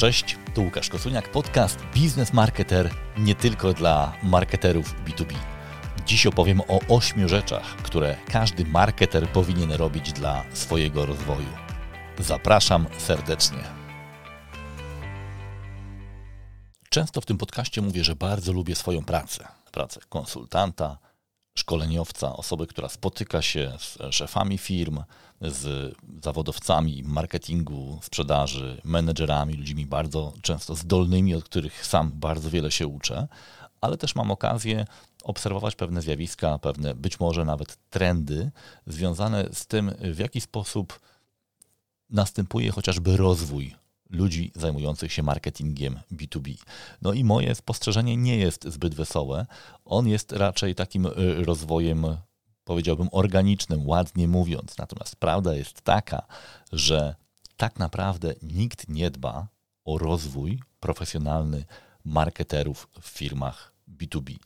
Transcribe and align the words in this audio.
Cześć, 0.00 0.36
tu 0.54 0.62
Łukasz 0.62 0.88
Kosuniak, 0.88 1.30
podcast 1.30 1.78
Biznes 1.94 2.32
Marketer 2.32 2.90
nie 3.18 3.34
tylko 3.34 3.72
dla 3.72 4.12
marketerów 4.22 4.94
B2B. 5.04 5.34
Dziś 6.06 6.26
opowiem 6.26 6.60
o 6.60 6.80
ośmiu 6.88 7.28
rzeczach, 7.28 7.76
które 7.76 8.16
każdy 8.32 8.64
marketer 8.64 9.28
powinien 9.28 9.72
robić 9.72 10.12
dla 10.12 10.44
swojego 10.52 11.06
rozwoju. 11.06 11.48
Zapraszam 12.18 12.86
serdecznie. 12.98 13.62
Często 16.88 17.20
w 17.20 17.26
tym 17.26 17.38
podcaście 17.38 17.82
mówię, 17.82 18.04
że 18.04 18.16
bardzo 18.16 18.52
lubię 18.52 18.74
swoją 18.74 19.04
pracę. 19.04 19.48
Pracę 19.72 20.00
konsultanta, 20.08 20.98
szkoleniowca, 21.54 22.36
osoby, 22.36 22.66
która 22.66 22.88
spotyka 22.88 23.42
się 23.42 23.72
z 23.78 23.98
szefami 24.14 24.58
firm, 24.58 25.02
z 25.40 25.94
zawodowcami 26.22 27.02
marketingu, 27.06 27.98
sprzedaży, 28.02 28.80
menedżerami, 28.84 29.54
ludźmi 29.54 29.86
bardzo 29.86 30.32
często 30.42 30.74
zdolnymi, 30.74 31.34
od 31.34 31.44
których 31.44 31.86
sam 31.86 32.12
bardzo 32.14 32.50
wiele 32.50 32.70
się 32.70 32.86
uczę, 32.86 33.28
ale 33.80 33.96
też 33.96 34.14
mam 34.14 34.30
okazję 34.30 34.86
obserwować 35.24 35.74
pewne 35.74 36.02
zjawiska, 36.02 36.58
pewne 36.58 36.94
być 36.94 37.20
może 37.20 37.44
nawet 37.44 37.78
trendy 37.90 38.50
związane 38.86 39.48
z 39.52 39.66
tym, 39.66 39.94
w 40.00 40.18
jaki 40.18 40.40
sposób 40.40 41.00
następuje 42.10 42.70
chociażby 42.70 43.16
rozwój 43.16 43.74
ludzi 44.10 44.52
zajmujących 44.54 45.12
się 45.12 45.22
marketingiem 45.22 46.00
B2B. 46.12 46.56
No 47.02 47.12
i 47.12 47.24
moje 47.24 47.54
spostrzeżenie 47.54 48.16
nie 48.16 48.36
jest 48.36 48.64
zbyt 48.64 48.94
wesołe. 48.94 49.46
On 49.84 50.08
jest 50.08 50.32
raczej 50.32 50.74
takim 50.74 51.06
y, 51.06 51.12
rozwojem, 51.44 52.06
powiedziałbym, 52.64 53.08
organicznym, 53.12 53.88
ładnie 53.88 54.28
mówiąc. 54.28 54.78
Natomiast 54.78 55.16
prawda 55.16 55.54
jest 55.54 55.82
taka, 55.82 56.26
że 56.72 57.14
tak 57.56 57.78
naprawdę 57.78 58.34
nikt 58.42 58.88
nie 58.88 59.10
dba 59.10 59.48
o 59.84 59.98
rozwój 59.98 60.60
profesjonalny 60.80 61.64
marketerów 62.04 62.88
w 63.00 63.08
firmach 63.08 63.69
B2B. 64.00 64.36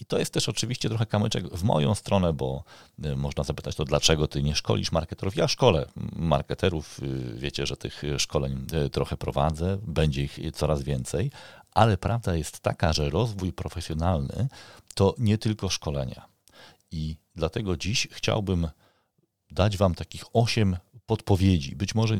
I 0.00 0.04
to 0.04 0.18
jest 0.18 0.32
też 0.32 0.48
oczywiście 0.48 0.88
trochę 0.88 1.06
kamyczek 1.06 1.48
w 1.48 1.62
moją 1.62 1.94
stronę, 1.94 2.32
bo 2.32 2.64
y, 3.04 3.16
można 3.16 3.44
zapytać 3.44 3.76
to, 3.76 3.84
dlaczego 3.84 4.28
ty 4.28 4.42
nie 4.42 4.54
szkolisz 4.54 4.92
marketerów? 4.92 5.36
Ja 5.36 5.48
szkolę 5.48 5.86
marketerów, 6.16 7.00
y, 7.02 7.34
wiecie, 7.36 7.66
że 7.66 7.76
tych 7.76 8.02
szkoleń 8.18 8.66
y, 8.86 8.90
trochę 8.90 9.16
prowadzę, 9.16 9.78
będzie 9.82 10.22
ich 10.22 10.38
coraz 10.54 10.82
więcej, 10.82 11.30
ale 11.72 11.96
prawda 11.96 12.36
jest 12.36 12.60
taka, 12.60 12.92
że 12.92 13.10
rozwój 13.10 13.52
profesjonalny 13.52 14.48
to 14.94 15.14
nie 15.18 15.38
tylko 15.38 15.68
szkolenia. 15.68 16.28
I 16.90 17.16
dlatego 17.34 17.76
dziś 17.76 18.08
chciałbym 18.10 18.68
dać 19.50 19.76
Wam 19.76 19.94
takich 19.94 20.24
osiem 20.32 20.76
podpowiedzi, 21.06 21.76
być 21.76 21.94
może 21.94 22.18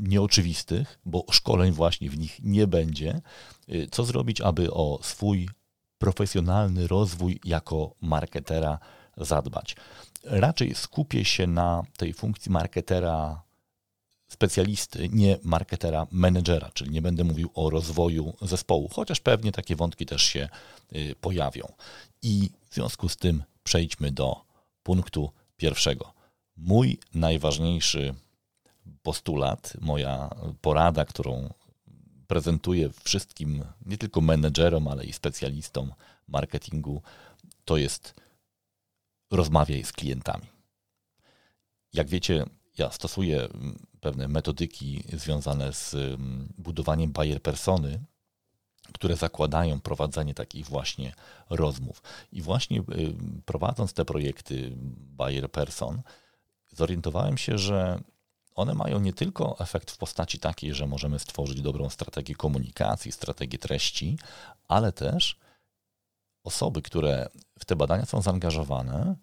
nieoczywistych, 0.00 0.98
bo 1.04 1.24
szkoleń 1.30 1.72
właśnie 1.72 2.10
w 2.10 2.18
nich 2.18 2.38
nie 2.42 2.66
będzie, 2.66 3.20
co 3.90 4.04
zrobić, 4.04 4.40
aby 4.40 4.72
o 4.72 4.98
swój 5.02 5.48
profesjonalny 6.00 6.86
rozwój 6.86 7.40
jako 7.44 7.94
marketera 8.00 8.78
zadbać. 9.16 9.76
Raczej 10.24 10.74
skupię 10.74 11.24
się 11.24 11.46
na 11.46 11.82
tej 11.96 12.12
funkcji 12.12 12.52
marketera 12.52 13.42
specjalisty, 14.28 15.08
nie 15.08 15.38
marketera 15.42 16.06
menedżera, 16.10 16.70
czyli 16.74 16.90
nie 16.90 17.02
będę 17.02 17.24
mówił 17.24 17.50
o 17.54 17.70
rozwoju 17.70 18.36
zespołu, 18.42 18.88
chociaż 18.92 19.20
pewnie 19.20 19.52
takie 19.52 19.76
wątki 19.76 20.06
też 20.06 20.22
się 20.22 20.48
y, 20.96 21.14
pojawią. 21.20 21.72
I 22.22 22.50
w 22.70 22.74
związku 22.74 23.08
z 23.08 23.16
tym 23.16 23.42
przejdźmy 23.64 24.12
do 24.12 24.40
punktu 24.82 25.30
pierwszego. 25.56 26.12
Mój 26.56 26.98
najważniejszy 27.14 28.14
postulat, 29.02 29.72
moja 29.80 30.30
porada, 30.60 31.04
którą 31.04 31.50
prezentuję 32.30 32.90
wszystkim, 33.04 33.64
nie 33.86 33.98
tylko 33.98 34.20
menedżerom, 34.20 34.88
ale 34.88 35.04
i 35.04 35.12
specjalistom 35.12 35.92
marketingu, 36.28 37.02
to 37.64 37.76
jest 37.76 38.14
rozmawiaj 39.30 39.84
z 39.84 39.92
klientami. 39.92 40.46
Jak 41.92 42.08
wiecie, 42.08 42.44
ja 42.78 42.90
stosuję 42.90 43.48
pewne 44.00 44.28
metodyki 44.28 45.04
związane 45.12 45.72
z 45.72 45.96
budowaniem 46.58 47.12
buyer 47.12 47.42
persony, 47.42 48.00
które 48.92 49.16
zakładają 49.16 49.80
prowadzenie 49.80 50.34
takich 50.34 50.66
właśnie 50.66 51.12
rozmów. 51.50 52.02
I 52.32 52.42
właśnie 52.42 52.82
prowadząc 53.44 53.92
te 53.92 54.04
projekty 54.04 54.72
buyer 55.16 55.50
person, 55.50 56.02
zorientowałem 56.72 57.38
się, 57.38 57.58
że 57.58 58.00
one 58.54 58.74
mają 58.74 59.00
nie 59.00 59.12
tylko 59.12 59.58
efekt 59.58 59.90
w 59.90 59.96
postaci 59.96 60.38
takiej, 60.38 60.74
że 60.74 60.86
możemy 60.86 61.18
stworzyć 61.18 61.62
dobrą 61.62 61.90
strategię 61.90 62.34
komunikacji, 62.34 63.12
strategię 63.12 63.58
treści, 63.58 64.18
ale 64.68 64.92
też 64.92 65.38
osoby, 66.44 66.82
które 66.82 67.28
w 67.58 67.64
te 67.64 67.76
badania 67.76 68.06
są 68.06 68.22
zaangażowane, 68.22 69.16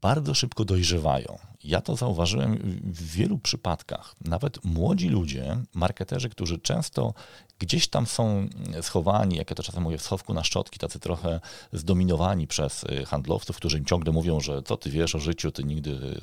bardzo 0.00 0.34
szybko 0.34 0.64
dojrzewają. 0.64 1.38
Ja 1.64 1.80
to 1.80 1.96
zauważyłem 1.96 2.80
w 2.84 3.02
wielu 3.12 3.38
przypadkach. 3.38 4.14
Nawet 4.24 4.64
młodzi 4.64 5.08
ludzie, 5.08 5.56
marketerzy, 5.74 6.28
którzy 6.28 6.58
często 6.58 7.14
gdzieś 7.58 7.88
tam 7.88 8.06
są 8.06 8.48
schowani, 8.82 9.36
jak 9.36 9.50
ja 9.50 9.56
to 9.56 9.62
czasem 9.62 9.82
mówię, 9.82 9.98
w 9.98 10.02
schowku 10.02 10.34
na 10.34 10.44
szczotki, 10.44 10.78
tacy 10.78 11.00
trochę 11.00 11.40
zdominowani 11.72 12.46
przez 12.46 12.84
y, 12.84 13.06
handlowców, 13.06 13.56
którzy 13.56 13.78
im 13.78 13.84
ciągle 13.84 14.12
mówią, 14.12 14.40
że 14.40 14.62
co 14.62 14.76
ty 14.76 14.90
wiesz 14.90 15.14
o 15.14 15.18
życiu, 15.18 15.50
ty 15.50 15.64
nigdy 15.64 16.20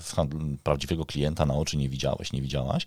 prawdziwego 0.64 1.06
klienta 1.06 1.46
na 1.46 1.54
oczy 1.54 1.78
nie 1.78 1.90
widziałeś, 1.90 2.34
nie 2.34 2.42
widziałaś. 2.42 2.86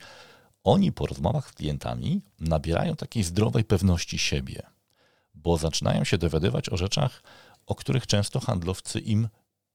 Oni 0.65 0.93
po 0.93 1.07
rozmowach 1.07 1.51
z 1.51 1.53
klientami 1.53 2.21
nabierają 2.41 2.97
takiej 2.97 3.25
zdrowej 3.25 3.65
pewności 3.65 4.19
siebie, 4.19 4.63
bo 5.35 5.57
zaczynają 5.57 6.05
się 6.05 6.19
dowiadywać 6.19 6.69
o 6.69 6.77
rzeczach, 6.77 7.23
o 7.67 7.75
których 7.75 8.07
często 8.07 8.41
handlowcy 8.41 9.01
im 9.01 9.29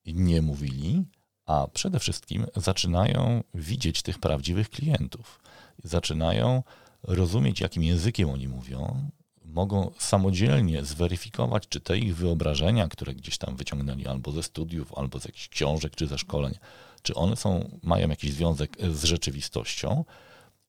nie 0.06 0.42
mówili, 0.42 1.04
a 1.46 1.68
przede 1.74 2.00
wszystkim 2.00 2.46
zaczynają 2.56 3.44
widzieć 3.54 4.02
tych 4.02 4.20
prawdziwych 4.20 4.70
klientów. 4.70 5.40
Zaczynają 5.84 6.64
rozumieć, 7.04 7.60
jakim 7.62 7.84
językiem 7.84 8.30
oni 8.30 8.48
mówią, 8.48 9.10
mogą 9.46 9.92
samodzielnie 9.98 10.86
zweryfikować, 10.86 11.68
czy 11.70 11.80
te 11.80 11.98
ich 11.98 12.16
wyobrażenia, 12.16 12.88
które 12.88 13.16
gdzieś 13.16 13.38
tam 13.38 13.56
wyciągnęli 13.56 14.08
albo 14.08 14.32
ze 14.32 14.44
studiów, 14.44 14.94
albo 14.98 15.20
z 15.20 15.26
jakichś 15.26 15.48
książek, 15.48 15.96
czy 15.96 16.08
ze 16.08 16.18
szkoleń, 16.18 16.54
czy 17.02 17.16
one 17.16 17.36
są, 17.36 17.80
mają 17.84 18.10
jakiś 18.10 18.34
związek 18.34 18.78
z 18.92 19.04
rzeczywistością 19.04 20.06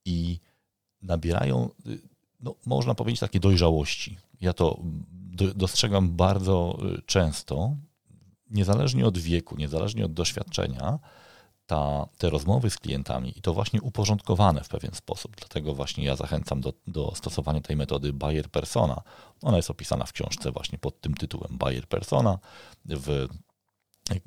i 0.05 0.39
nabierają, 1.01 1.69
no, 2.39 2.55
można 2.65 2.95
powiedzieć, 2.95 3.19
takiej 3.19 3.41
dojrzałości. 3.41 4.17
Ja 4.41 4.53
to 4.53 4.79
dostrzegam 5.55 6.15
bardzo 6.15 6.79
często, 7.05 7.75
niezależnie 8.55 9.05
od 9.05 9.17
wieku, 9.17 9.55
niezależnie 9.57 10.05
od 10.05 10.13
doświadczenia, 10.13 10.99
ta, 11.67 12.07
te 12.17 12.29
rozmowy 12.29 12.69
z 12.69 12.77
klientami 12.77 13.37
i 13.37 13.41
to 13.41 13.53
właśnie 13.53 13.81
uporządkowane 13.81 14.63
w 14.63 14.69
pewien 14.69 14.93
sposób. 14.93 15.35
Dlatego 15.35 15.75
właśnie 15.75 16.05
ja 16.05 16.15
zachęcam 16.15 16.61
do, 16.61 16.73
do 16.87 17.15
stosowania 17.15 17.61
tej 17.61 17.75
metody 17.75 18.13
Bayer 18.13 18.49
Persona. 18.49 19.01
Ona 19.41 19.57
jest 19.57 19.69
opisana 19.69 20.05
w 20.05 20.13
książce 20.13 20.51
właśnie 20.51 20.77
pod 20.77 21.01
tym 21.01 21.13
tytułem 21.13 21.57
Bayer 21.57 21.87
Persona. 21.87 22.39
W 22.85 23.27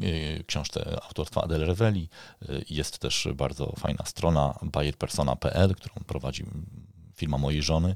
e, 0.02 0.44
książce 0.44 0.98
autorstwa 1.02 1.42
Adele 1.42 1.64
Reveli 1.64 2.08
e, 2.42 2.46
jest 2.70 2.98
też 2.98 3.28
bardzo 3.34 3.72
fajna 3.76 4.04
strona 4.04 4.58
bayerpersona.pl, 4.62 5.74
którą 5.74 5.94
prowadzi 6.06 6.44
firma 7.16 7.38
mojej 7.38 7.62
żony 7.62 7.94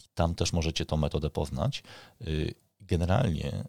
i 0.00 0.04
tam 0.14 0.34
też 0.34 0.52
możecie 0.52 0.86
tą 0.86 0.96
metodę 0.96 1.30
poznać. 1.30 1.82
E, 2.20 2.24
generalnie 2.80 3.64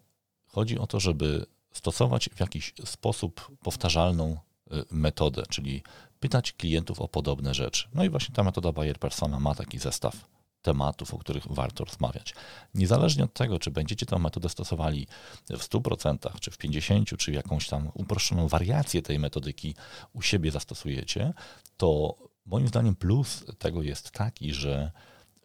chodzi 0.46 0.78
o 0.78 0.86
to, 0.86 1.00
żeby 1.00 1.46
stosować 1.76 2.28
w 2.34 2.40
jakiś 2.40 2.74
sposób 2.84 3.56
powtarzalną 3.62 4.36
y, 4.72 4.84
metodę, 4.90 5.42
czyli 5.48 5.82
pytać 6.20 6.52
klientów 6.52 7.00
o 7.00 7.08
podobne 7.08 7.54
rzeczy. 7.54 7.88
No 7.94 8.04
i 8.04 8.10
właśnie 8.10 8.34
ta 8.34 8.42
metoda 8.42 8.72
Bayer 8.72 8.98
Persona 8.98 9.40
ma 9.40 9.54
taki 9.54 9.78
zestaw 9.78 10.28
tematów, 10.62 11.14
o 11.14 11.18
których 11.18 11.46
warto 11.50 11.84
rozmawiać. 11.84 12.34
Niezależnie 12.74 13.24
od 13.24 13.32
tego, 13.32 13.58
czy 13.58 13.70
będziecie 13.70 14.06
tę 14.06 14.18
metodę 14.18 14.48
stosowali 14.48 15.06
w 15.50 15.58
100%, 15.58 16.40
czy 16.40 16.50
w 16.50 16.58
50%, 16.58 17.16
czy 17.16 17.32
jakąś 17.32 17.68
tam 17.68 17.90
uproszczoną 17.94 18.48
wariację 18.48 19.02
tej 19.02 19.18
metodyki 19.18 19.74
u 20.12 20.22
siebie 20.22 20.50
zastosujecie, 20.50 21.32
to 21.76 22.16
moim 22.46 22.68
zdaniem 22.68 22.94
plus 22.94 23.44
tego 23.58 23.82
jest 23.82 24.10
taki, 24.10 24.54
że 24.54 24.92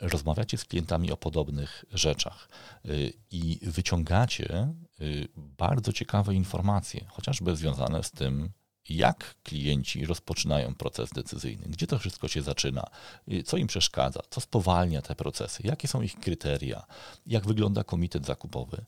rozmawiacie 0.01 0.57
z 0.57 0.65
klientami 0.65 1.11
o 1.11 1.17
podobnych 1.17 1.85
rzeczach 1.93 2.49
y, 2.85 3.13
i 3.31 3.59
wyciągacie 3.61 4.73
y, 5.01 5.27
bardzo 5.35 5.93
ciekawe 5.93 6.33
informacje, 6.33 7.05
chociażby 7.09 7.55
związane 7.55 8.03
z 8.03 8.11
tym, 8.11 8.49
jak 8.89 9.35
klienci 9.43 10.05
rozpoczynają 10.05 10.75
proces 10.75 11.09
decyzyjny, 11.09 11.65
gdzie 11.67 11.87
to 11.87 11.99
wszystko 11.99 12.27
się 12.27 12.41
zaczyna, 12.41 12.87
y, 13.31 13.43
co 13.43 13.57
im 13.57 13.67
przeszkadza, 13.67 14.21
co 14.29 14.41
spowalnia 14.41 15.01
te 15.01 15.15
procesy, 15.15 15.63
jakie 15.65 15.87
są 15.87 16.01
ich 16.01 16.19
kryteria, 16.19 16.85
jak 17.25 17.47
wygląda 17.47 17.83
komitet 17.83 18.25
zakupowy. 18.25 18.85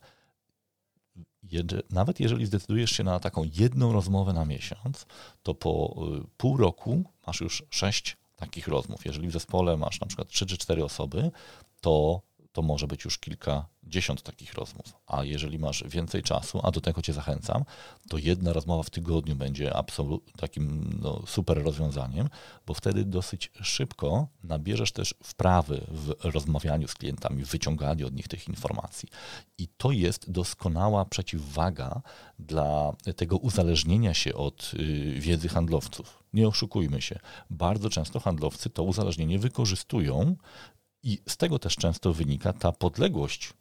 Nawet 1.90 2.20
jeżeli 2.20 2.46
zdecydujesz 2.46 2.92
się 2.92 3.04
na 3.04 3.20
taką 3.20 3.50
jedną 3.54 3.94
rozmowę 3.94 4.34
na 4.34 4.46
miesiąc, 4.46 5.06
to 5.44 5.54
po 5.54 5.96
pół 6.38 6.58
roku 6.58 7.04
masz 7.28 7.42
już 7.42 7.64
sześć 7.70 8.18
takich 8.46 8.68
rozmów. 8.68 9.06
Jeżeli 9.06 9.28
w 9.28 9.32
zespole 9.32 9.78
masz 9.78 10.00
na 10.00 10.08
przykład 10.08 10.28
3 10.28 10.46
czy 10.46 10.58
4 10.58 10.84
osoby, 10.84 11.32
to 11.82 12.22
to 12.54 12.62
może 12.62 12.88
być 12.88 13.06
już 13.06 13.18
kilkadziesiąt 13.18 14.22
takich 14.22 14.54
rozmów. 14.54 14.94
A 15.08 15.24
jeżeli 15.24 15.60
masz 15.60 15.84
więcej 15.88 16.24
czasu, 16.24 16.60
a 16.64 16.72
do 16.72 16.82
tego 16.82 17.02
Cię 17.02 17.14
zachęcam, 17.14 17.64
to 18.10 18.18
jedna 18.18 18.54
rozmowa 18.54 18.84
w 18.84 18.90
tygodniu 18.90 19.36
będzie 19.36 19.76
absolut, 19.76 20.32
takim 20.38 20.94
no, 21.02 21.22
super 21.28 21.64
rozwiązaniem, 21.64 22.30
bo 22.66 22.74
wtedy 22.74 23.06
dosyć 23.06 23.52
szybko 23.62 24.28
nabierzesz 24.44 24.92
też 24.92 25.16
wprawy 25.24 25.82
w 25.88 26.16
rozmawianiu 26.24 26.88
z 26.88 26.94
klientami, 26.94 27.46
w 27.46 27.50
wyciąganiu 27.50 28.08
od 28.08 28.14
nich 28.14 28.28
tych 28.28 28.48
informacji. 28.48 29.10
I 29.58 29.68
to 29.68 29.92
jest 29.92 30.32
doskonała 30.32 31.06
przeciwwaga 31.06 32.02
dla 32.40 32.94
tego 33.16 33.38
uzależnienia 33.38 34.14
się 34.14 34.34
od 34.34 34.72
y, 34.74 35.20
wiedzy 35.20 35.50
handlowców. 35.50 36.23
Nie 36.34 36.48
oszukujmy 36.48 37.02
się. 37.02 37.20
Bardzo 37.50 37.90
często 37.90 38.20
handlowcy 38.20 38.70
to 38.70 38.84
uzależnienie 38.84 39.40
wykorzystują 39.40 40.36
i 41.04 41.22
z 41.28 41.38
tego 41.38 41.60
też 41.60 41.76
często 41.76 42.14
wynika 42.14 42.54
ta 42.54 42.72
podległość, 42.72 43.54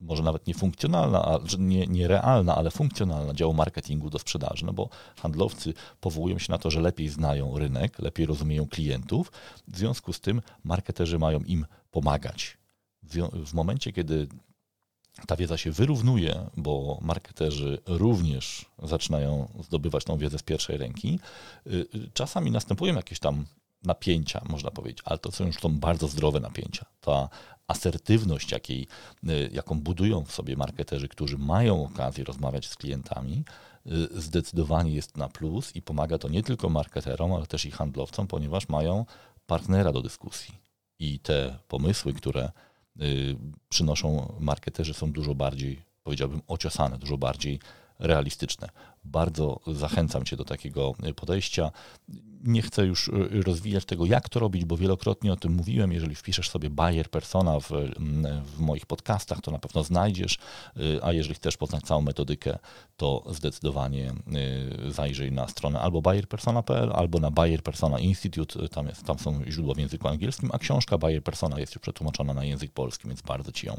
może 0.00 0.22
nawet 0.22 0.46
nie 0.46 0.54
funkcjonalna, 0.54 1.38
nie, 1.58 1.86
nie 1.86 2.08
realna, 2.08 2.56
ale 2.56 2.70
funkcjonalna 2.70 3.34
działu 3.34 3.54
marketingu 3.54 4.10
do 4.10 4.18
sprzedaży, 4.18 4.66
no 4.66 4.72
bo 4.72 4.88
handlowcy 5.22 5.74
powołują 6.00 6.38
się 6.38 6.52
na 6.52 6.58
to, 6.58 6.70
że 6.70 6.80
lepiej 6.80 7.08
znają 7.08 7.58
rynek, 7.58 7.98
lepiej 7.98 8.26
rozumieją 8.26 8.68
klientów, 8.68 9.32
w 9.68 9.78
związku 9.78 10.12
z 10.12 10.20
tym 10.20 10.42
marketerzy 10.64 11.18
mają 11.18 11.40
im 11.40 11.66
pomagać. 11.90 12.58
W 13.46 13.54
momencie, 13.54 13.92
kiedy 13.92 14.28
ta 15.26 15.36
wiedza 15.36 15.56
się 15.56 15.70
wyrównuje, 15.70 16.50
bo 16.56 16.98
marketerzy 17.02 17.78
również 17.86 18.66
zaczynają 18.82 19.48
zdobywać 19.60 20.04
tą 20.04 20.18
wiedzę 20.18 20.38
z 20.38 20.42
pierwszej 20.42 20.76
ręki, 20.76 21.18
y, 21.66 21.86
czasami 22.14 22.50
następują 22.50 22.94
jakieś 22.94 23.18
tam 23.18 23.44
napięcia, 23.84 24.42
można 24.48 24.70
powiedzieć, 24.70 25.02
ale 25.04 25.18
to 25.18 25.32
są 25.32 25.46
już 25.46 25.56
są 25.56 25.78
bardzo 25.78 26.08
zdrowe 26.08 26.40
napięcia. 26.40 26.86
Ta 27.00 27.28
asertywność, 27.66 28.52
jakiej, 28.52 28.86
y, 29.28 29.50
jaką 29.52 29.80
budują 29.80 30.24
w 30.24 30.32
sobie 30.32 30.56
marketerzy, 30.56 31.08
którzy 31.08 31.38
mają 31.38 31.84
okazję 31.84 32.24
rozmawiać 32.24 32.68
z 32.68 32.76
klientami, 32.76 33.44
y, 33.86 34.20
zdecydowanie 34.20 34.94
jest 34.94 35.16
na 35.16 35.28
plus 35.28 35.76
i 35.76 35.82
pomaga 35.82 36.18
to 36.18 36.28
nie 36.28 36.42
tylko 36.42 36.68
marketerom, 36.68 37.32
ale 37.32 37.46
też 37.46 37.64
i 37.64 37.70
handlowcom, 37.70 38.26
ponieważ 38.26 38.68
mają 38.68 39.06
partnera 39.46 39.92
do 39.92 40.02
dyskusji. 40.02 40.54
I 40.98 41.18
te 41.18 41.58
pomysły, 41.68 42.12
które 42.12 42.52
przynoszą 43.68 44.36
marketerzy, 44.40 44.94
są 44.94 45.12
dużo 45.12 45.34
bardziej, 45.34 45.82
powiedziałbym, 46.02 46.42
ociosane, 46.48 46.98
dużo 46.98 47.18
bardziej 47.18 47.60
realistyczne. 47.98 48.68
Bardzo 49.04 49.60
zachęcam 49.66 50.24
Cię 50.24 50.36
do 50.36 50.44
takiego 50.44 50.94
podejścia 51.16 51.72
nie 52.44 52.62
chcę 52.62 52.86
już 52.86 53.08
y, 53.08 53.42
rozwijać 53.42 53.84
tego, 53.84 54.06
jak 54.06 54.28
to 54.28 54.40
robić, 54.40 54.64
bo 54.64 54.76
wielokrotnie 54.76 55.32
o 55.32 55.36
tym 55.36 55.52
mówiłem. 55.52 55.92
Jeżeli 55.92 56.14
wpiszesz 56.14 56.50
sobie 56.50 56.70
Bayer 56.70 57.10
Persona 57.10 57.60
w, 57.60 57.72
mm, 57.72 58.44
w 58.44 58.58
moich 58.58 58.86
podcastach, 58.86 59.40
to 59.40 59.50
na 59.50 59.58
pewno 59.58 59.84
znajdziesz, 59.84 60.38
y, 60.76 61.00
a 61.02 61.12
jeżeli 61.12 61.34
chcesz 61.34 61.56
poznać 61.56 61.82
całą 61.82 62.02
metodykę, 62.02 62.58
to 62.96 63.24
zdecydowanie 63.30 64.12
y, 64.86 64.92
zajrzyj 64.92 65.32
na 65.32 65.48
stronę 65.48 65.80
albo 65.80 66.02
bayerpersona.pl, 66.02 66.92
albo 66.94 67.18
na 67.18 67.30
Bayer 67.30 67.62
Persona 67.62 67.98
Institute, 67.98 68.68
tam, 68.68 68.86
jest, 68.86 69.04
tam 69.04 69.18
są 69.18 69.40
źródła 69.48 69.74
w 69.74 69.78
języku 69.78 70.08
angielskim, 70.08 70.50
a 70.52 70.58
książka 70.58 70.98
Bayer 70.98 71.22
Persona 71.22 71.60
jest 71.60 71.74
już 71.74 71.82
przetłumaczona 71.82 72.34
na 72.34 72.44
język 72.44 72.72
polski, 72.72 73.08
więc 73.08 73.22
bardzo 73.22 73.52
Ci 73.52 73.66
ją 73.66 73.76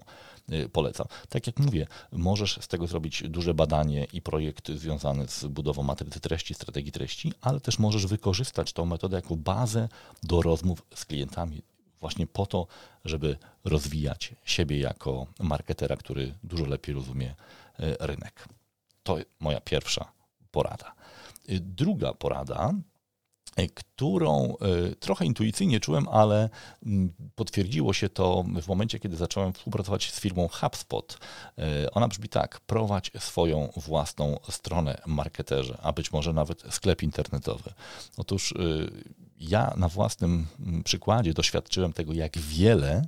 polecam. 0.72 1.08
Tak 1.30 1.48
jak 1.48 1.60
mówię, 1.60 1.88
możesz 2.12 2.60
z 2.62 2.68
tego 2.68 2.88
zrobić 2.88 3.24
duże 3.30 3.54
badanie 3.54 4.08
i 4.14 4.22
projekt 4.22 4.72
związany 4.72 5.13
z 5.28 5.46
budową 5.46 5.84
matrycy 5.84 6.20
treści, 6.20 6.54
strategii 6.54 6.92
treści, 6.92 7.34
ale 7.42 7.60
też 7.60 7.80
możesz 7.80 8.06
wykorzystać 8.06 8.74
tą 8.74 8.86
metodę 8.86 9.16
jako 9.16 9.36
bazę 9.36 9.90
do 10.24 10.42
rozmów 10.42 10.86
z 10.96 11.06
klientami, 11.06 11.62
właśnie 12.00 12.28
po 12.28 12.46
to, 12.46 12.68
żeby 13.06 13.38
rozwijać 13.64 14.36
siebie 14.46 14.80
jako 14.80 15.28
marketera, 15.40 15.98
który 15.98 16.34
dużo 16.44 16.66
lepiej 16.66 16.96
rozumie 16.96 17.36
e, 17.80 18.08
rynek. 18.08 18.48
To 19.04 19.18
moja 19.40 19.62
pierwsza 19.62 20.12
porada. 20.52 20.94
E, 21.50 21.60
druga 21.60 22.14
porada 22.14 22.74
którą 23.76 24.56
e, 24.58 24.96
trochę 24.96 25.26
intuicyjnie 25.26 25.80
czułem, 25.80 26.08
ale 26.10 26.50
potwierdziło 27.36 27.94
się 27.94 28.10
to 28.10 28.44
w 28.62 28.68
momencie, 28.68 29.00
kiedy 29.00 29.16
zacząłem 29.16 29.54
współpracować 29.54 30.12
z 30.12 30.20
firmą 30.20 30.48
HubSpot. 30.48 31.18
E, 31.58 31.92
ona 31.92 32.08
brzmi 32.08 32.30
tak: 32.30 32.60
prowadź 32.60 33.12
swoją 33.20 33.70
własną 33.78 34.40
stronę 34.50 35.02
marketerze, 35.06 35.78
a 35.82 35.92
być 35.92 36.12
może 36.12 36.34
nawet 36.34 36.64
sklep 36.70 37.04
internetowy. 37.04 37.74
Otóż 38.18 38.54
ja 39.40 39.74
na 39.78 39.88
własnym 39.88 40.48
przykładzie 40.84 41.34
doświadczyłem 41.34 41.94
tego, 41.94 42.14
jak 42.14 42.38
wiele 42.38 43.08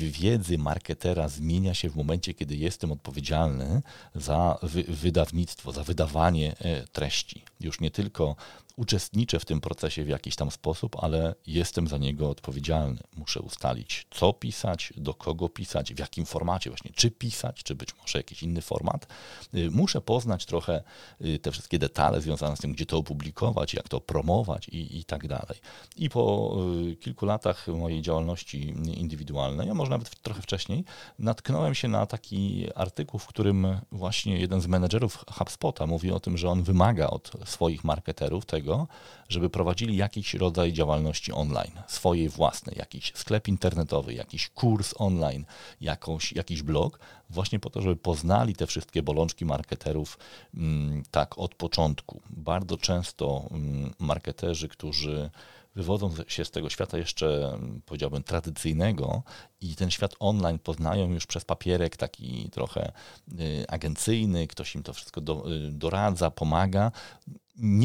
wiedzy 0.00 0.58
marketera 0.58 1.28
zmienia 1.28 1.74
się 1.74 1.90
w 1.90 1.96
momencie, 1.96 2.34
kiedy 2.34 2.56
jestem 2.56 2.92
odpowiedzialny 2.92 3.82
za 4.14 4.58
wydawnictwo, 4.88 5.72
za 5.72 5.84
wydawanie 5.84 6.56
treści. 6.92 7.44
Już 7.60 7.80
nie 7.80 7.90
tylko 7.90 8.36
uczestniczę 8.76 9.38
w 9.38 9.44
tym 9.44 9.60
procesie 9.60 10.04
w 10.04 10.08
jakiś 10.08 10.36
tam 10.36 10.50
sposób, 10.50 10.96
ale 11.04 11.34
jestem 11.46 11.88
za 11.88 11.98
niego 11.98 12.30
odpowiedzialny. 12.30 13.00
Muszę 13.16 13.40
ustalić, 13.40 14.06
co 14.10 14.32
pisać, 14.32 14.92
do 14.96 15.14
kogo 15.14 15.48
pisać, 15.48 15.94
w 15.94 15.98
jakim 15.98 16.26
formacie 16.26 16.70
właśnie, 16.70 16.90
czy 16.94 17.10
pisać, 17.10 17.62
czy 17.62 17.74
być 17.74 17.96
może 17.96 18.18
jakiś 18.18 18.42
inny 18.42 18.60
format. 18.60 19.06
Y, 19.54 19.70
muszę 19.70 20.00
poznać 20.00 20.46
trochę 20.46 20.82
y, 21.20 21.38
te 21.38 21.52
wszystkie 21.52 21.78
detale 21.78 22.20
związane 22.20 22.56
z 22.56 22.60
tym, 22.60 22.72
gdzie 22.72 22.86
to 22.86 22.98
opublikować, 22.98 23.74
jak 23.74 23.88
to 23.88 24.00
promować 24.00 24.68
i, 24.68 24.98
i 24.98 25.04
tak 25.04 25.28
dalej. 25.28 25.58
I 25.96 26.10
po 26.10 26.56
y, 26.90 26.96
kilku 26.96 27.26
latach 27.26 27.68
mojej 27.68 28.02
działalności 28.02 28.68
indywidualnej, 28.94 29.70
a 29.70 29.74
może 29.74 29.90
nawet 29.90 30.22
trochę 30.22 30.42
wcześniej, 30.42 30.84
natknąłem 31.18 31.74
się 31.74 31.88
na 31.88 32.06
taki 32.06 32.66
artykuł, 32.74 33.20
w 33.20 33.26
którym 33.26 33.66
właśnie 33.92 34.40
jeden 34.40 34.60
z 34.60 34.66
menedżerów 34.66 35.24
HubSpota 35.38 35.86
mówi 35.86 36.10
o 36.10 36.20
tym, 36.20 36.36
że 36.38 36.48
on 36.48 36.62
wymaga 36.62 37.06
od 37.06 37.32
swoich 37.44 37.84
marketerów 37.84 38.46
tego, 38.46 38.65
tego, 38.66 38.88
żeby 39.28 39.50
prowadzili 39.50 39.96
jakiś 39.96 40.34
rodzaj 40.34 40.72
działalności 40.72 41.32
online, 41.32 41.72
swojej 41.86 42.28
własnej, 42.28 42.76
jakiś 42.78 43.12
sklep 43.14 43.48
internetowy, 43.48 44.14
jakiś 44.14 44.48
kurs 44.48 44.94
online, 44.96 45.44
jakąś, 45.80 46.32
jakiś 46.32 46.62
blog, 46.62 46.98
właśnie 47.30 47.60
po 47.60 47.70
to, 47.70 47.82
żeby 47.82 47.96
poznali 47.96 48.54
te 48.54 48.66
wszystkie 48.66 49.02
bolączki 49.02 49.44
marketerów 49.44 50.18
mm, 50.54 51.02
tak 51.10 51.38
od 51.38 51.54
początku. 51.54 52.20
Bardzo 52.30 52.76
często 52.76 53.48
mm, 53.50 53.94
marketerzy, 53.98 54.68
którzy 54.68 55.30
wywodzą 55.76 56.10
się 56.28 56.44
z 56.44 56.50
tego 56.50 56.70
świata 56.70 56.98
jeszcze, 56.98 57.52
mm, 57.54 57.82
powiedziałbym, 57.86 58.22
tradycyjnego 58.22 59.22
i 59.60 59.76
ten 59.76 59.90
świat 59.90 60.14
online 60.18 60.58
poznają 60.58 61.10
już 61.10 61.26
przez 61.26 61.44
papierek 61.44 61.96
taki 61.96 62.50
trochę 62.50 62.92
y, 63.40 63.64
agencyjny, 63.68 64.46
ktoś 64.46 64.74
im 64.74 64.82
to 64.82 64.92
wszystko 64.92 65.20
y, 65.20 65.24
doradza, 65.72 66.30
pomaga, 66.30 66.92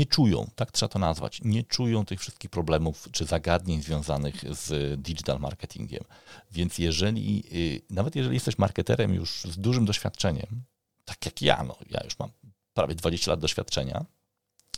czują, 0.05 0.47
tak 0.55 0.71
trzeba 0.71 0.89
to 0.89 0.99
nazwać, 0.99 1.39
nie 1.43 1.63
czują 1.63 2.05
tych 2.05 2.19
wszystkich 2.19 2.49
problemów 2.49 3.09
czy 3.11 3.25
zagadnień 3.25 3.81
związanych 3.81 4.55
z 4.55 5.01
digital 5.01 5.39
marketingiem. 5.39 6.03
Więc 6.51 6.77
jeżeli, 6.77 7.43
y, 7.53 7.81
nawet 7.89 8.15
jeżeli 8.15 8.35
jesteś 8.35 8.57
marketerem 8.57 9.13
już 9.13 9.43
z 9.43 9.57
dużym 9.57 9.85
doświadczeniem, 9.85 10.63
tak 11.05 11.25
jak 11.25 11.41
ja, 11.41 11.63
no, 11.63 11.75
ja 11.89 12.01
już 12.03 12.19
mam 12.19 12.29
prawie 12.73 12.95
20 12.95 13.31
lat 13.31 13.39
doświadczenia, 13.39 14.05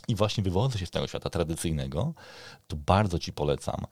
i 0.08 0.14
właśnie 0.14 0.44
wywodzę 0.44 0.78
się 0.78 0.86
z 0.86 0.90
tego 0.90 1.06
świata 1.06 1.30
tradycyjnego, 1.30 2.14
to 2.66 2.76
bardzo 2.76 3.18
Ci 3.18 3.32
polecam 3.32 3.86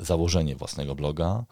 y, 0.00 0.04
założenie 0.04 0.56
własnego 0.56 0.94
bloga, 0.94 1.44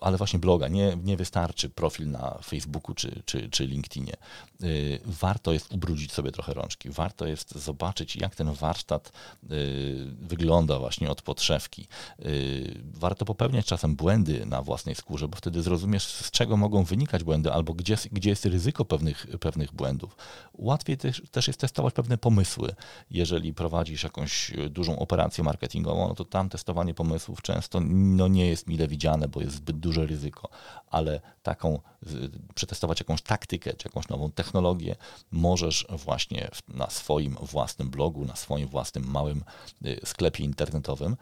ale 0.00 0.16
właśnie 0.16 0.38
bloga. 0.38 0.68
Nie, 0.68 0.96
nie 1.04 1.16
wystarczy 1.16 1.70
profil 1.70 2.10
na 2.10 2.38
Facebooku 2.44 2.94
czy, 2.94 3.22
czy, 3.24 3.50
czy 3.50 3.66
LinkedInie. 3.66 4.16
Y, 4.62 5.00
warto 5.04 5.52
jest 5.52 5.72
ubrudzić 5.72 6.12
sobie 6.12 6.32
trochę 6.32 6.54
rączki. 6.54 6.90
Warto 6.90 7.26
jest 7.26 7.54
zobaczyć, 7.54 8.16
jak 8.16 8.34
ten 8.34 8.52
warsztat 8.52 9.12
y, 9.52 10.06
wygląda 10.20 10.78
właśnie 10.78 11.10
od 11.10 11.22
podszewki. 11.22 11.86
Warto 12.94 13.24
popełniać 13.24 13.66
czasem 13.66 13.96
błędy 13.96 14.46
na 14.46 14.62
własnej 14.62 14.94
skórze, 14.94 15.28
bo 15.28 15.36
wtedy 15.36 15.62
zrozumiesz, 15.62 16.06
z 16.06 16.30
czego 16.30 16.56
mogą 16.56 16.84
wynikać 16.84 17.24
błędy 17.24 17.52
albo 17.52 17.74
gdzie, 17.74 17.96
gdzie 18.12 18.30
jest 18.30 18.46
ryzyko 18.46 18.84
pewnych, 18.84 19.26
pewnych 19.40 19.72
błędów. 19.72 20.16
Łatwiej 20.54 20.96
też, 20.96 21.22
też 21.30 21.46
jest 21.46 21.60
testować 21.60 21.94
pewne 21.94 22.18
pomysły. 22.18 22.74
Jeżeli 23.10 23.54
prowadzisz 23.54 24.02
jakąś 24.02 24.52
dużą 24.70 24.98
operację 24.98 25.44
marketingową, 25.44 26.08
no 26.08 26.14
to 26.14 26.24
tam 26.24 26.48
testowanie 26.48 26.94
pomysłów 26.94 27.42
często 27.42 27.80
no, 27.80 28.28
nie 28.28 28.46
jest 28.46 28.66
mile 28.66 28.88
widziane 28.88 29.21
bo 29.28 29.40
jest 29.40 29.56
zbyt 29.56 29.78
duże 29.78 30.06
ryzyko, 30.06 30.48
ale 30.90 31.20
taką, 31.42 31.80
przetestować 32.54 33.00
jakąś 33.00 33.22
taktykę 33.22 33.74
czy 33.74 33.88
jakąś 33.88 34.08
nową 34.08 34.32
technologię 34.32 34.96
możesz 35.30 35.86
właśnie 35.90 36.50
na 36.68 36.90
swoim 36.90 37.36
własnym 37.42 37.90
blogu, 37.90 38.24
na 38.24 38.36
swoim 38.36 38.68
własnym 38.68 39.04
małym 39.10 39.44
y, 39.86 40.00
sklepie 40.04 40.44
internetowym 40.44 41.16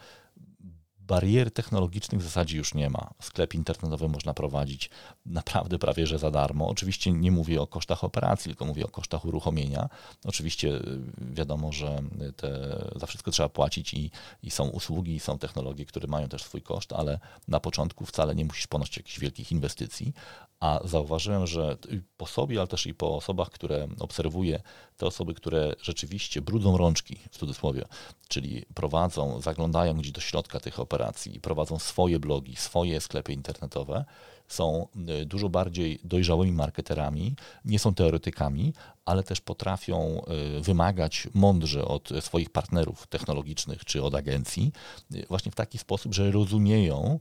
barier 1.11 1.51
technologicznych 1.51 2.21
w 2.21 2.25
zasadzie 2.25 2.59
już 2.59 2.75
nie 2.75 2.91
ma. 2.91 3.11
Sklep 3.23 3.55
internetowy 3.55 4.09
można 4.09 4.35
prowadzić 4.35 4.91
naprawdę 5.27 5.79
prawie 5.79 6.07
że 6.07 6.19
za 6.19 6.31
darmo. 6.31 6.69
Oczywiście 6.69 7.13
nie 7.13 7.31
mówię 7.31 7.61
o 7.63 7.67
kosztach 7.67 8.05
operacji, 8.05 8.49
tylko 8.49 8.65
mówię 8.65 8.85
o 8.85 8.89
kosztach 8.89 9.25
uruchomienia. 9.25 9.89
Oczywiście 10.25 10.69
y, 10.69 11.01
wiadomo, 11.19 11.73
że 11.73 12.03
te, 12.37 12.51
za 12.97 13.07
wszystko 13.07 13.31
trzeba 13.31 13.49
płacić 13.49 13.95
i, 13.95 14.11
i 14.43 14.51
są 14.51 14.69
usługi, 14.69 15.15
i 15.15 15.21
są 15.21 15.39
technologie, 15.39 15.85
które 15.85 16.09
mają 16.09 16.29
też 16.29 16.43
swój 16.43 16.63
koszt, 16.63 16.93
ale 16.93 17.21
na 17.49 17.61
początku 17.61 18.07
wcale 18.07 18.35
nie 18.35 18.45
musisz 18.45 18.67
ponosić 18.67 18.97
jakichś 18.97 19.19
wielkich 19.19 19.53
inwestycji. 19.53 20.13
A 20.61 20.81
zauważyłem, 20.85 21.47
że 21.47 21.77
po 22.17 22.27
sobie, 22.27 22.59
ale 22.59 22.69
też 22.69 22.87
i 22.87 22.95
po 22.95 23.17
osobach, 23.17 23.51
które 23.51 23.89
obserwuję, 24.01 24.63
te 24.97 25.07
osoby, 25.07 25.35
które 25.35 25.75
rzeczywiście 25.83 26.43
brudzą 26.43 26.77
rączki, 26.77 27.17
w 27.31 27.39
cudzysłowie, 27.39 27.85
czyli 28.29 28.65
prowadzą, 28.75 29.41
zaglądają 29.41 29.95
gdzieś 29.95 30.13
do 30.13 30.21
środka 30.21 30.61
tych 30.61 30.81
operacji 30.81 31.00
i 31.27 31.41
prowadzą 31.41 31.79
swoje 31.79 32.19
blogi, 32.19 32.57
swoje 32.57 33.01
sklepy 33.01 33.33
internetowe, 33.33 34.05
są 34.51 34.87
y, 35.23 35.27
dużo 35.27 35.49
bardziej 35.49 36.01
dojrzałymi 36.05 36.53
marketerami, 36.53 37.37
nie 37.65 37.79
są 37.79 37.95
teoretykami, 37.95 38.73
ale 39.05 39.23
też 39.23 39.41
potrafią 39.41 40.23
y, 40.59 40.61
wymagać 40.61 41.29
mądrze 41.35 41.85
od 41.85 42.09
swoich 42.21 42.51
partnerów 42.51 43.07
technologicznych 43.07 43.85
czy 43.85 44.03
od 44.03 44.15
agencji, 44.15 44.73
y, 45.15 45.27
właśnie 45.29 45.53
w 45.53 45.55
taki 45.55 45.79
sposób, 45.79 46.15
że 46.15 46.31
rozumieją, 46.31 47.21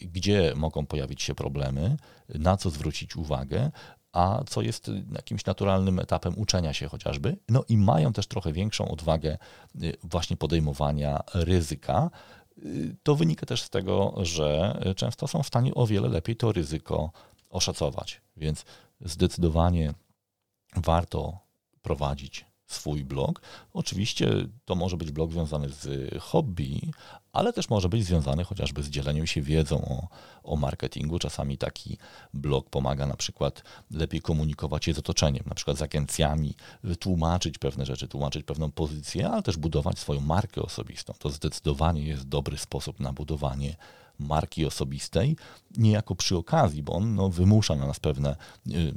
gdzie 0.00 0.52
mogą 0.56 0.86
pojawić 0.86 1.22
się 1.22 1.34
problemy, 1.34 1.96
na 2.28 2.56
co 2.56 2.70
zwrócić 2.70 3.16
uwagę, 3.16 3.70
a 4.12 4.44
co 4.48 4.62
jest 4.62 4.90
jakimś 5.12 5.44
naturalnym 5.44 5.98
etapem 5.98 6.38
uczenia 6.38 6.72
się 6.72 6.88
chociażby. 6.88 7.36
No 7.48 7.64
i 7.68 7.76
mają 7.76 8.12
też 8.12 8.26
trochę 8.26 8.52
większą 8.52 8.88
odwagę 8.88 9.38
właśnie 10.02 10.36
podejmowania 10.36 11.20
ryzyka, 11.34 12.10
to 13.02 13.14
wynika 13.14 13.46
też 13.46 13.62
z 13.62 13.70
tego, 13.70 14.14
że 14.22 14.80
często 14.96 15.28
są 15.28 15.42
w 15.42 15.46
stanie 15.46 15.74
o 15.74 15.86
wiele 15.86 16.08
lepiej 16.08 16.36
to 16.36 16.52
ryzyko 16.52 17.10
oszacować. 17.50 18.20
Więc 18.36 18.64
zdecydowanie 19.00 19.94
warto 20.76 21.38
prowadzić 21.82 22.49
swój 22.72 23.04
blog. 23.04 23.42
Oczywiście 23.72 24.30
to 24.64 24.74
może 24.74 24.96
być 24.96 25.10
blog 25.10 25.32
związany 25.32 25.68
z 25.68 26.14
hobby, 26.22 26.92
ale 27.32 27.52
też 27.52 27.70
może 27.70 27.88
być 27.88 28.04
związany 28.04 28.44
chociażby 28.44 28.82
z 28.82 28.88
dzieleniem 28.88 29.26
się 29.26 29.42
wiedzą 29.42 29.84
o, 29.84 30.08
o 30.52 30.56
marketingu. 30.56 31.18
Czasami 31.18 31.58
taki 31.58 31.98
blog 32.34 32.70
pomaga 32.70 33.06
na 33.06 33.16
przykład 33.16 33.62
lepiej 33.90 34.20
komunikować 34.20 34.84
się 34.84 34.94
z 34.94 34.98
otoczeniem, 34.98 35.44
na 35.46 35.54
przykład 35.54 35.76
z 35.76 35.82
agencjami, 35.82 36.54
tłumaczyć 37.00 37.58
pewne 37.58 37.86
rzeczy, 37.86 38.08
tłumaczyć 38.08 38.44
pewną 38.44 38.70
pozycję, 38.70 39.30
ale 39.30 39.42
też 39.42 39.56
budować 39.56 39.98
swoją 39.98 40.20
markę 40.20 40.62
osobistą. 40.62 41.14
To 41.18 41.30
zdecydowanie 41.30 42.02
jest 42.02 42.28
dobry 42.28 42.58
sposób 42.58 43.00
na 43.00 43.12
budowanie 43.12 43.76
marki 44.20 44.66
osobistej, 44.66 45.36
niejako 45.76 46.14
przy 46.14 46.36
okazji, 46.36 46.82
bo 46.82 46.92
on 46.92 47.14
no, 47.14 47.28
wymusza 47.28 47.74
na 47.74 47.86
nas 47.86 48.00
pewne 48.00 48.36
y, 48.66 48.94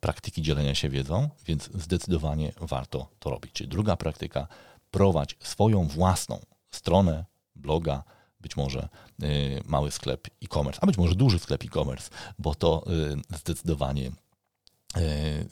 praktyki 0.00 0.42
dzielenia 0.42 0.74
się 0.74 0.88
wiedzą, 0.88 1.28
więc 1.46 1.70
zdecydowanie 1.74 2.52
warto 2.60 3.08
to 3.18 3.30
robić. 3.30 3.52
Czyli 3.52 3.68
druga 3.68 3.96
praktyka, 3.96 4.48
prowadź 4.90 5.36
swoją 5.40 5.88
własną 5.88 6.40
stronę, 6.70 7.24
bloga, 7.56 8.04
być 8.40 8.56
może 8.56 8.88
y, 9.22 9.62
mały 9.64 9.90
sklep 9.90 10.28
e-commerce, 10.44 10.80
a 10.82 10.86
być 10.86 10.98
może 10.98 11.14
duży 11.14 11.38
sklep 11.38 11.64
e-commerce, 11.64 12.10
bo 12.38 12.54
to 12.54 12.84
y, 13.32 13.36
zdecydowanie 13.38 14.10
y, 14.96 15.48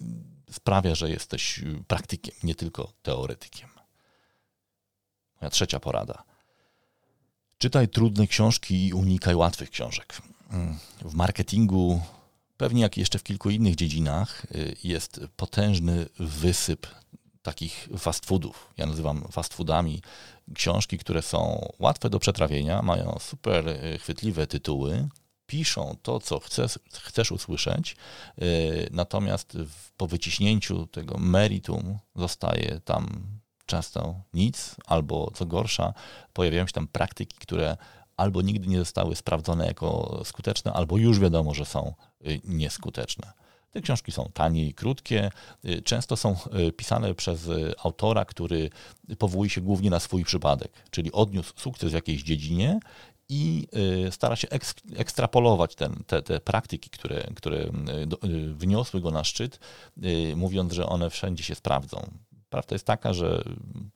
sprawia, 0.50 0.94
że 0.94 1.10
jesteś 1.10 1.60
praktykiem, 1.86 2.34
nie 2.42 2.54
tylko 2.54 2.92
teoretykiem. 3.02 3.68
Moja 5.40 5.50
trzecia 5.50 5.80
porada– 5.80 6.22
Czytaj 7.64 7.88
trudne 7.88 8.26
książki 8.26 8.86
i 8.86 8.92
unikaj 8.92 9.34
łatwych 9.34 9.70
książek. 9.70 10.22
Mm, 10.50 10.78
w 11.02 11.14
marketingu, 11.14 12.00
pewnie 12.56 12.82
jak 12.82 12.96
jeszcze 12.96 13.18
w 13.18 13.22
kilku 13.22 13.50
innych 13.50 13.74
dziedzinach, 13.74 14.44
y, 14.44 14.76
jest 14.84 15.20
potężny 15.36 16.06
wysyp 16.18 16.86
takich 17.42 17.88
fast 17.98 18.26
foodów. 18.26 18.72
Ja 18.76 18.86
nazywam 18.86 19.28
fast 19.32 19.54
foodami 19.54 20.02
książki, 20.54 20.98
które 20.98 21.22
są 21.22 21.68
łatwe 21.78 22.10
do 22.10 22.18
przetrawienia, 22.18 22.82
mają 22.82 23.18
super 23.20 23.68
y, 23.68 23.98
chwytliwe 23.98 24.46
tytuły, 24.46 25.08
piszą 25.46 25.96
to, 26.02 26.20
co 26.20 26.40
chcesz, 26.40 26.78
chcesz 26.92 27.32
usłyszeć, 27.32 27.96
y, 28.42 28.88
natomiast 28.90 29.58
po 29.96 30.06
wyciśnięciu 30.06 30.86
tego 30.86 31.18
meritum 31.18 31.98
zostaje 32.16 32.80
tam 32.84 33.26
często 33.66 34.14
nic, 34.34 34.76
albo 34.86 35.30
co 35.34 35.46
gorsza, 35.46 35.94
pojawiają 36.32 36.66
się 36.66 36.72
tam 36.72 36.88
praktyki, 36.88 37.38
które 37.38 37.76
albo 38.16 38.42
nigdy 38.42 38.68
nie 38.68 38.78
zostały 38.78 39.16
sprawdzone 39.16 39.66
jako 39.66 40.20
skuteczne, 40.24 40.72
albo 40.72 40.96
już 40.96 41.20
wiadomo, 41.20 41.54
że 41.54 41.64
są 41.64 41.94
y, 42.26 42.40
nieskuteczne. 42.44 43.32
Te 43.70 43.80
książki 43.80 44.12
są 44.12 44.30
tanie 44.34 44.66
i 44.66 44.74
krótkie, 44.74 45.30
y, 45.64 45.82
często 45.82 46.16
są 46.16 46.36
y, 46.68 46.72
pisane 46.72 47.14
przez 47.14 47.48
autora, 47.84 48.24
który 48.24 48.70
powołuje 49.18 49.50
się 49.50 49.60
głównie 49.60 49.90
na 49.90 50.00
swój 50.00 50.24
przypadek, 50.24 50.72
czyli 50.90 51.12
odniósł 51.12 51.52
sukces 51.56 51.90
w 51.90 51.94
jakiejś 51.94 52.22
dziedzinie 52.22 52.80
i 53.28 53.68
stara 54.10 54.36
się 54.36 54.48
ekstrapolować 54.96 55.74
ten, 55.74 56.04
te, 56.06 56.22
te 56.22 56.40
praktyki, 56.40 56.90
które, 56.90 57.28
które 57.36 57.70
wniosły 58.54 59.00
go 59.00 59.10
na 59.10 59.24
szczyt, 59.24 59.60
mówiąc, 60.36 60.72
że 60.72 60.86
one 60.86 61.10
wszędzie 61.10 61.44
się 61.44 61.54
sprawdzą. 61.54 62.10
Prawda 62.54 62.74
jest 62.74 62.86
taka, 62.86 63.12
że 63.12 63.44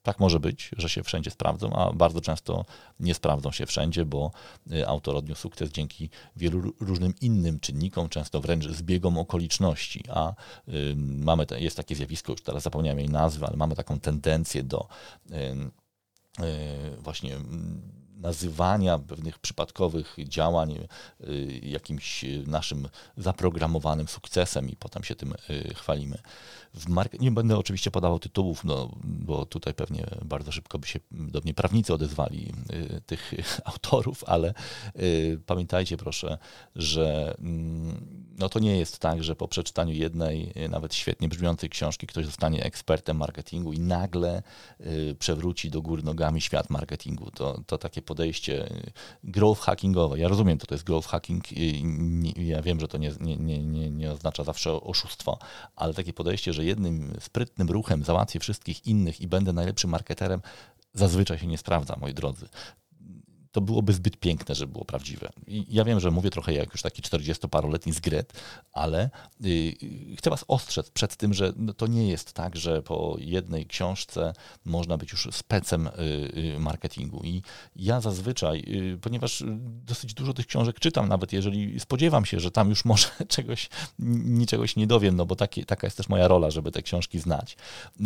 tak 0.03 0.21
może 0.21 0.41
być, 0.41 0.71
że 0.77 0.88
się 0.88 1.03
wszędzie 1.03 1.31
sprawdzą, 1.31 1.73
a 1.73 1.93
bardzo 1.93 2.21
często 2.21 2.65
nie 3.00 3.15
sprawdzą 3.15 3.53
się 3.53 3.67
wszędzie, 3.67 4.05
bo 4.05 4.31
y, 4.73 4.88
autor 4.88 5.17
odniósł 5.17 5.41
sukces 5.41 5.71
dzięki 5.71 6.11
wielu 6.37 6.73
różnym 6.81 7.15
innym 7.21 7.61
czynnikom, 7.61 8.09
często 8.09 8.41
wręcz 8.41 8.69
zbiegom 8.69 9.19
okoliczności. 9.19 10.05
A 10.09 10.35
mamy, 10.97 11.47
jest 11.59 11.77
takie 11.77 11.95
zjawisko, 11.95 12.33
już 12.33 12.43
teraz 12.43 12.62
zapomniałem 12.62 12.99
jej 12.99 13.09
nazwy, 13.09 13.47
ale 13.47 13.57
mamy 13.57 13.77
taką 13.77 14.00
tendencję 14.00 14.62
do 14.62 14.88
y, 15.31 15.35
właśnie 16.99 17.37
nazywania 18.19 18.99
pewnych 18.99 19.39
przypadkowych 19.39 20.17
działań 20.19 20.87
jakimś 21.63 22.25
naszym 22.47 22.89
zaprogramowanym 23.17 24.09
sukcesem 24.09 24.71
i 24.71 24.77
potem 24.77 25.05
się 25.05 25.15
tym 25.15 25.35
chwalimy. 25.75 26.19
W 26.75 26.89
mark- 26.89 27.21
nie 27.21 27.31
będę 27.31 27.59
oczywiście 27.59 27.91
podawał 27.91 28.19
tytułów, 28.19 28.65
no, 28.65 28.91
bo 29.05 29.47
tutaj 29.47 29.75
pewnie 29.75 30.07
bardzo 30.25 30.53
szybko 30.53 30.79
by 30.79 30.87
się 30.87 31.01
do 31.11 31.41
mnie 31.41 31.55
prawnicy 31.55 31.95
odezwali 31.95 32.53
y, 32.73 33.01
tych 33.01 33.33
autorów, 33.65 34.25
ale 34.27 34.55
y, 34.97 35.41
pamiętajcie 35.47 35.97
proszę, 35.97 36.39
że 36.77 37.35
y, 37.35 37.43
no, 38.39 38.49
to 38.49 38.59
nie 38.59 38.79
jest 38.79 38.99
tak, 38.99 39.25
że 39.25 39.37
po 39.37 39.49
przeczytaniu 39.49 39.93
jednej, 39.93 40.53
y, 40.65 40.69
nawet 40.69 40.95
świetnie 40.95 41.29
brzmiącej 41.29 41.71
książki, 41.71 42.07
ktoś 42.07 42.27
zostanie 42.27 42.65
ekspertem 42.65 43.17
marketingu 43.17 43.73
i 43.73 43.81
nagle 43.81 44.43
y, 44.81 45.17
przewróci 45.19 45.71
do 45.71 45.83
góry 45.83 46.03
nogami 46.03 46.41
świat 46.41 46.71
marketingu. 46.71 47.31
To, 47.31 47.61
to 47.67 47.79
takie 47.79 48.03
podejście 48.09 48.69
growth 49.25 49.61
hackingowe. 49.61 50.19
Ja 50.19 50.29
rozumiem, 50.29 50.59
to 50.59 50.67
to 50.67 50.75
jest 50.75 50.85
growth 50.85 51.09
hacking. 51.09 51.45
Ja 52.37 52.62
wiem, 52.62 52.81
że 52.81 52.88
to 52.88 52.99
nie, 52.99 53.12
nie, 53.21 53.62
nie, 53.62 53.91
nie 53.91 54.12
oznacza 54.12 54.45
zawsze 54.45 54.73
oszustwo, 54.73 55.38
ale 55.77 55.95
takie 55.95 56.12
podejście, 56.12 56.53
że 56.53 56.65
jednym 56.65 57.17
sprytnym 57.21 57.69
ruchem 57.69 58.05
załatwię 58.05 58.41
wszystkich 58.41 58.87
innych 58.87 59.21
i 59.21 59.29
będę 59.29 59.53
najlepszym 59.53 59.91
marketerem, 59.91 60.41
zazwyczaj 60.95 61.38
się 61.38 61.47
nie 61.47 61.59
sprawdza, 61.59 61.97
moi 62.00 62.15
drodzy 62.15 62.49
to 63.52 63.61
byłoby 63.61 63.93
zbyt 63.93 64.17
piękne, 64.17 64.55
żeby 64.55 64.73
było 64.73 64.85
prawdziwe. 64.85 65.28
I 65.47 65.64
ja 65.69 65.85
wiem, 65.85 66.00
że 66.00 66.11
mówię 66.11 66.31
trochę 66.31 66.52
jak 66.52 66.73
już 66.73 66.83
taki 66.83 67.02
40-paroletni 67.02 67.93
zgret, 67.93 68.33
ale 68.73 69.11
yy, 69.40 69.73
chcę 70.17 70.31
was 70.31 70.45
ostrzec 70.49 70.90
przed 70.90 71.17
tym, 71.17 71.35
że 71.35 71.52
no, 71.57 71.73
to 71.73 71.87
nie 71.87 72.09
jest 72.09 72.33
tak, 72.33 72.57
że 72.57 72.83
po 72.83 73.17
jednej 73.19 73.67
książce 73.67 74.33
można 74.64 74.97
być 74.97 75.12
już 75.12 75.28
specem 75.33 75.88
yy, 76.35 76.61
marketingu. 76.61 77.21
I 77.25 77.43
ja 77.76 78.00
zazwyczaj, 78.00 78.64
yy, 78.67 78.99
ponieważ 78.99 79.45
dosyć 79.87 80.14
dużo 80.14 80.35
tych 80.35 80.47
książek 80.47 80.81
czytam, 80.81 81.09
nawet 81.09 81.33
jeżeli 81.33 81.81
spodziewam 81.81 82.25
się, 82.25 82.40
że 82.40 82.50
tam 82.50 82.69
już 82.71 82.85
może 82.93 83.09
czegoś, 83.28 83.69
niczegoś 84.25 84.76
nie 84.76 84.87
dowiem, 84.87 85.17
no 85.17 85.26
bo 85.26 85.37
taki, 85.37 85.64
taka 85.64 85.87
jest 85.87 85.97
też 85.97 86.09
moja 86.09 86.28
rola, 86.28 86.50
żeby 86.50 86.73
te 86.73 86.83
książki 86.83 87.19
znać. 87.19 87.57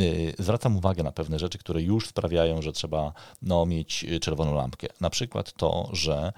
Y, 0.01 0.35
zwracam 0.39 0.77
uwagę 0.77 1.03
na 1.03 1.13
pewne 1.13 1.39
rzeczy, 1.39 1.59
które 1.59 1.83
już 1.83 2.07
sprawiają, 2.09 2.63
że 2.63 2.73
trzeba 2.73 3.13
no, 3.43 3.67
mieć 3.67 4.07
czerwoną 4.21 4.55
lampkę. 4.55 4.89
Na 5.01 5.11
przykład 5.11 5.32
przykład 5.33 5.53
to, 5.53 5.89
że 5.93 6.33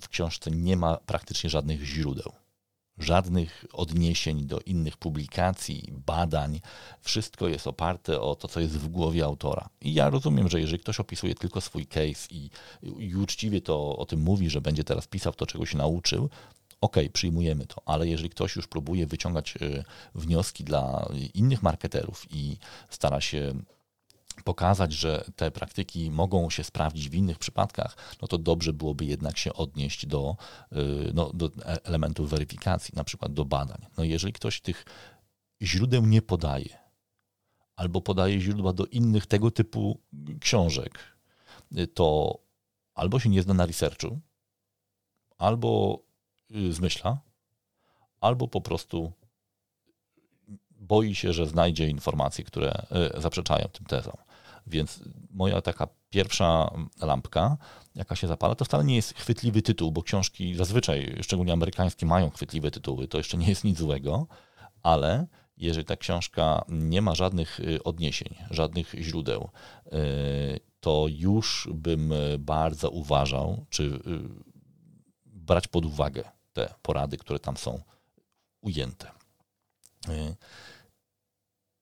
w 0.00 0.08
książce 0.08 0.50
nie 0.50 0.76
ma 0.76 0.96
praktycznie 0.96 1.50
żadnych 1.50 1.84
źródeł 1.84 2.32
żadnych 2.98 3.64
odniesień 3.72 4.46
do 4.46 4.60
innych 4.60 4.96
publikacji, 4.96 5.92
badań. 6.06 6.60
Wszystko 7.00 7.48
jest 7.48 7.66
oparte 7.66 8.20
o 8.20 8.34
to, 8.34 8.48
co 8.48 8.60
jest 8.60 8.78
w 8.78 8.88
głowie 8.88 9.24
autora. 9.24 9.68
I 9.80 9.94
ja 9.94 10.10
rozumiem, 10.10 10.48
że 10.48 10.60
jeżeli 10.60 10.78
ktoś 10.82 11.00
opisuje 11.00 11.34
tylko 11.34 11.60
swój 11.60 11.86
case 11.86 12.28
i, 12.30 12.50
i 12.98 13.16
uczciwie 13.16 13.60
to 13.60 13.96
o 13.96 14.06
tym 14.06 14.20
mówi, 14.20 14.50
że 14.50 14.60
będzie 14.60 14.84
teraz 14.84 15.06
pisał 15.06 15.32
to, 15.32 15.46
czego 15.46 15.66
się 15.66 15.78
nauczył, 15.78 16.30
ok, 16.80 16.96
przyjmujemy 17.12 17.66
to, 17.66 17.82
ale 17.86 18.08
jeżeli 18.08 18.30
ktoś 18.30 18.56
już 18.56 18.66
próbuje 18.66 19.06
wyciągać 19.06 19.54
y, 19.56 19.84
wnioski 20.14 20.64
dla 20.64 21.08
innych 21.34 21.62
marketerów 21.62 22.26
i 22.30 22.56
stara 22.90 23.20
się 23.20 23.54
pokazać, 24.44 24.92
że 24.92 25.24
te 25.36 25.50
praktyki 25.50 26.10
mogą 26.10 26.50
się 26.50 26.64
sprawdzić 26.64 27.08
w 27.08 27.14
innych 27.14 27.38
przypadkach, 27.38 27.96
no 28.22 28.28
to 28.28 28.38
dobrze 28.38 28.72
byłoby 28.72 29.04
jednak 29.04 29.38
się 29.38 29.52
odnieść 29.52 30.06
do, 30.06 30.36
no, 31.14 31.30
do 31.34 31.50
elementów 31.84 32.30
weryfikacji, 32.30 32.92
na 32.96 33.04
przykład 33.04 33.32
do 33.32 33.44
badań. 33.44 33.86
No 33.96 34.04
jeżeli 34.04 34.32
ktoś 34.32 34.60
tych 34.60 34.84
źródeł 35.62 36.06
nie 36.06 36.22
podaje, 36.22 36.78
albo 37.76 38.00
podaje 38.00 38.40
źródła 38.40 38.72
do 38.72 38.86
innych 38.86 39.26
tego 39.26 39.50
typu 39.50 40.00
książek, 40.40 40.98
to 41.94 42.38
albo 42.94 43.20
się 43.20 43.28
nie 43.28 43.42
zna 43.42 43.54
na 43.54 43.66
researchu, 43.66 44.20
albo 45.38 46.02
y, 46.50 46.72
zmyśla, 46.72 47.18
albo 48.20 48.48
po 48.48 48.60
prostu 48.60 49.12
boi 50.88 51.14
się, 51.14 51.32
że 51.32 51.46
znajdzie 51.46 51.88
informacje, 51.88 52.44
które 52.44 52.86
y, 53.16 53.20
zaprzeczają 53.20 53.68
tym 53.68 53.86
tezom. 53.86 54.16
Więc 54.66 55.00
moja 55.30 55.60
taka 55.60 55.88
pierwsza 56.10 56.70
lampka, 57.02 57.56
jaka 57.94 58.16
się 58.16 58.26
zapala, 58.26 58.54
to 58.54 58.64
wcale 58.64 58.84
nie 58.84 58.96
jest 58.96 59.14
chwytliwy 59.14 59.62
tytuł, 59.62 59.92
bo 59.92 60.02
książki 60.02 60.54
zazwyczaj, 60.54 61.16
szczególnie 61.22 61.52
amerykańskie, 61.52 62.06
mają 62.06 62.30
chwytliwe 62.30 62.70
tytuły. 62.70 63.08
To 63.08 63.18
jeszcze 63.18 63.36
nie 63.36 63.48
jest 63.48 63.64
nic 63.64 63.78
złego, 63.78 64.26
ale 64.82 65.26
jeżeli 65.56 65.84
ta 65.84 65.96
książka 65.96 66.64
nie 66.68 67.02
ma 67.02 67.14
żadnych 67.14 67.60
y, 67.60 67.82
odniesień, 67.82 68.34
żadnych 68.50 68.94
źródeł, 68.98 69.48
to 70.80 71.06
już 71.08 71.68
bym 71.74 72.12
bardzo 72.38 72.90
uważał, 72.90 73.66
czy 73.70 74.00
brać 75.26 75.68
pod 75.68 75.84
uwagę 75.84 76.24
te 76.52 76.74
porady, 76.82 77.16
które 77.16 77.38
tam 77.38 77.56
są 77.56 77.80
ujęte. 78.60 79.10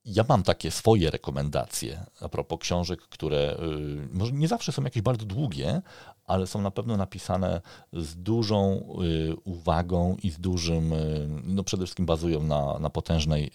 Y, 0.06 0.10
ja 0.10 0.24
mam 0.28 0.42
takie 0.42 0.70
swoje 0.70 1.10
rekomendacje 1.10 2.06
a 2.20 2.28
propos 2.28 2.60
książek, 2.60 3.00
które 3.00 3.56
y, 3.60 4.08
może 4.12 4.32
nie 4.32 4.48
zawsze 4.48 4.72
są 4.72 4.82
jakieś 4.82 5.02
bardzo 5.02 5.26
długie, 5.26 5.82
ale 6.26 6.46
są 6.46 6.60
na 6.60 6.70
pewno 6.70 6.96
napisane 6.96 7.60
z 7.92 8.16
dużą 8.16 8.86
y, 9.02 9.36
uwagą 9.44 10.16
i 10.22 10.30
z 10.30 10.40
dużym, 10.40 10.94
no 11.44 11.64
przede 11.64 11.84
wszystkim 11.84 12.06
bazują 12.06 12.42
na, 12.42 12.78
na 12.78 12.90
potężnej 12.90 13.50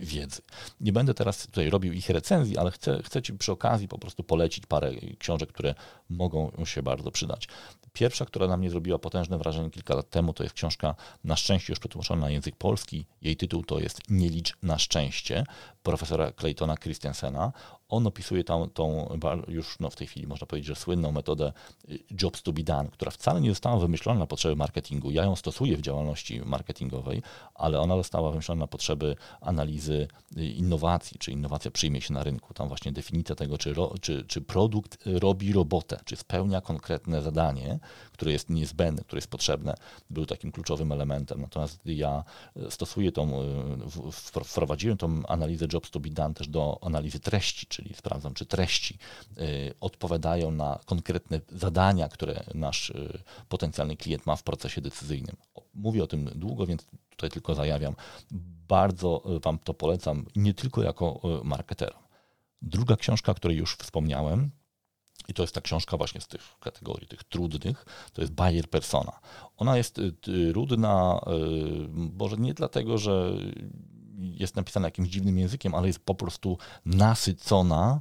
wiedzy. 0.00 0.42
Nie 0.80 0.92
będę 0.92 1.14
teraz 1.14 1.46
tutaj 1.46 1.70
robił 1.70 1.92
ich 1.92 2.10
recenzji, 2.10 2.58
ale 2.58 2.70
chcę, 2.70 3.02
chcę 3.02 3.22
Ci 3.22 3.32
przy 3.32 3.52
okazji 3.52 3.88
po 3.88 3.98
prostu 3.98 4.24
polecić 4.24 4.66
parę 4.66 4.92
książek, 5.18 5.52
które 5.52 5.74
mogą 6.10 6.52
się 6.64 6.82
bardzo 6.82 7.10
przydać. 7.10 7.48
Pierwsza, 7.92 8.24
która 8.24 8.46
na 8.46 8.56
mnie 8.56 8.70
zrobiła 8.70 8.98
potężne 8.98 9.38
wrażenie 9.38 9.70
kilka 9.70 9.94
lat 9.94 10.10
temu, 10.10 10.32
to 10.32 10.42
jest 10.42 10.54
książka 10.54 10.94
na 11.24 11.36
szczęście 11.36 11.72
już 11.72 11.80
przetłumaczona 11.80 12.20
na 12.20 12.30
język 12.30 12.56
polski. 12.56 13.06
Jej 13.22 13.36
tytuł 13.36 13.62
to 13.64 13.80
jest 13.80 14.00
Nie 14.08 14.28
licz 14.28 14.56
na 14.62 14.78
szczęście 14.78 15.44
profesora 15.82 16.32
Claytona 16.32 16.76
Christensena. 16.76 17.52
On 17.90 18.06
opisuje 18.06 18.44
tam 18.44 18.70
tą 18.70 19.08
już 19.48 19.78
no 19.80 19.90
w 19.90 19.96
tej 19.96 20.06
chwili 20.06 20.26
można 20.26 20.46
powiedzieć, 20.46 20.66
że 20.66 20.74
słynną 20.74 21.12
metodę 21.12 21.52
y, 21.88 21.98
jobs 22.22 22.42
to 22.42 22.52
be 22.52 22.62
done, 22.62 22.88
która 22.90 23.10
wcale 23.10 23.40
nie 23.40 23.50
została 23.50 23.78
wymyślona 23.78 24.20
na 24.20 24.26
potrzeby 24.26 24.56
marketingu. 24.56 25.10
Ja 25.10 25.24
ją 25.24 25.36
stosuję 25.36 25.76
w 25.76 25.80
działalności 25.80 26.40
marketingowej, 26.40 27.22
ale 27.54 27.80
ona 27.80 27.96
została 27.96 28.30
wymyślona 28.30 28.60
na 28.60 28.66
potrzeby 28.66 29.16
analizy 29.40 30.08
y, 30.36 30.46
innowacji, 30.46 31.18
czy 31.18 31.32
innowacja 31.32 31.70
przyjmie 31.70 32.00
się 32.00 32.14
na 32.14 32.22
rynku. 32.22 32.54
Tam 32.54 32.68
właśnie 32.68 32.92
definicja 32.92 33.34
tego, 33.34 33.58
czy, 33.58 33.74
ro, 33.74 33.94
czy, 34.00 34.24
czy 34.24 34.40
produkt 34.40 34.98
robi 35.06 35.52
robotę, 35.52 36.00
czy 36.04 36.16
spełnia 36.16 36.60
konkretne 36.60 37.22
zadanie, 37.22 37.78
które 38.12 38.32
jest 38.32 38.50
niezbędne, 38.50 39.04
które 39.04 39.18
jest 39.18 39.30
potrzebne, 39.30 39.74
był 40.10 40.26
takim 40.26 40.52
kluczowym 40.52 40.92
elementem. 40.92 41.40
Natomiast 41.40 41.80
ja 41.84 42.24
y, 42.56 42.70
stosuję 42.70 43.12
tą, 43.12 43.30
wprowadziłem 44.44 44.96
tą 44.98 45.26
analizę 45.26 45.66
jobs 45.72 45.90
to 45.90 46.00
be 46.00 46.10
done 46.10 46.34
też 46.34 46.48
do 46.48 46.78
analizy 46.82 47.20
treści, 47.20 47.66
czyli 47.82 47.94
sprawdzam, 47.94 48.34
czy 48.34 48.46
treści 48.46 48.98
y, 49.38 49.74
odpowiadają 49.80 50.50
na 50.50 50.78
konkretne 50.84 51.40
zadania, 51.48 52.08
które 52.08 52.44
nasz 52.54 52.90
y, 52.90 53.22
potencjalny 53.48 53.96
klient 53.96 54.26
ma 54.26 54.36
w 54.36 54.42
procesie 54.42 54.80
decyzyjnym. 54.80 55.36
Mówię 55.74 56.04
o 56.04 56.06
tym 56.06 56.30
długo, 56.34 56.66
więc 56.66 56.86
tutaj 57.10 57.30
tylko 57.30 57.54
zajawiam. 57.54 57.94
Bardzo 58.68 59.22
y, 59.36 59.40
Wam 59.40 59.58
to 59.58 59.74
polecam, 59.74 60.26
nie 60.36 60.54
tylko 60.54 60.82
jako 60.82 61.20
marketerom. 61.44 62.02
Druga 62.62 62.96
książka, 62.96 63.32
o 63.32 63.34
której 63.34 63.56
już 63.56 63.76
wspomniałem, 63.76 64.50
i 65.28 65.34
to 65.34 65.42
jest 65.42 65.54
ta 65.54 65.60
książka 65.60 65.96
właśnie 65.96 66.20
z 66.20 66.28
tych 66.28 66.58
kategorii, 66.60 67.08
tych 67.08 67.24
trudnych, 67.24 67.84
to 68.12 68.20
jest 68.20 68.32
Bayer 68.32 68.70
Persona. 68.70 69.20
Ona 69.56 69.76
jest 69.76 70.00
trudna, 70.20 71.20
może 71.92 72.36
nie 72.36 72.54
dlatego, 72.54 72.98
że 72.98 73.32
jest 74.20 74.56
napisana 74.56 74.86
jakimś 74.86 75.08
dziwnym 75.08 75.38
językiem, 75.38 75.74
ale 75.74 75.86
jest 75.86 75.98
po 75.98 76.14
prostu 76.14 76.58
nasycona 76.84 78.00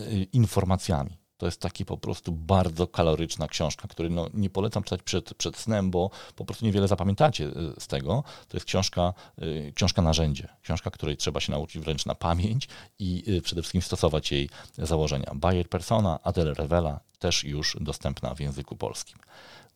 y, 0.00 0.26
informacjami. 0.32 1.18
To 1.36 1.46
jest 1.46 1.60
taki 1.60 1.84
po 1.84 1.96
prostu 1.96 2.32
bardzo 2.32 2.86
kaloryczna 2.86 3.48
książka, 3.48 3.88
której 3.88 4.12
no, 4.12 4.26
nie 4.34 4.50
polecam 4.50 4.82
czytać 4.82 5.02
przed, 5.02 5.34
przed 5.34 5.56
snem, 5.56 5.90
bo 5.90 6.10
po 6.36 6.44
prostu 6.44 6.64
niewiele 6.64 6.88
zapamiętacie 6.88 7.44
y, 7.44 7.52
z 7.78 7.86
tego. 7.86 8.24
To 8.48 8.56
jest 8.56 8.66
książka, 8.66 9.12
y, 9.42 9.72
książka 9.74 10.02
narzędzie, 10.02 10.48
książka, 10.62 10.90
której 10.90 11.16
trzeba 11.16 11.40
się 11.40 11.52
nauczyć 11.52 11.82
wręcz 11.82 12.06
na 12.06 12.14
pamięć 12.14 12.68
i 12.98 13.40
przede 13.44 13.62
wszystkim 13.62 13.82
stosować 13.82 14.32
jej 14.32 14.50
założenia. 14.78 15.32
Bayer 15.34 15.68
Persona, 15.68 16.18
Adele 16.22 16.54
Revela, 16.54 17.00
też 17.18 17.44
już 17.44 17.76
dostępna 17.80 18.34
w 18.34 18.40
języku 18.40 18.76
polskim. 18.76 19.18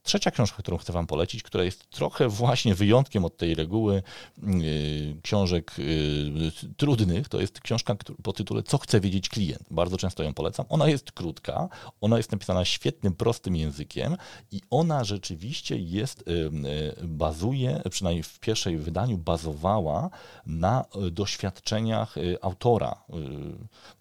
Trzecia 0.03 0.31
książka, 0.31 0.63
którą 0.63 0.77
chcę 0.77 0.93
Wam 0.93 1.07
polecić, 1.07 1.43
która 1.43 1.65
jest 1.65 1.91
trochę 1.91 2.29
właśnie 2.29 2.75
wyjątkiem 2.75 3.25
od 3.25 3.37
tej 3.37 3.55
reguły 3.55 4.03
yy, 4.43 5.17
książek 5.23 5.73
yy, 5.79 6.75
trudnych, 6.77 7.29
to 7.29 7.41
jest 7.41 7.61
książka 7.61 7.97
po 8.23 8.33
tytule 8.33 8.63
Co 8.63 8.79
chce 8.79 9.01
wiedzieć 9.01 9.29
klient. 9.29 9.65
Bardzo 9.71 9.97
często 9.97 10.23
ją 10.23 10.35
polecam. 10.35 10.67
Ona 10.69 10.89
jest 10.89 11.13
krótka, 11.13 11.69
ona 12.01 12.17
jest 12.17 12.33
napisana 12.33 12.65
świetnym, 12.65 13.15
prostym 13.15 13.57
językiem 13.57 14.17
i 14.53 14.61
ona 14.71 15.05
rzeczywiście 15.05 15.79
jest, 15.79 16.25
yy, 16.27 16.95
bazuje, 17.03 17.83
przynajmniej 17.91 18.23
w 18.23 18.39
pierwszej 18.39 18.77
wydaniu, 18.79 19.19
bazowała 19.19 20.11
na 20.47 20.85
doświadczeniach 21.11 22.15
autora 22.43 23.03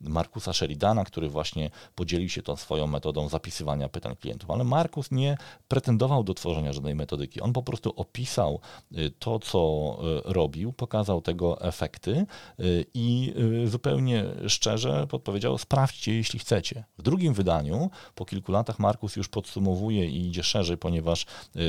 Markusa 0.01 0.53
Sheridana, 0.53 1.03
który 1.05 1.29
właśnie 1.29 1.69
podzielił 1.95 2.29
się 2.29 2.41
tą 2.41 2.55
swoją 2.55 2.87
metodą 2.87 3.29
zapisywania 3.29 3.89
pytań 3.89 4.15
klientów. 4.15 4.51
Ale 4.51 4.63
Markus 4.63 5.11
nie 5.11 5.37
pretenduje 5.67 5.88
pretendował 5.89 6.23
do 6.23 6.33
tworzenia 6.33 6.73
żadnej 6.73 6.95
metodyki. 6.95 7.41
On 7.41 7.53
po 7.53 7.63
prostu 7.63 7.93
opisał 7.95 8.59
y, 8.91 9.11
to, 9.19 9.39
co 9.39 9.97
y, 10.27 10.33
robił, 10.33 10.73
pokazał 10.73 11.21
tego 11.21 11.61
efekty 11.61 12.25
y, 12.59 12.85
i 12.93 13.33
zupełnie 13.65 14.25
szczerze 14.47 15.07
podpowiedział: 15.07 15.57
sprawdźcie, 15.57 16.15
jeśli 16.15 16.39
chcecie. 16.39 16.83
W 16.97 17.01
drugim 17.01 17.33
wydaniu, 17.33 17.89
po 18.15 18.25
kilku 18.25 18.51
latach, 18.51 18.79
Markus 18.79 19.15
już 19.15 19.27
podsumowuje 19.27 20.05
i 20.05 20.27
idzie 20.27 20.43
szerzej, 20.43 20.77
ponieważ 20.77 21.25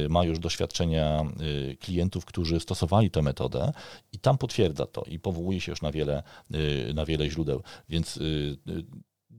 ma 0.09 0.25
już 0.25 0.39
doświadczenia 0.39 1.25
klientów, 1.81 2.25
którzy 2.25 2.61
stosowali 2.61 3.11
tę 3.11 3.23
metodę 3.23 3.73
i 4.13 4.19
tam 4.19 4.39
potwierdza 4.39 4.87
to 4.87 5.03
i 5.03 5.19
powołuje 5.19 5.61
się 5.61 5.73
już 5.73 5.83
na 5.83 5.93
wiele, 5.93 6.23
na 6.95 7.07
wiele 7.07 7.31
źródeł. 7.31 7.63
Więc 7.89 8.19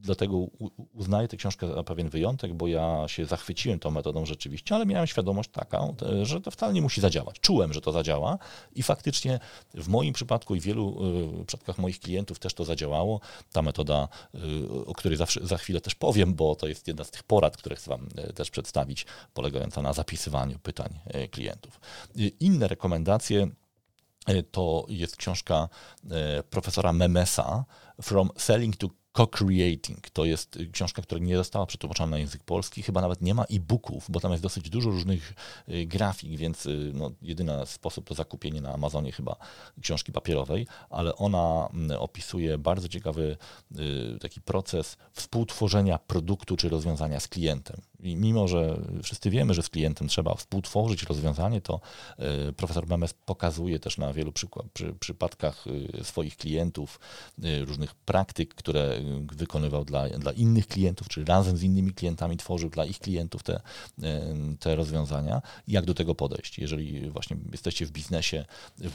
dlatego 0.01 0.47
uznaję 0.93 1.27
tę 1.27 1.37
książkę 1.37 1.67
za 1.75 1.83
pewien 1.83 2.09
wyjątek, 2.09 2.53
bo 2.53 2.67
ja 2.67 3.07
się 3.07 3.25
zachwyciłem 3.25 3.79
tą 3.79 3.91
metodą 3.91 4.25
rzeczywiście, 4.25 4.75
ale 4.75 4.85
miałem 4.85 5.07
świadomość 5.07 5.49
taką, 5.49 5.95
że 6.23 6.41
to 6.41 6.51
wcale 6.51 6.73
nie 6.73 6.81
musi 6.81 7.01
zadziałać. 7.01 7.39
Czułem, 7.39 7.73
że 7.73 7.81
to 7.81 7.91
zadziała 7.91 8.37
i 8.75 8.83
faktycznie 8.83 9.39
w 9.73 9.87
moim 9.87 10.13
przypadku 10.13 10.55
i 10.55 10.59
w 10.59 10.63
wielu 10.63 10.97
y, 11.41 11.45
przypadkach 11.45 11.77
moich 11.77 11.99
klientów 11.99 12.39
też 12.39 12.53
to 12.53 12.65
zadziałało. 12.65 13.19
Ta 13.51 13.61
metoda, 13.61 14.07
y, 14.35 14.85
o 14.85 14.93
której 14.93 15.17
zawsze, 15.17 15.47
za 15.47 15.57
chwilę 15.57 15.81
też 15.81 15.95
powiem, 15.95 16.33
bo 16.33 16.55
to 16.55 16.67
jest 16.67 16.87
jedna 16.87 17.03
z 17.03 17.11
tych 17.11 17.23
porad, 17.23 17.57
które 17.57 17.75
chcę 17.75 17.89
Wam 17.89 18.07
y, 18.29 18.33
też 18.33 18.51
przedstawić, 18.51 19.05
polegająca 19.33 19.81
na 19.81 19.93
zapisywaniu 19.93 20.59
pytań 20.59 20.99
klientów. 21.31 21.79
Inne 22.39 22.67
rekomendacje 22.67 23.47
to 24.51 24.85
jest 24.89 25.17
książka 25.17 25.69
profesora 26.49 26.93
Memesa 26.93 27.65
From 28.01 28.29
Selling 28.37 28.75
to 28.75 28.89
Co-Creating. 29.13 30.09
To 30.09 30.25
jest 30.25 30.57
książka, 30.71 31.01
która 31.01 31.21
nie 31.21 31.37
została 31.37 31.65
przetłumaczona 31.65 32.09
na 32.11 32.17
język 32.17 32.43
polski, 32.43 32.83
chyba 32.83 33.01
nawet 33.01 33.21
nie 33.21 33.33
ma 33.33 33.43
e-booków, 33.43 34.05
bo 34.09 34.19
tam 34.19 34.31
jest 34.31 34.43
dosyć 34.43 34.69
dużo 34.69 34.89
różnych 34.89 35.33
y, 35.69 35.85
grafik, 35.85 36.37
więc 36.37 36.65
y, 36.65 36.91
no, 36.93 37.11
jedyny 37.21 37.65
sposób 37.65 38.07
to 38.07 38.13
zakupienie 38.13 38.61
na 38.61 38.73
Amazonie 38.73 39.11
chyba 39.11 39.35
książki 39.81 40.11
papierowej, 40.11 40.67
ale 40.89 41.15
ona 41.15 41.69
mm, 41.73 41.99
opisuje 41.99 42.57
bardzo 42.57 42.87
ciekawy 42.87 43.37
y, 43.79 44.19
taki 44.19 44.41
proces 44.41 44.97
współtworzenia 45.11 45.97
produktu 45.97 46.57
czy 46.57 46.69
rozwiązania 46.69 47.19
z 47.19 47.27
klientem. 47.27 47.81
I 48.03 48.15
mimo, 48.15 48.47
że 48.47 48.77
wszyscy 49.03 49.29
wiemy, 49.29 49.53
że 49.53 49.63
z 49.63 49.69
klientem 49.69 50.07
trzeba 50.07 50.35
współtworzyć 50.35 51.03
rozwiązanie, 51.03 51.61
to 51.61 51.79
e, 52.17 52.53
profesor 52.53 52.87
Memes 52.87 53.13
pokazuje 53.13 53.79
też 53.79 53.97
na 53.97 54.13
wielu 54.13 54.31
przykład, 54.31 54.65
przy, 54.73 54.93
przypadkach 54.93 55.65
e, 55.99 56.03
swoich 56.03 56.37
klientów 56.37 56.99
e, 57.43 57.65
różnych 57.65 57.95
praktyk, 57.95 58.55
które 58.55 59.01
wykonywał 59.33 59.85
dla, 59.85 60.09
dla 60.09 60.31
innych 60.31 60.67
klientów, 60.67 61.07
czy 61.09 61.25
razem 61.25 61.57
z 61.57 61.63
innymi 61.63 61.93
klientami 61.93 62.37
tworzył 62.37 62.69
dla 62.69 62.85
ich 62.85 62.99
klientów 62.99 63.43
te, 63.43 63.61
te 64.59 64.75
rozwiązania. 64.75 65.41
Jak 65.67 65.85
do 65.85 65.93
tego 65.93 66.15
podejść? 66.15 66.59
Jeżeli 66.59 67.09
właśnie 67.09 67.37
jesteście 67.51 67.85
w 67.85 67.91
biznesie 67.91 68.45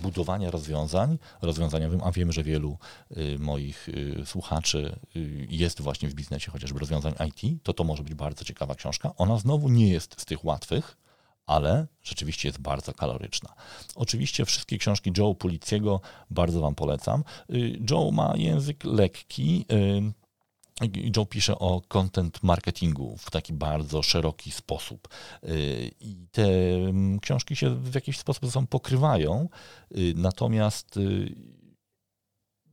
budowania 0.02 0.50
rozwiązań 0.50 1.18
rozwiązaniowym, 1.42 2.00
a 2.04 2.12
wiem, 2.12 2.32
że 2.32 2.42
wielu 2.42 2.78
moich 3.38 3.88
słuchaczy 4.24 4.98
jest 5.48 5.80
właśnie 5.80 6.08
w 6.08 6.14
biznesie 6.14 6.50
chociażby 6.50 6.78
rozwiązań 6.78 7.14
IT, 7.28 7.62
to 7.62 7.72
to 7.72 7.84
może 7.84 8.02
być 8.02 8.14
bardzo 8.14 8.44
ciekawa 8.44 8.74
książka. 8.74 8.95
Ona 9.16 9.38
znowu 9.38 9.68
nie 9.68 9.88
jest 9.88 10.20
z 10.20 10.24
tych 10.24 10.44
łatwych, 10.44 10.96
ale 11.46 11.86
rzeczywiście 12.02 12.48
jest 12.48 12.60
bardzo 12.60 12.92
kaloryczna. 12.92 13.54
Oczywiście 13.94 14.44
wszystkie 14.44 14.78
książki 14.78 15.12
Joe 15.18 15.34
Puliciego 15.34 16.00
bardzo 16.30 16.60
Wam 16.60 16.74
polecam. 16.74 17.24
Y, 17.50 17.78
Joe 17.90 18.10
ma 18.10 18.34
język 18.36 18.84
lekki. 18.84 19.66
Y, 19.72 20.26
Joe 21.16 21.26
pisze 21.26 21.58
o 21.58 21.82
content 21.88 22.42
marketingu 22.42 23.16
w 23.16 23.30
taki 23.30 23.52
bardzo 23.52 24.02
szeroki 24.02 24.50
sposób. 24.50 25.08
Y, 25.44 25.90
I 26.00 26.16
te 26.32 26.74
mm, 26.74 27.20
książki 27.20 27.56
się 27.56 27.74
w 27.74 27.94
jakiś 27.94 28.18
sposób 28.18 28.44
ze 28.44 28.50
sobą 28.50 28.66
pokrywają, 28.66 29.48
natomiast 30.14 30.98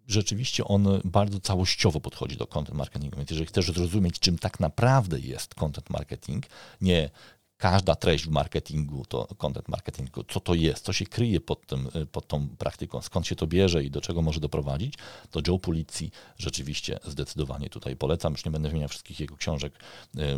rzeczywiście 0.08 0.66
on 0.66 0.88
bardzo 1.06 1.40
całościowo 1.40 2.00
podchodzi 2.00 2.38
do 2.38 2.48
content 2.48 2.78
marketingu. 2.78 3.18
Więc 3.18 3.30
jeżeli 3.30 3.48
chcesz 3.48 3.66
zrozumieć, 3.66 4.20
czym 4.20 4.38
tak 4.38 4.60
naprawdę 4.60 5.20
jest 5.20 5.56
content 5.56 5.90
marketing, 5.90 6.46
nie 6.82 7.10
każda 7.58 7.96
treść 7.96 8.26
w 8.26 8.30
marketingu 8.30 9.06
to 9.06 9.28
content 9.38 9.68
marketingu, 9.68 10.24
co 10.24 10.40
to 10.40 10.54
jest, 10.54 10.86
co 10.86 10.94
się 10.94 11.06
kryje 11.06 11.40
pod, 11.40 11.68
tym, 11.68 11.90
pod 12.12 12.28
tą 12.28 12.48
praktyką, 12.48 13.02
skąd 13.02 13.28
się 13.28 13.36
to 13.36 13.48
bierze 13.48 13.84
i 13.84 13.92
do 13.92 14.02
czego 14.02 14.22
może 14.22 14.40
doprowadzić, 14.40 14.94
to 15.32 15.42
Joe 15.48 15.60
Policji 15.60 16.12
rzeczywiście 16.38 17.00
zdecydowanie 17.08 17.70
tutaj 17.70 17.96
polecam. 17.96 18.34
Już 18.34 18.46
nie 18.46 18.52
będę 18.52 18.70
wymieniał 18.70 18.90
wszystkich 18.90 19.20
jego 19.20 19.38
książek, 19.38 19.74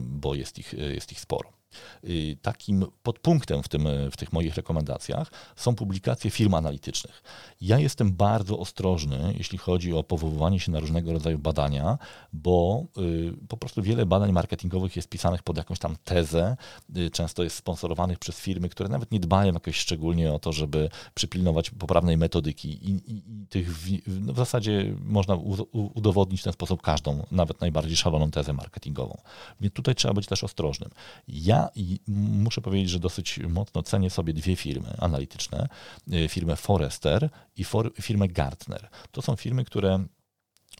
bo 0.02 0.36
jest 0.36 0.60
ich, 0.60 0.74
jest 0.74 1.12
ich 1.12 1.20
sporo. 1.20 1.55
Y, 2.04 2.38
takim 2.42 2.86
podpunktem 3.04 3.64
w, 3.64 3.68
tym, 3.68 3.88
w 4.12 4.18
tych 4.18 4.34
moich 4.34 4.56
rekomendacjach 4.56 5.32
są 5.56 5.76
publikacje 5.76 6.32
firm 6.32 6.54
analitycznych. 6.54 7.24
Ja 7.62 7.80
jestem 7.80 8.14
bardzo 8.14 8.60
ostrożny, 8.60 9.34
jeśli 9.38 9.58
chodzi 9.58 9.94
o 9.94 10.04
powoływanie 10.04 10.60
się 10.60 10.72
na 10.72 10.80
różnego 10.80 11.14
rodzaju 11.14 11.40
badania, 11.40 11.98
bo 12.34 12.86
y, 12.98 13.48
po 13.48 13.58
prostu 13.58 13.82
wiele 13.82 14.06
badań 14.06 14.32
marketingowych 14.32 14.96
jest 14.96 15.10
pisanych 15.10 15.44
pod 15.44 15.58
jakąś 15.58 15.80
tam 15.80 15.96
tezę, 16.04 16.58
y, 16.98 17.10
często 17.10 17.44
jest 17.44 17.56
sponsorowanych 17.56 18.20
przez 18.20 18.40
firmy, 18.40 18.70
które 18.70 18.90
nawet 18.90 19.12
nie 19.12 19.20
dbają 19.20 19.54
jakoś 19.54 19.76
szczególnie 19.76 20.34
o 20.34 20.40
to, 20.40 20.52
żeby 20.52 20.90
przypilnować 21.14 21.70
poprawnej 21.70 22.18
metodyki 22.18 22.70
i, 22.70 22.92
i, 22.92 23.24
i 23.44 23.48
tych 23.48 23.78
w, 23.78 23.90
no 24.08 24.34
w 24.34 24.38
zasadzie 24.38 24.96
można 25.06 25.36
udowodnić 25.72 26.42
w 26.42 26.44
ten 26.44 26.54
sposób 26.54 26.82
każdą, 26.82 27.26
nawet 27.32 27.62
najbardziej 27.62 27.98
szaloną 27.98 28.32
tezę 28.32 28.54
marketingową. 28.54 29.18
Więc 29.62 29.74
tutaj 29.74 29.96
trzeba 29.96 30.14
być 30.14 30.28
też 30.28 30.44
ostrożnym. 30.44 30.90
Ja 31.28 31.55
i 31.76 32.00
muszę 32.08 32.62
powiedzieć, 32.62 32.90
że 32.90 33.00
dosyć 33.00 33.40
mocno 33.50 33.84
cenię 33.84 34.10
sobie 34.10 34.34
dwie 34.34 34.56
firmy 34.56 34.96
analityczne, 35.00 35.68
y, 36.14 36.28
firmę 36.28 36.56
Forrester 36.56 37.30
i 37.56 37.64
for, 37.64 37.92
firmę 38.02 38.28
Gartner. 38.28 38.90
To 39.12 39.22
są 39.22 39.36
firmy, 39.36 39.66
które 39.66 40.06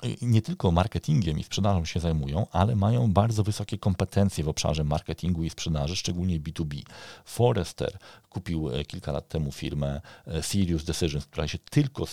y, 0.06 0.16
nie 0.22 0.42
tylko 0.42 0.72
marketingiem 0.72 1.40
i 1.40 1.44
sprzedażą 1.44 1.86
się 1.86 2.00
zajmują, 2.00 2.48
ale 2.52 2.76
mają 2.76 3.14
bardzo 3.14 3.44
wysokie 3.44 3.78
kompetencje 3.78 4.44
w 4.44 4.50
obszarze 4.50 4.84
marketingu 4.84 5.44
i 5.44 5.50
sprzedaży, 5.50 5.96
szczególnie 5.96 6.40
B2B. 6.40 6.82
Forrester 7.26 7.98
kupił 8.30 8.70
y, 8.70 8.86
kilka 8.86 9.12
lat 9.12 9.30
temu 9.30 9.52
firmę 9.52 10.02
Serious 10.42 10.84
Decisions, 10.84 11.26
która 11.26 11.48
się 11.48 11.58
tylko 11.58 12.06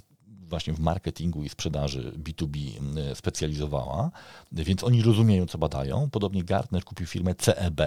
właśnie 0.53 0.73
w 0.73 0.81
marketingu 0.81 1.45
i 1.45 1.49
sprzedaży 1.49 2.13
B2B 2.25 2.79
mm, 2.79 3.15
specjalizowała, 3.17 4.11
więc 4.53 4.85
oni 4.85 5.03
rozumieją, 5.03 5.47
co 5.47 5.59
badają. 5.59 6.11
Podobnie 6.11 6.45
Gartner 6.45 6.85
kupił 6.85 7.07
firmę 7.07 7.35
CEB 7.35 7.81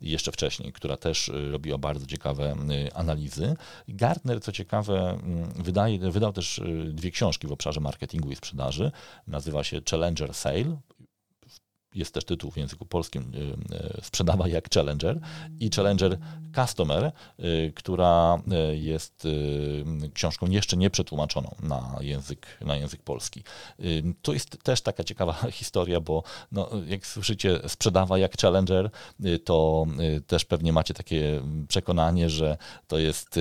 jeszcze 0.00 0.32
wcześniej, 0.32 0.72
która 0.72 0.96
też 0.96 1.28
y, 1.28 1.50
robiła 1.50 1.78
bardzo 1.78 2.06
ciekawe 2.06 2.56
y, 2.70 2.94
analizy. 2.94 3.56
Gartner, 3.88 4.42
co 4.42 4.52
ciekawe, 4.52 5.18
wydaje, 5.56 5.98
wydał 5.98 6.32
też 6.32 6.58
y, 6.58 6.90
dwie 6.92 7.10
książki 7.10 7.46
w 7.46 7.52
obszarze 7.52 7.80
marketingu 7.80 8.30
i 8.30 8.36
sprzedaży. 8.36 8.92
Nazywa 9.26 9.64
się 9.64 9.80
Challenger 9.90 10.34
Sale 10.34 10.76
jest 11.98 12.14
też 12.14 12.24
tytuł 12.24 12.50
w 12.50 12.56
języku 12.56 12.86
polskim 12.86 13.32
y, 13.34 13.38
y, 13.74 14.00
Sprzedawa 14.02 14.48
jak 14.48 14.70
Challenger 14.74 15.20
i 15.60 15.70
Challenger 15.76 16.18
Customer, 16.54 17.12
y, 17.40 17.72
która 17.74 18.42
jest 18.72 19.26
książką 20.14 20.46
jeszcze 20.46 20.76
nie 20.76 20.90
przetłumaczoną 20.90 21.54
na 21.62 21.96
język, 22.00 22.46
na 22.60 22.76
język 22.76 23.02
polski. 23.02 23.42
To 24.22 24.32
jest 24.32 24.62
też 24.62 24.80
taka 24.80 25.04
ciekawa 25.04 25.32
historia, 25.50 26.00
bo 26.00 26.22
no, 26.52 26.70
jak 26.86 27.06
słyszycie 27.06 27.60
sprzedawa 27.68 28.18
jak 28.18 28.36
Challenger, 28.40 28.90
to 29.44 29.86
też 30.26 30.44
pewnie 30.44 30.72
macie 30.72 30.94
takie 30.94 31.42
przekonanie, 31.68 32.30
że 32.30 32.56
to 32.86 32.98
jest 32.98 33.38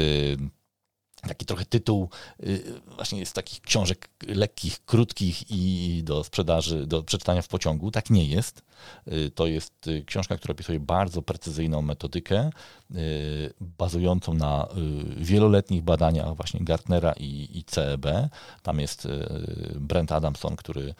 taki 1.22 1.46
trochę 1.46 1.66
tytuł 1.66 2.10
y, 2.44 2.64
właśnie 2.96 3.20
jest 3.20 3.34
takich 3.34 3.62
książek 3.62 4.10
lekkich, 4.28 4.86
krótkich 4.86 5.52
i 5.52 6.02
do 6.04 6.24
sprzedaży, 6.24 6.88
do 6.88 7.04
przeczytania 7.04 7.42
w 7.42 7.48
pociągu. 7.48 7.92
Tak 7.92 8.10
nie 8.10 8.26
jest. 8.26 8.62
Y, 9.08 9.32
to 9.36 9.48
jest 9.48 9.88
y, 9.88 10.04
książka, 10.06 10.38
która 10.38 10.52
opisuje 10.52 10.80
bardzo 10.80 11.22
precyzyjną 11.22 11.82
metodykę, 11.82 12.50
bazującą 13.60 14.34
na 14.34 14.68
wieloletnich 15.18 15.84
badaniach 15.84 16.36
właśnie 16.36 16.64
Gartnera 16.64 17.14
i, 17.14 17.50
i 17.58 17.64
CEB. 17.64 18.06
Tam 18.64 18.80
jest 18.80 19.08
Brent 19.76 20.12
Adamson, 20.12 20.56
który 20.56 20.96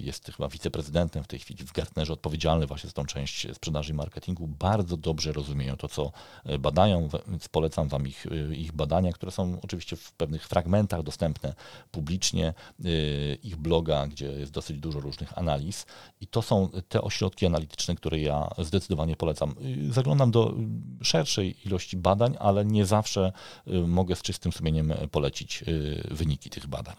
jest 0.00 0.32
chyba 0.36 0.48
wiceprezydentem 0.48 1.24
w 1.24 1.26
tej 1.26 1.38
chwili 1.38 1.64
w 1.64 1.72
Gartnerze, 1.72 2.12
odpowiedzialny 2.12 2.66
właśnie 2.66 2.88
za 2.88 2.94
tą 2.94 3.06
część 3.06 3.46
sprzedaży 3.54 3.92
i 3.92 3.94
marketingu. 3.94 4.46
Bardzo 4.46 4.96
dobrze 4.96 5.32
rozumieją 5.32 5.76
to, 5.76 5.88
co 5.88 6.12
badają, 6.58 7.08
więc 7.28 7.48
polecam 7.48 7.88
Wam 7.88 8.06
ich, 8.08 8.26
ich 8.52 8.72
badania, 8.72 9.12
które 9.12 9.32
są 9.32 9.41
oczywiście 9.62 9.96
w 9.96 10.12
pewnych 10.12 10.48
fragmentach 10.48 11.02
dostępne 11.02 11.54
publicznie, 11.90 12.54
y, 12.84 13.38
ich 13.42 13.56
bloga, 13.56 14.06
gdzie 14.06 14.26
jest 14.26 14.52
dosyć 14.52 14.78
dużo 14.78 15.00
różnych 15.00 15.38
analiz 15.38 15.86
i 16.20 16.26
to 16.26 16.42
są 16.42 16.68
te 16.88 17.02
ośrodki 17.02 17.46
analityczne, 17.46 17.94
które 17.94 18.18
ja 18.18 18.50
zdecydowanie 18.58 19.16
polecam. 19.16 19.54
Y, 19.88 19.92
zaglądam 19.92 20.30
do 20.30 20.54
szerszej 21.02 21.66
ilości 21.66 21.96
badań, 21.96 22.36
ale 22.40 22.64
nie 22.64 22.86
zawsze 22.86 23.32
y, 23.68 23.72
mogę 23.86 24.16
z 24.16 24.22
czystym 24.22 24.52
sumieniem 24.52 24.92
polecić 25.10 25.64
wyniki 26.10 26.50
tych 26.50 26.66
badań. 26.66 26.96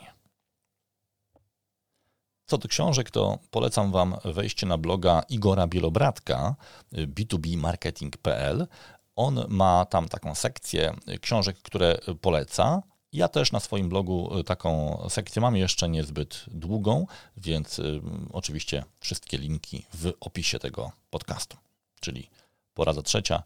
Co 2.45 2.58
do 2.58 2.67
książek, 2.67 3.12
to 3.12 3.39
polecam 3.51 3.91
Wam 3.91 4.15
wejście 4.25 4.65
na 4.65 4.77
bloga 4.77 5.23
Igora 5.29 5.67
Bielobratka 5.67 6.56
b2bmarketing.pl. 6.93 8.67
On 9.15 9.45
ma 9.49 9.86
tam 9.86 10.10
taką 10.10 10.36
sekcję 10.36 10.95
książek, 11.21 11.58
które 11.62 11.97
poleca. 12.21 12.82
Ja 13.13 13.28
też 13.28 13.52
na 13.52 13.60
swoim 13.60 13.89
blogu 13.89 14.43
taką 14.43 14.97
sekcję 15.10 15.41
mam 15.41 15.56
jeszcze 15.56 15.89
niezbyt 15.89 16.45
długą, 16.47 17.08
więc 17.38 17.80
y, 17.80 18.02
oczywiście 18.32 18.84
wszystkie 18.99 19.38
linki 19.38 19.86
w 19.93 20.13
opisie 20.19 20.60
tego 20.60 20.91
podcastu. 21.10 21.58
Czyli 21.99 22.30
porada 22.73 23.02
trzecia, 23.02 23.43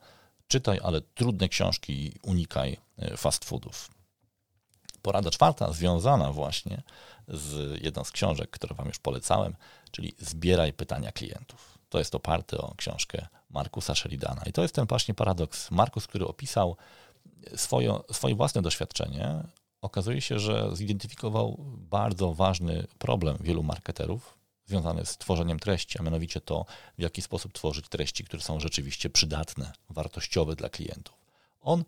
czytaj, 0.48 0.80
ale 0.84 1.02
trudne 1.02 1.50
książki 1.50 1.94
i 2.06 2.20
unikaj 2.22 2.78
y, 3.04 3.18
fast 3.18 3.46
foodów. 3.46 3.92
Porada 5.02 5.32
czwarta, 5.32 5.74
związana 5.74 6.34
właśnie 6.34 6.82
z 7.28 7.82
jedną 7.84 8.04
z 8.04 8.12
książek, 8.12 8.50
które 8.50 8.76
Wam 8.76 8.88
już 8.88 9.00
polecałem, 9.00 9.56
czyli 9.92 10.16
zbieraj 10.20 10.74
pytania 10.74 11.12
klientów. 11.12 11.77
To 11.90 12.00
jest 12.00 12.16
oparte 12.16 12.58
o 12.58 12.74
książkę 12.78 13.28
Markusa 13.50 13.96
Sheridana. 13.96 14.42
I 14.46 14.54
to 14.54 14.62
jest 14.62 14.76
ten 14.76 14.86
właśnie 14.86 15.14
paradoks. 15.14 15.72
Markus, 15.72 16.08
który 16.08 16.28
opisał 16.28 16.78
swoje, 17.56 18.00
swoje 18.12 18.36
własne 18.36 18.62
doświadczenie, 18.62 19.44
okazuje 19.82 20.22
się, 20.22 20.40
że 20.40 20.70
zidentyfikował 20.76 21.58
bardzo 21.78 22.34
ważny 22.34 22.88
problem 22.98 23.38
wielu 23.42 23.64
marketerów 23.64 24.38
związany 24.66 25.06
z 25.06 25.18
tworzeniem 25.18 25.60
treści, 25.60 26.00
a 26.00 26.04
mianowicie 26.04 26.42
to, 26.42 26.66
w 26.98 27.02
jaki 27.02 27.22
sposób 27.22 27.54
tworzyć 27.54 27.90
treści, 27.90 28.24
które 28.24 28.42
są 28.42 28.60
rzeczywiście 28.60 29.10
przydatne, 29.10 29.72
wartościowe 29.90 30.56
dla 30.56 30.70
klientów. 30.70 31.16
On 31.62 31.84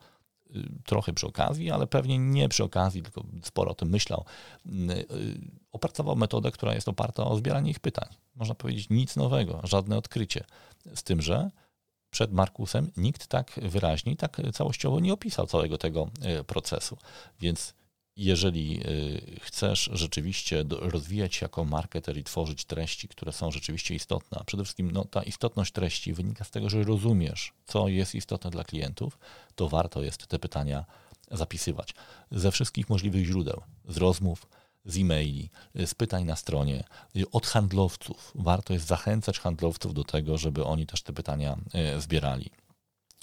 trochę 0.85 1.13
przy 1.13 1.27
okazji, 1.27 1.71
ale 1.71 1.87
pewnie 1.87 2.17
nie 2.17 2.49
przy 2.49 2.63
okazji, 2.63 3.01
tylko 3.01 3.23
sporo 3.43 3.71
o 3.71 3.75
tym 3.75 3.89
myślał, 3.89 4.25
y, 4.65 4.69
y, 4.69 5.05
opracował 5.71 6.15
metodę, 6.15 6.51
która 6.51 6.73
jest 6.73 6.87
oparta 6.87 7.23
o 7.23 7.37
zbieranie 7.37 7.71
ich 7.71 7.79
pytań. 7.79 8.09
Można 8.35 8.55
powiedzieć 8.55 8.89
nic 8.89 9.15
nowego, 9.15 9.59
żadne 9.63 9.97
odkrycie. 9.97 10.43
Z 10.95 11.03
tym, 11.03 11.21
że 11.21 11.49
przed 12.09 12.33
Markusem 12.33 12.91
nikt 12.97 13.27
tak 13.27 13.59
wyraźnie 13.63 14.11
i 14.11 14.17
tak 14.17 14.41
całościowo 14.53 14.99
nie 14.99 15.13
opisał 15.13 15.47
całego 15.47 15.77
tego 15.77 16.09
e, 16.21 16.43
procesu. 16.43 16.97
Więc 17.39 17.73
jeżeli 18.19 18.81
chcesz 19.41 19.89
rzeczywiście 19.93 20.65
rozwijać 20.69 21.35
się 21.35 21.45
jako 21.45 21.65
marketer 21.65 22.17
i 22.17 22.23
tworzyć 22.23 22.65
treści, 22.65 23.07
które 23.07 23.33
są 23.33 23.51
rzeczywiście 23.51 23.95
istotne, 23.95 24.37
a 24.41 24.43
przede 24.43 24.63
wszystkim 24.63 24.91
no, 24.91 25.05
ta 25.05 25.23
istotność 25.23 25.71
treści 25.71 26.13
wynika 26.13 26.43
z 26.43 26.51
tego, 26.51 26.69
że 26.69 26.83
rozumiesz, 26.83 27.53
co 27.65 27.87
jest 27.87 28.15
istotne 28.15 28.49
dla 28.49 28.63
klientów, 28.63 29.17
to 29.55 29.69
warto 29.69 30.03
jest 30.03 30.27
te 30.27 30.39
pytania 30.39 30.85
zapisywać 31.31 31.93
ze 32.31 32.51
wszystkich 32.51 32.89
możliwych 32.89 33.25
źródeł, 33.25 33.61
z 33.87 33.97
rozmów, 33.97 34.47
z 34.85 34.97
e-maili, 34.97 35.49
z 35.75 35.95
pytań 35.95 36.25
na 36.25 36.35
stronie, 36.35 36.83
od 37.31 37.47
handlowców. 37.47 38.31
Warto 38.35 38.73
jest 38.73 38.87
zachęcać 38.87 39.39
handlowców 39.39 39.93
do 39.93 40.03
tego, 40.03 40.37
żeby 40.37 40.65
oni 40.65 40.85
też 40.85 41.01
te 41.01 41.13
pytania 41.13 41.57
e, 41.73 42.01
zbierali. 42.01 42.49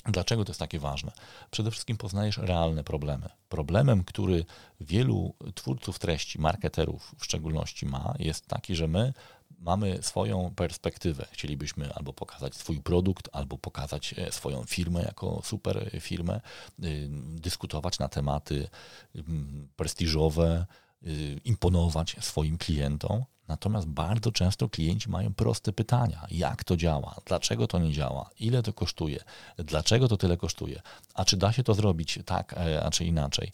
Dlaczego 0.09 0.45
to 0.45 0.51
jest 0.51 0.61
takie 0.61 0.79
ważne? 0.79 1.13
Przede 1.51 1.71
wszystkim 1.71 1.97
poznajesz 1.97 2.39
realne 2.39 2.85
problemy. 2.85 3.29
Problemem, 3.49 4.05
który 4.05 4.45
wielu 4.81 5.35
twórców 5.55 5.99
treści, 5.99 6.41
marketerów 6.41 7.15
w 7.19 7.25
szczególności 7.25 7.87
ma, 7.87 8.15
jest 8.19 8.47
taki, 8.47 8.77
że 8.77 8.89
my 8.89 9.13
mamy 9.59 10.03
swoją 10.03 10.55
perspektywę. 10.57 11.27
Chcielibyśmy 11.33 11.95
albo 11.95 12.13
pokazać 12.13 12.55
swój 12.55 12.81
produkt, 12.81 13.29
albo 13.33 13.59
pokazać 13.59 14.15
e, 14.19 14.33
swoją 14.33 14.65
firmę 14.65 15.03
jako 15.03 15.41
super 15.45 15.91
firmę, 16.01 16.41
y, 16.85 17.09
dyskutować 17.35 17.99
na 17.99 18.09
tematy 18.09 18.69
mm, 19.15 19.69
prestiżowe, 19.77 20.67
y, 21.07 21.41
imponować 21.45 22.17
swoim 22.21 22.59
klientom. 22.59 23.25
Natomiast 23.49 23.87
bardzo 23.87 24.33
często 24.33 24.69
klienci 24.69 25.11
mają 25.11 25.35
proste 25.35 25.73
pytania: 25.73 26.27
jak 26.31 26.65
to 26.65 26.77
działa, 26.77 27.15
dlaczego 27.25 27.67
to 27.67 27.79
nie 27.79 27.93
działa, 27.93 28.31
ile 28.41 28.63
to 28.63 28.73
kosztuje, 28.73 29.25
dlaczego 29.59 30.09
to 30.09 30.17
tyle 30.17 30.37
kosztuje, 30.37 30.83
a 31.15 31.25
czy 31.25 31.37
da 31.37 31.53
się 31.53 31.63
to 31.63 31.75
zrobić 31.75 32.19
tak, 32.25 32.53
e, 32.53 32.85
a 32.85 32.91
czy 32.91 33.05
inaczej. 33.05 33.53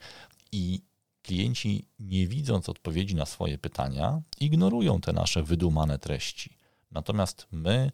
I 0.53 0.81
klienci, 1.23 1.87
nie 1.99 2.27
widząc 2.27 2.69
odpowiedzi 2.69 3.15
na 3.15 3.27
swoje 3.27 3.59
pytania, 3.59 4.23
ignorują 4.41 5.01
te 5.01 5.13
nasze 5.13 5.43
wydumane 5.43 5.99
treści. 5.99 6.57
Natomiast 6.91 7.47
my, 7.53 7.93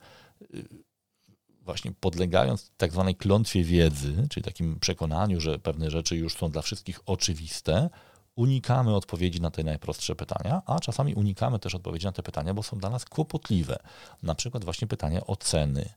y, 0.54 0.68
właśnie 1.62 1.92
podlegając 2.00 2.70
tak 2.76 2.92
zwanej 2.92 3.14
klątwie 3.14 3.64
wiedzy, 3.64 4.26
czyli 4.30 4.44
takim 4.44 4.80
przekonaniu, 4.80 5.40
że 5.40 5.58
pewne 5.58 5.90
rzeczy 5.90 6.16
już 6.16 6.36
są 6.36 6.50
dla 6.50 6.62
wszystkich 6.62 7.00
oczywiste, 7.06 7.90
unikamy 8.38 8.94
odpowiedzi 8.94 9.40
na 9.40 9.50
te 9.50 9.64
najprostsze 9.64 10.14
pytania, 10.14 10.62
a 10.66 10.80
czasami 10.80 11.14
unikamy 11.14 11.58
też 11.58 11.74
odpowiedzi 11.74 12.06
na 12.06 12.12
te 12.12 12.22
pytania, 12.22 12.54
bo 12.54 12.62
są 12.62 12.78
dla 12.78 12.90
nas 12.90 13.04
kłopotliwe. 13.04 13.78
Na 14.22 14.34
przykład 14.34 14.64
właśnie 14.64 14.88
pytanie 14.88 15.26
o 15.26 15.36
ceny 15.36 15.88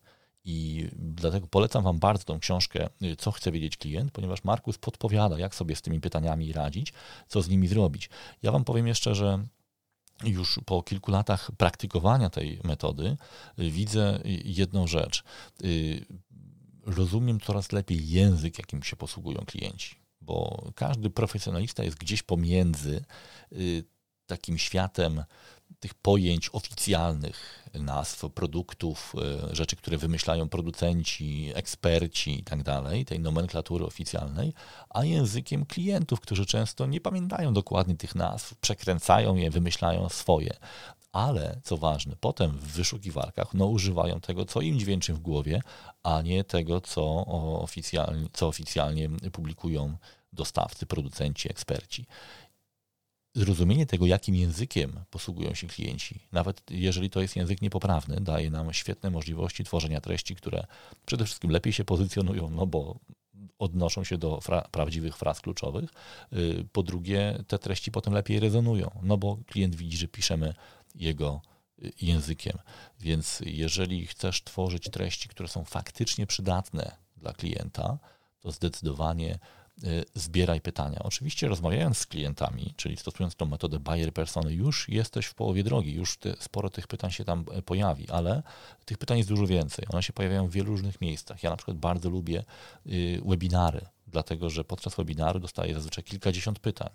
i 0.45 0.89
dlatego 0.95 1.47
polecam 1.47 1.83
Wam 1.83 1.99
bardzo 1.99 2.23
tą 2.23 2.39
książkę, 2.39 2.89
y, 3.03 3.15
co 3.15 3.31
chce 3.31 3.51
wiedzieć 3.51 3.77
klient, 3.77 4.11
ponieważ 4.11 4.43
Markus 4.43 4.77
podpowiada, 4.77 5.39
jak 5.39 5.55
sobie 5.55 5.75
z 5.75 5.81
tymi 5.81 6.01
pytaniami 6.01 6.53
radzić, 6.53 6.93
co 7.27 7.41
z 7.41 7.49
nimi 7.49 7.67
zrobić. 7.67 8.09
Ja 8.43 8.51
Wam 8.51 8.63
powiem 8.63 8.87
jeszcze, 8.87 9.15
że 9.15 9.45
już 10.23 10.59
po 10.65 10.83
kilku 10.83 11.11
latach 11.11 11.51
praktykowania 11.57 12.29
tej 12.29 12.59
metody 12.63 13.17
y, 13.59 13.69
widzę 13.71 14.19
jedną 14.45 14.87
rzecz. 14.87 15.23
Y, 15.63 16.05
rozumiem 16.85 17.39
coraz 17.39 17.71
lepiej 17.71 18.09
język, 18.09 18.57
jakim 18.57 18.83
się 18.83 18.95
posługują 18.95 19.45
klienci, 19.45 20.00
bo 20.21 20.71
każdy 20.75 21.09
profesjonalista 21.09 21.83
jest 21.83 21.97
gdzieś 21.97 22.23
pomiędzy 22.23 23.03
takim 24.27 24.57
światem 24.57 25.23
tych 25.79 25.93
pojęć 25.93 26.49
oficjalnych, 26.53 27.69
nazw 27.73 28.29
produktów, 28.29 29.13
e, 29.51 29.55
rzeczy, 29.55 29.75
które 29.75 29.97
wymyślają 29.97 30.49
producenci, 30.49 31.51
eksperci 31.55 32.39
i 32.39 32.43
tak 32.43 32.63
dalej, 32.63 33.05
tej 33.05 33.19
nomenklatury 33.19 33.85
oficjalnej, 33.85 34.53
a 34.89 35.05
językiem 35.05 35.65
klientów, 35.65 36.19
którzy 36.19 36.45
często 36.45 36.85
nie 36.85 37.01
pamiętają 37.01 37.53
dokładnie 37.53 37.95
tych 37.95 38.15
nazw, 38.15 38.55
przekręcają 38.55 39.35
je, 39.35 39.51
wymyślają 39.51 40.09
swoje. 40.09 40.53
Ale 41.11 41.59
co 41.63 41.77
ważne, 41.77 42.15
potem 42.19 42.51
w 42.51 42.67
wyszukiwarkach 42.67 43.53
no, 43.53 43.65
używają 43.65 44.19
tego, 44.19 44.45
co 44.45 44.61
im 44.61 44.79
dźwięczy 44.79 45.13
w 45.13 45.19
głowie, 45.19 45.61
a 46.03 46.21
nie 46.21 46.43
tego, 46.43 46.81
co 46.81 47.25
oficjalnie, 47.61 48.27
co 48.33 48.47
oficjalnie 48.47 49.09
publikują 49.31 49.97
dostawcy, 50.33 50.85
producenci, 50.85 51.51
eksperci 51.51 52.05
zrozumienie 53.35 53.85
tego, 53.85 54.05
jakim 54.05 54.35
językiem 54.35 54.99
posługują 55.09 55.53
się 55.53 55.67
klienci, 55.67 56.19
nawet 56.31 56.61
jeżeli 56.69 57.09
to 57.09 57.21
jest 57.21 57.35
język 57.35 57.61
niepoprawny, 57.61 58.21
daje 58.21 58.51
nam 58.51 58.73
świetne 58.73 59.09
możliwości 59.09 59.63
tworzenia 59.63 60.01
treści, 60.01 60.35
które 60.35 60.65
przede 61.05 61.25
wszystkim 61.25 61.51
lepiej 61.51 61.73
się 61.73 61.85
pozycjonują, 61.85 62.49
no 62.49 62.67
bo 62.67 62.95
odnoszą 63.59 64.03
się 64.03 64.17
do 64.17 64.41
fra 64.41 64.61
prawdziwych 64.71 65.17
fraz 65.17 65.41
kluczowych. 65.41 65.89
Y, 66.33 66.65
po 66.71 66.83
drugie, 66.83 67.43
te 67.47 67.59
treści 67.59 67.91
potem 67.91 68.13
lepiej 68.13 68.39
rezonują, 68.39 68.91
no 69.03 69.17
bo 69.17 69.37
klient 69.47 69.75
widzi, 69.75 69.97
że 69.97 70.07
piszemy 70.07 70.53
jego 70.95 71.41
y, 71.83 71.91
językiem. 72.01 72.57
Więc 72.99 73.41
jeżeli 73.45 74.07
chcesz 74.07 74.43
tworzyć 74.43 74.89
treści, 74.89 75.29
które 75.29 75.49
są 75.49 75.65
faktycznie 75.65 76.27
przydatne 76.27 76.95
dla 77.17 77.33
klienta, 77.33 77.97
to 78.39 78.51
zdecydowanie 78.51 79.39
Y, 79.83 80.05
zbieraj 80.15 80.61
pytania. 80.61 80.99
Oczywiście 81.03 81.47
rozmawiając 81.47 81.97
z 81.97 82.05
klientami, 82.05 82.73
czyli 82.77 82.97
stosując 82.97 83.35
tą 83.35 83.45
metodę 83.45 83.79
buyer 83.79 84.13
persony, 84.13 84.53
już 84.53 84.89
jesteś 84.89 85.25
w 85.25 85.33
połowie 85.33 85.63
drogi, 85.63 85.93
już 85.93 86.17
te, 86.17 86.35
sporo 86.39 86.69
tych 86.69 86.87
pytań 86.87 87.11
się 87.11 87.25
tam 87.25 87.45
e, 87.51 87.61
pojawi, 87.61 88.09
ale 88.09 88.43
tych 88.85 88.97
pytań 88.97 89.17
jest 89.17 89.29
dużo 89.29 89.47
więcej. 89.47 89.85
One 89.89 90.03
się 90.03 90.13
pojawiają 90.13 90.47
w 90.47 90.51
wielu 90.51 90.71
różnych 90.71 91.01
miejscach. 91.01 91.43
Ja 91.43 91.49
na 91.49 91.55
przykład 91.55 91.77
bardzo 91.77 92.09
lubię 92.09 92.43
y, 92.85 93.21
webinary, 93.25 93.85
dlatego 94.07 94.49
że 94.49 94.63
podczas 94.63 94.95
webinaru 94.95 95.39
dostaję 95.39 95.73
zazwyczaj 95.73 96.03
kilkadziesiąt 96.03 96.59
pytań 96.59 96.89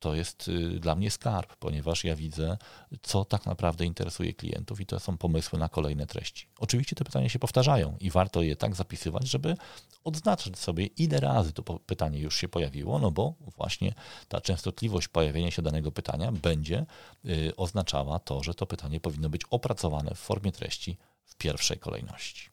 to 0.00 0.14
jest 0.14 0.48
y, 0.48 0.80
dla 0.80 0.94
mnie 0.94 1.10
skarb, 1.10 1.56
ponieważ 1.56 2.04
ja 2.04 2.16
widzę, 2.16 2.56
co 3.02 3.24
tak 3.24 3.46
naprawdę 3.46 3.84
interesuje 3.84 4.34
klientów 4.34 4.80
i 4.80 4.86
to 4.86 5.00
są 5.00 5.16
pomysły 5.16 5.58
na 5.58 5.68
kolejne 5.68 6.06
treści. 6.06 6.48
Oczywiście 6.58 6.96
te 6.96 7.04
pytania 7.04 7.28
się 7.28 7.38
powtarzają 7.38 7.96
i 8.00 8.10
warto 8.10 8.42
je 8.42 8.56
tak 8.56 8.74
zapisywać, 8.74 9.28
żeby 9.28 9.56
odznaczyć 10.04 10.58
sobie, 10.58 10.86
ile 10.86 11.20
razy 11.20 11.52
to 11.52 11.62
pytanie 11.62 12.18
już 12.18 12.36
się 12.36 12.48
pojawiło, 12.48 12.98
no 12.98 13.10
bo 13.10 13.34
właśnie 13.56 13.94
ta 14.28 14.40
częstotliwość 14.40 15.08
pojawienia 15.08 15.50
się 15.50 15.62
danego 15.62 15.92
pytania 15.92 16.32
będzie 16.32 16.86
y, 17.24 17.56
oznaczała 17.56 18.18
to, 18.18 18.42
że 18.42 18.54
to 18.54 18.66
pytanie 18.66 19.00
powinno 19.00 19.28
być 19.28 19.42
opracowane 19.50 20.14
w 20.14 20.18
formie 20.18 20.52
treści 20.52 20.96
w 21.24 21.36
pierwszej 21.36 21.78
kolejności. 21.78 22.50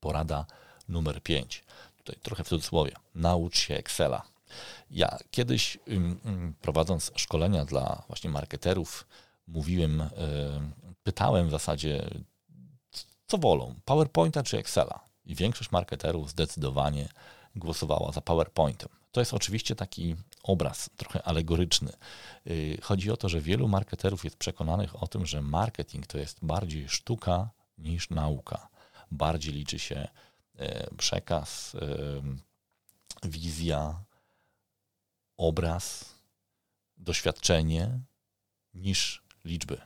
Porada 0.00 0.46
numer 0.88 1.22
5. 1.22 1.64
Tutaj 1.96 2.16
trochę 2.22 2.44
w 2.44 2.48
cudzysłowie. 2.48 2.92
Naucz 3.14 3.58
się 3.58 3.74
Excela 3.74 4.31
ja 4.90 5.18
kiedyś 5.30 5.78
prowadząc 6.60 7.12
szkolenia 7.16 7.64
dla 7.64 8.02
właśnie 8.06 8.30
marketerów, 8.30 9.06
mówiłem, 9.46 10.00
e, 10.00 10.08
pytałem 11.02 11.48
w 11.48 11.50
zasadzie, 11.50 12.10
co 13.26 13.38
wolą, 13.38 13.74
PowerPointa 13.84 14.42
czy 14.42 14.58
Excela? 14.58 15.00
I 15.24 15.34
większość 15.34 15.70
marketerów 15.70 16.30
zdecydowanie 16.30 17.08
głosowała 17.56 18.12
za 18.12 18.20
PowerPointem. 18.20 18.88
To 19.12 19.20
jest 19.20 19.34
oczywiście 19.34 19.76
taki 19.76 20.16
obraz 20.42 20.90
trochę 20.96 21.22
alegoryczny. 21.22 21.92
Y, 22.46 22.78
chodzi 22.82 23.10
o 23.10 23.16
to, 23.16 23.28
że 23.28 23.40
wielu 23.40 23.68
marketerów 23.68 24.24
jest 24.24 24.36
przekonanych 24.36 25.02
o 25.02 25.06
tym, 25.06 25.26
że 25.26 25.42
marketing 25.42 26.06
to 26.06 26.18
jest 26.18 26.38
bardziej 26.42 26.88
sztuka 26.88 27.50
niż 27.78 28.10
nauka. 28.10 28.68
Bardziej 29.10 29.54
liczy 29.54 29.78
się 29.78 30.08
e, 30.56 30.94
przekaz, 30.96 31.74
e, 31.74 33.28
wizja, 33.28 34.04
obraz, 35.36 36.14
doświadczenie 36.96 38.00
niż 38.74 39.22
liczby. 39.44 39.80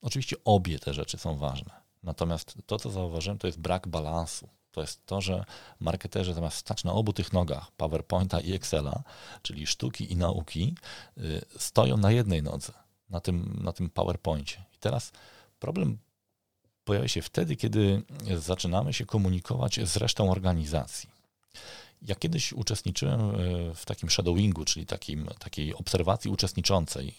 Oczywiście 0.00 0.36
obie 0.44 0.78
te 0.78 0.94
rzeczy 0.94 1.18
są 1.18 1.36
ważne. 1.36 1.84
Natomiast 2.02 2.54
to, 2.66 2.78
co 2.78 2.90
zauważyłem, 2.90 3.38
to 3.38 3.46
jest 3.46 3.58
brak 3.58 3.88
balansu. 3.88 4.48
To 4.70 4.80
jest 4.80 5.06
to, 5.06 5.20
że 5.20 5.44
marketerzy 5.80 6.34
zamiast 6.34 6.56
stać 6.56 6.84
na 6.84 6.92
obu 6.92 7.12
tych 7.12 7.32
nogach, 7.32 7.72
PowerPointa 7.72 8.40
i 8.40 8.52
Excela, 8.52 9.02
czyli 9.42 9.66
sztuki 9.66 10.12
i 10.12 10.16
nauki, 10.16 10.74
y, 11.18 11.40
stoją 11.58 11.96
na 11.96 12.10
jednej 12.10 12.42
nodze, 12.42 12.72
na 13.10 13.20
tym, 13.20 13.60
na 13.62 13.72
tym 13.72 13.90
PowerPoincie. 13.90 14.64
I 14.74 14.78
teraz 14.78 15.12
problem 15.58 15.98
pojawia 16.84 17.08
się 17.08 17.22
wtedy, 17.22 17.56
kiedy 17.56 18.02
zaczynamy 18.38 18.92
się 18.92 19.06
komunikować 19.06 19.80
z 19.88 19.96
resztą 19.96 20.30
organizacji. 20.30 21.10
Ja 22.04 22.14
kiedyś 22.14 22.52
uczestniczyłem 22.52 23.20
e, 23.20 23.34
w 23.74 23.84
takim 23.84 24.10
shadowingu, 24.10 24.64
czyli 24.64 24.86
takim, 24.86 25.28
takiej 25.38 25.74
obserwacji 25.74 26.30
uczestniczącej 26.30 27.14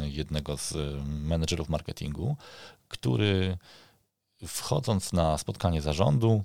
jednego 0.00 0.56
z 0.56 0.74
menedżerów 1.06 1.68
marketingu, 1.68 2.36
który 2.88 3.58
wchodząc 4.46 5.12
na 5.12 5.38
spotkanie 5.38 5.82
zarządu, 5.82 6.44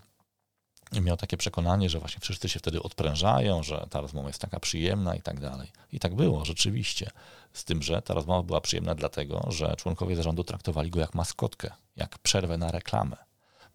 miał 1.02 1.18
takie 1.18 1.38
przekonanie, 1.38 1.90
że 1.90 2.00
właśnie 2.00 2.20
wszyscy 2.22 2.50
się 2.50 2.60
wtedy 2.60 2.82
odprężają, 2.82 3.64
że 3.64 3.88
ta 3.90 4.02
rozmowa 4.02 4.28
jest 4.28 4.42
taka 4.42 4.60
przyjemna 4.60 5.16
i 5.16 5.22
tak 5.22 5.40
dalej. 5.40 5.72
I 5.92 6.00
tak 6.00 6.16
było, 6.16 6.46
rzeczywiście. 6.46 7.10
Z 7.54 7.64
tym, 7.64 7.82
że 7.82 8.02
ta 8.02 8.14
rozmowa 8.14 8.44
była 8.44 8.62
przyjemna 8.62 8.96
dlatego, 8.96 9.48
że 9.50 9.76
członkowie 9.78 10.16
zarządu 10.16 10.44
traktowali 10.44 10.90
go 10.90 11.00
jak 11.00 11.16
maskotkę, 11.16 11.72
jak 11.96 12.18
przerwę 12.18 12.58
na 12.58 12.72
reklamę 12.72 13.29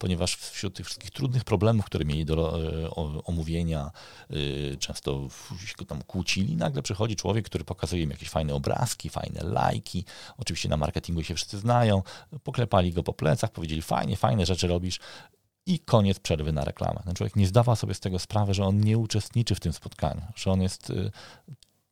ponieważ 0.05 0.37
wśród 0.37 0.75
tych 0.75 0.87
wszystkich 0.87 1.11
trudnych 1.11 1.45
problemów, 1.45 1.85
które 1.85 2.05
mieli 2.05 2.25
do 2.25 2.59
omówienia, 3.25 3.91
często 4.79 5.29
się 5.67 5.87
tam 5.87 6.03
kłócili, 6.03 6.57
nagle 6.57 6.83
przychodzi 6.83 7.17
człowiek, 7.17 7.47
który 7.47 7.65
pokazuje 7.65 8.03
im 8.03 8.11
jakieś 8.11 8.31
fajne 8.31 8.55
obrazki, 8.55 9.09
fajne 9.11 9.43
lajki. 9.43 10.05
Oczywiście 10.39 10.69
na 10.69 10.77
marketingu 10.77 11.23
się 11.23 11.35
wszyscy 11.35 11.59
znają. 11.59 12.03
Poklepali 12.43 12.93
go 12.93 13.03
po 13.03 13.13
plecach, 13.13 13.53
powiedzieli 13.53 13.83
fajnie, 13.83 14.17
fajne 14.17 14.47
rzeczy 14.47 14.67
robisz 14.69 15.01
i 15.67 15.79
koniec 15.79 16.21
przerwy 16.21 16.53
na 16.53 16.65
reklamę. 16.65 17.01
Ten 17.05 17.15
człowiek 17.15 17.37
nie 17.37 17.47
zdawał 17.47 17.77
sobie 17.77 17.95
z 17.95 18.01
tego 18.01 18.19
sprawy, 18.19 18.55
że 18.55 18.65
on 18.65 18.81
nie 18.81 18.99
uczestniczy 18.99 19.55
w 19.55 19.61
tym 19.61 19.73
spotkaniu, 19.73 20.23
że 20.37 20.51
on 20.51 20.63
jest 20.63 20.91
y, 20.91 21.11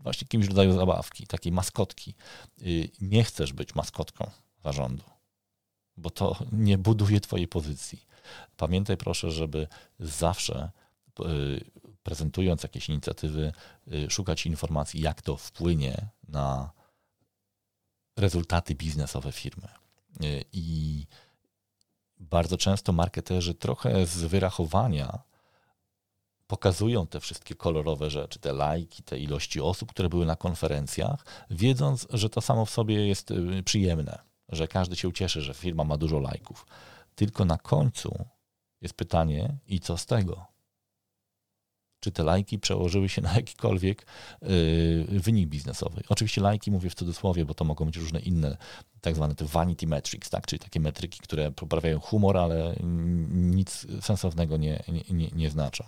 właśnie 0.00 0.28
kimś 0.28 0.46
rodzaju 0.46 0.72
zabawki, 0.72 1.26
takiej 1.26 1.52
maskotki. 1.52 2.14
Y, 2.62 2.88
nie 3.00 3.24
chcesz 3.24 3.52
być 3.52 3.74
maskotką 3.74 4.30
zarządu, 4.64 5.04
bo 5.96 6.10
to 6.10 6.36
nie 6.52 6.78
buduje 6.78 7.20
twojej 7.20 7.48
pozycji. 7.48 8.06
Pamiętaj 8.56 8.96
proszę, 8.96 9.30
żeby 9.30 9.68
zawsze 10.00 10.70
y, 11.20 11.64
prezentując 12.02 12.62
jakieś 12.62 12.88
inicjatywy, 12.88 13.52
szukać 14.08 14.46
informacji, 14.46 15.00
jak 15.00 15.22
to 15.22 15.36
wpłynie 15.36 16.08
na 16.28 16.70
rezultaty 18.16 18.74
biznesowe 18.74 19.32
firmy. 19.32 19.68
I 20.52 21.06
bardzo 22.20 22.56
często 22.56 22.92
marketerzy 22.92 23.54
trochę 23.54 24.06
z 24.06 24.16
wyrachowania 24.24 25.18
pokazują 26.46 27.06
te 27.06 27.20
wszystkie 27.20 27.54
kolorowe 27.54 28.10
rzeczy, 28.10 28.38
te 28.38 28.52
lajki, 28.52 29.02
te 29.02 29.18
ilości 29.18 29.60
osób, 29.60 29.90
które 29.90 30.08
były 30.08 30.26
na 30.26 30.36
konferencjach, 30.36 31.24
wiedząc, 31.50 32.06
że 32.10 32.30
to 32.30 32.40
samo 32.40 32.66
w 32.66 32.70
sobie 32.70 33.06
jest 33.06 33.30
y, 33.30 33.62
przyjemne, 33.62 34.18
że 34.52 34.68
każdy 34.68 34.96
się 34.96 35.08
ucieszy, 35.08 35.42
że 35.42 35.54
firma 35.54 35.84
ma 35.84 35.96
dużo 35.96 36.18
lajków. 36.18 36.66
Tylko 37.14 37.44
na 37.44 37.58
końcu 37.58 38.24
jest 38.80 38.94
pytanie, 38.94 39.56
i 39.66 39.80
co 39.80 39.96
z 39.96 40.06
tego? 40.06 40.52
czy 42.02 42.12
te 42.12 42.22
lajki 42.22 42.58
przełożyły 42.58 43.08
się 43.08 43.22
na 43.22 43.34
jakikolwiek 43.34 44.06
yy, 44.42 45.20
wynik 45.20 45.48
biznesowy. 45.48 46.02
Oczywiście 46.08 46.40
lajki 46.40 46.70
mówię 46.70 46.90
w 46.90 46.94
cudzysłowie, 46.94 47.44
bo 47.44 47.54
to 47.54 47.64
mogą 47.64 47.84
być 47.84 47.96
różne 47.96 48.20
inne, 48.20 48.56
tak 49.00 49.14
zwane 49.14 49.34
te 49.34 49.44
vanity 49.44 49.86
metrics, 49.86 50.30
tak? 50.30 50.46
czyli 50.46 50.60
takie 50.60 50.80
metryki, 50.80 51.20
które 51.20 51.50
poprawiają 51.50 52.00
humor, 52.00 52.38
ale 52.38 52.76
nic 53.30 53.86
sensownego 54.00 54.56
nie, 54.56 54.82
nie, 55.10 55.28
nie 55.28 55.50
znaczą. 55.50 55.84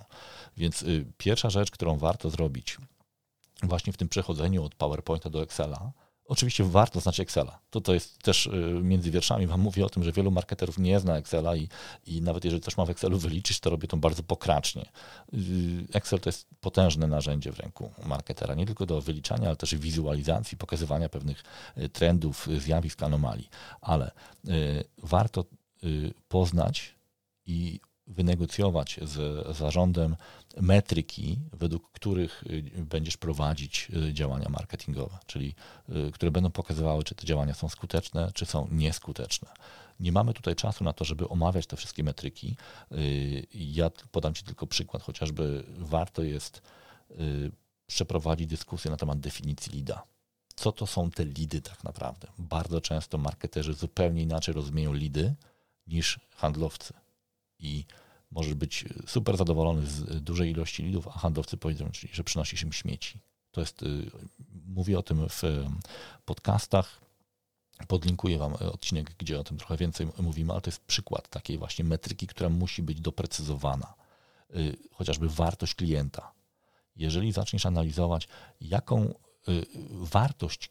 Więc 0.56 0.82
yy, 0.82 1.06
pierwsza 1.18 1.50
rzecz, 1.50 1.70
którą 1.70 1.98
warto 1.98 2.30
zrobić 2.30 2.78
właśnie 3.62 3.92
w 3.92 3.96
tym 3.96 4.08
przechodzeniu 4.08 4.64
od 4.64 4.74
PowerPointa 4.74 5.30
do 5.30 5.42
Excela, 5.42 5.92
Oczywiście 6.26 6.64
warto 6.64 7.00
znać 7.00 7.20
Excela. 7.20 7.58
To, 7.70 7.80
to 7.80 7.94
jest 7.94 8.18
też 8.18 8.46
y, 8.46 8.50
między 8.82 9.10
wierszami 9.10 9.46
Wam 9.46 9.60
mówię 9.60 9.84
o 9.86 9.90
tym, 9.90 10.04
że 10.04 10.12
wielu 10.12 10.30
marketerów 10.30 10.78
nie 10.78 11.00
zna 11.00 11.16
Excela 11.16 11.56
i, 11.56 11.68
i 12.06 12.22
nawet 12.22 12.44
jeżeli 12.44 12.62
coś 12.62 12.76
ma 12.76 12.84
w 12.84 12.90
Excelu 12.90 13.18
wyliczyć, 13.18 13.60
to 13.60 13.70
robię 13.70 13.88
to 13.88 13.96
bardzo 13.96 14.22
pokracznie. 14.22 14.90
Y, 15.34 15.38
Excel 15.92 16.20
to 16.20 16.28
jest 16.28 16.46
potężne 16.60 17.06
narzędzie 17.06 17.52
w 17.52 17.58
ręku 17.58 17.92
marketera, 18.06 18.54
nie 18.54 18.66
tylko 18.66 18.86
do 18.86 19.00
wyliczania, 19.00 19.46
ale 19.46 19.56
też 19.56 19.74
wizualizacji, 19.74 20.58
pokazywania 20.58 21.08
pewnych 21.08 21.42
y, 21.78 21.88
trendów, 21.88 22.48
zjawisk, 22.58 23.02
anomalii. 23.02 23.48
Ale 23.80 24.10
warto 25.02 25.44
poznać 26.28 26.94
i 27.46 27.80
wynegocjować 28.06 29.00
z 29.02 29.46
zarządem 29.56 30.16
metryki, 30.60 31.38
według 31.52 31.92
których 31.92 32.44
y, 32.46 32.84
będziesz 32.84 33.16
prowadzić 33.16 33.88
y, 34.08 34.14
działania 34.14 34.48
marketingowe, 34.48 35.18
czyli 35.26 35.54
y, 35.88 36.12
które 36.12 36.30
będą 36.30 36.50
pokazywały, 36.50 37.04
czy 37.04 37.14
te 37.14 37.26
działania 37.26 37.54
są 37.54 37.68
skuteczne, 37.68 38.30
czy 38.34 38.46
są 38.46 38.68
nieskuteczne. 38.70 39.48
Nie 40.00 40.12
mamy 40.12 40.34
tutaj 40.34 40.56
czasu 40.56 40.84
na 40.84 40.92
to, 40.92 41.04
żeby 41.04 41.28
omawiać 41.28 41.66
te 41.66 41.76
wszystkie 41.76 42.04
metryki. 42.04 42.56
Ja 43.54 43.90
podam 44.10 44.34
Ci 44.34 44.44
tylko 44.44 44.66
przykład, 44.66 45.02
chociażby 45.02 45.64
warto 45.78 46.22
jest 46.22 46.62
przeprowadzić 47.86 48.46
dyskusję 48.46 48.90
na 48.90 48.96
temat 48.96 49.20
definicji 49.20 49.72
lida. 49.72 50.02
Co 50.56 50.72
to 50.72 50.86
są 50.86 51.10
te 51.10 51.24
lidy 51.24 51.60
tak 51.60 51.84
naprawdę? 51.84 52.28
Bardzo 52.38 52.80
często 52.80 53.18
marketerzy 53.18 53.74
zupełnie 53.74 54.22
inaczej 54.22 54.54
rozumieją 54.54 54.92
lidy 54.92 55.34
niż 55.86 56.20
handlowcy 56.30 56.94
i 57.58 57.84
możesz 58.34 58.54
być 58.54 58.84
super 59.06 59.36
zadowolony 59.36 59.86
z 59.86 60.22
dużej 60.22 60.50
ilości 60.50 60.82
lidów, 60.82 61.08
a 61.08 61.10
handlowcy 61.10 61.56
powiedzą, 61.56 61.90
że 62.12 62.24
przynosi 62.24 62.56
się 62.56 62.72
śmieci. 62.72 63.18
To 63.50 63.60
jest, 63.60 63.82
y, 63.82 64.10
mówię 64.66 64.98
o 64.98 65.02
tym 65.02 65.28
w 65.28 65.42
podcastach, 66.24 67.00
podlinkuję 67.88 68.38
Wam 68.38 68.52
odcinek, 68.52 69.14
gdzie 69.18 69.40
o 69.40 69.44
tym 69.44 69.58
trochę 69.58 69.76
więcej 69.76 70.06
mówimy, 70.18 70.52
ale 70.52 70.60
to 70.60 70.70
jest 70.70 70.84
przykład 70.84 71.28
takiej 71.28 71.58
właśnie 71.58 71.84
metryki, 71.84 72.26
która 72.26 72.48
musi 72.48 72.82
być 72.82 73.00
doprecyzowana. 73.00 73.94
Chociażby 74.92 75.28
wartość 75.28 75.74
klienta. 75.74 76.32
Jeżeli 76.96 77.32
zaczniesz 77.32 77.66
analizować, 77.66 78.28
jaką 78.60 79.14
wartość 79.90 80.70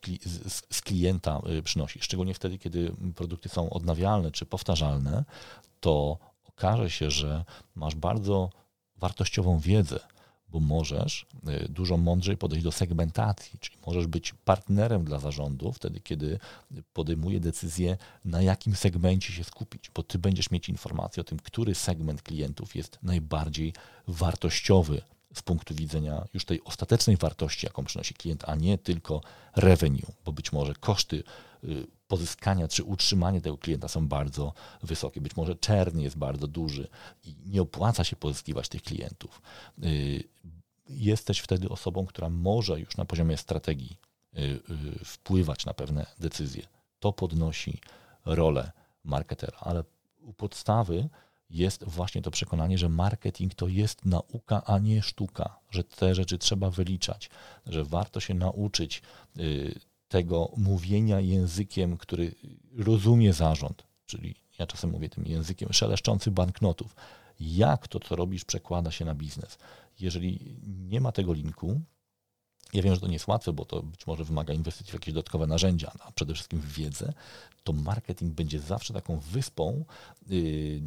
z 0.72 0.82
klienta 0.82 1.42
przynosi, 1.64 2.00
szczególnie 2.02 2.34
wtedy, 2.34 2.58
kiedy 2.58 2.96
produkty 3.16 3.50
są 3.50 3.70
odnawialne 3.70 4.32
czy 4.32 4.46
powtarzalne, 4.46 5.26
to 5.80 6.18
okaże 6.58 6.90
się, 6.90 7.12
że 7.12 7.46
masz 7.76 7.96
bardzo 7.96 8.50
wartościową 8.98 9.60
wiedzę, 9.60 10.00
bo 10.54 10.60
możesz 10.60 11.26
y, 11.66 11.70
dużo 11.70 11.98
mądrzej 11.98 12.38
podejść 12.38 12.64
do 12.64 12.72
segmentacji, 12.72 13.60
czyli 13.60 13.78
możesz 13.88 14.08
być 14.08 14.34
partnerem 14.46 15.04
dla 15.06 15.20
zarządu 15.20 15.72
wtedy, 15.72 16.00
kiedy 16.00 16.40
podejmuje 16.94 17.40
decyzję, 17.40 17.98
na 18.26 18.42
jakim 18.42 18.76
segmencie 18.76 19.34
się 19.34 19.44
skupić, 19.44 19.92
bo 19.96 20.04
ty 20.04 20.20
będziesz 20.20 20.52
mieć 20.52 20.70
informację 20.70 21.22
o 21.22 21.24
tym, 21.24 21.40
który 21.40 21.76
segment 21.76 22.22
klientów 22.22 22.76
jest 22.76 23.00
najbardziej 23.04 23.74
wartościowy 24.08 25.02
z 25.34 25.42
punktu 25.42 25.76
widzenia 25.76 26.26
już 26.34 26.46
tej 26.46 26.64
ostatecznej 26.64 27.18
wartości, 27.18 27.66
jaką 27.66 27.86
przynosi 27.86 28.14
klient, 28.14 28.44
a 28.48 28.56
nie 28.56 28.78
tylko 28.78 29.22
revenue, 29.56 30.12
bo 30.26 30.32
być 30.32 30.52
może 30.52 30.74
koszty 30.74 31.24
y, 31.64 31.88
pozyskania 32.08 32.68
czy 32.68 32.84
utrzymania 32.84 33.42
tego 33.42 33.58
klienta 33.58 33.88
są 33.88 34.08
bardzo 34.08 34.54
wysokie. 34.84 35.22
Być 35.22 35.36
może 35.36 35.56
czern 35.56 36.00
jest 36.00 36.18
bardzo 36.18 36.48
duży 36.48 36.88
i 37.24 37.36
nie 37.46 37.62
opłaca 37.62 38.04
się 38.04 38.16
pozyskiwać 38.16 38.70
tych 38.70 38.82
klientów. 38.82 39.42
Y, 39.84 40.24
jesteś 40.90 41.40
wtedy 41.40 41.70
osobą, 41.70 42.06
która 42.06 42.30
może 42.30 42.80
już 42.80 42.98
na 42.98 43.06
poziomie 43.06 43.38
strategii 43.38 43.98
y, 44.38 44.60
wpływać 45.06 45.66
na 45.66 45.74
pewne 45.74 46.06
decyzje. 46.20 46.64
To 47.00 47.14
podnosi 47.14 47.82
rolę 48.26 48.72
marketera, 49.04 49.58
ale 49.62 49.84
u 50.22 50.34
podstawy 50.34 51.10
jest 51.50 51.84
właśnie 51.84 52.22
to 52.22 52.32
przekonanie, 52.32 52.78
że 52.78 52.90
marketing 52.90 53.56
to 53.56 53.68
jest 53.68 54.06
nauka, 54.06 54.64
a 54.66 54.80
nie 54.80 55.02
sztuka, 55.02 55.60
że 55.70 55.84
te 55.84 56.16
rzeczy 56.16 56.38
trzeba 56.38 56.70
wyliczać, 56.70 57.30
że 57.66 57.84
warto 57.84 58.20
się 58.20 58.34
nauczyć 58.34 59.02
y, 59.40 59.80
tego 60.14 60.52
mówienia 60.58 61.20
językiem, 61.20 61.98
który 61.98 62.36
rozumie 62.78 63.34
zarząd, 63.34 63.84
czyli 64.06 64.36
ja 64.60 64.68
czasem 64.68 64.90
mówię 64.90 65.10
tym 65.10 65.26
językiem 65.26 65.74
szeleszczących 65.74 66.34
banknotów. 66.34 66.96
Jak 67.40 67.88
to, 67.88 68.00
co 68.00 68.16
robisz, 68.16 68.46
przekłada 68.46 68.92
się 68.92 69.06
na 69.06 69.16
biznes? 69.16 69.58
Jeżeli 70.00 70.58
nie 70.90 71.02
ma 71.02 71.12
tego 71.12 71.34
linku, 71.34 71.82
ja 72.74 72.84
wiem, 72.84 72.96
że 72.96 73.02
to 73.02 73.08
nie 73.08 73.14
jest 73.14 73.28
łatwe, 73.28 73.54
bo 73.54 73.66
to 73.66 73.84
być 73.84 74.08
może 74.08 74.24
wymaga 74.24 74.54
inwestycji 74.54 74.92
w 74.92 74.94
jakieś 74.94 75.14
dodatkowe 75.14 75.48
narzędzia, 75.48 75.92
a 76.00 76.12
przede 76.12 76.34
wszystkim 76.34 76.60
w 76.60 76.74
wiedzę, 76.74 77.14
to 77.64 77.74
marketing 77.74 78.34
będzie 78.34 78.60
zawsze 78.60 78.94
taką 78.94 79.20
wyspą, 79.20 79.86
yy, 80.28 80.82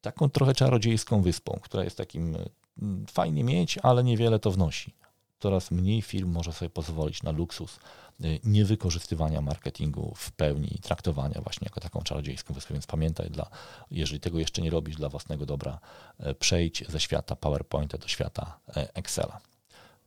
taką 0.00 0.30
trochę 0.30 0.54
czarodziejską 0.54 1.22
wyspą, 1.22 1.58
która 1.62 1.84
jest 1.84 1.96
takim 1.96 2.36
mm, 2.82 3.06
fajnie 3.06 3.44
mieć, 3.44 3.78
ale 3.78 4.04
niewiele 4.04 4.38
to 4.38 4.50
wnosi. 4.50 4.94
Coraz 5.40 5.70
mniej 5.70 6.02
firm 6.02 6.32
może 6.32 6.52
sobie 6.52 6.70
pozwolić 6.70 7.22
na 7.22 7.30
luksus 7.30 7.78
y, 8.24 8.40
niewykorzystywania 8.44 9.40
marketingu 9.40 10.14
w 10.16 10.32
pełni, 10.32 10.78
traktowania 10.82 11.40
właśnie 11.40 11.64
jako 11.64 11.80
taką 11.80 12.02
czarodziejską 12.02 12.54
wyspę. 12.54 12.74
Więc 12.74 12.86
pamiętaj, 12.86 13.30
dla, 13.30 13.50
jeżeli 13.90 14.20
tego 14.20 14.38
jeszcze 14.38 14.62
nie 14.62 14.70
robisz 14.70 14.96
dla 14.96 15.08
własnego 15.08 15.46
dobra, 15.46 15.80
e, 16.18 16.34
przejdź 16.34 16.84
ze 16.88 17.00
świata 17.00 17.36
PowerPointa 17.36 17.98
do 17.98 18.08
świata 18.08 18.58
e, 18.76 18.94
Excela. 18.94 19.40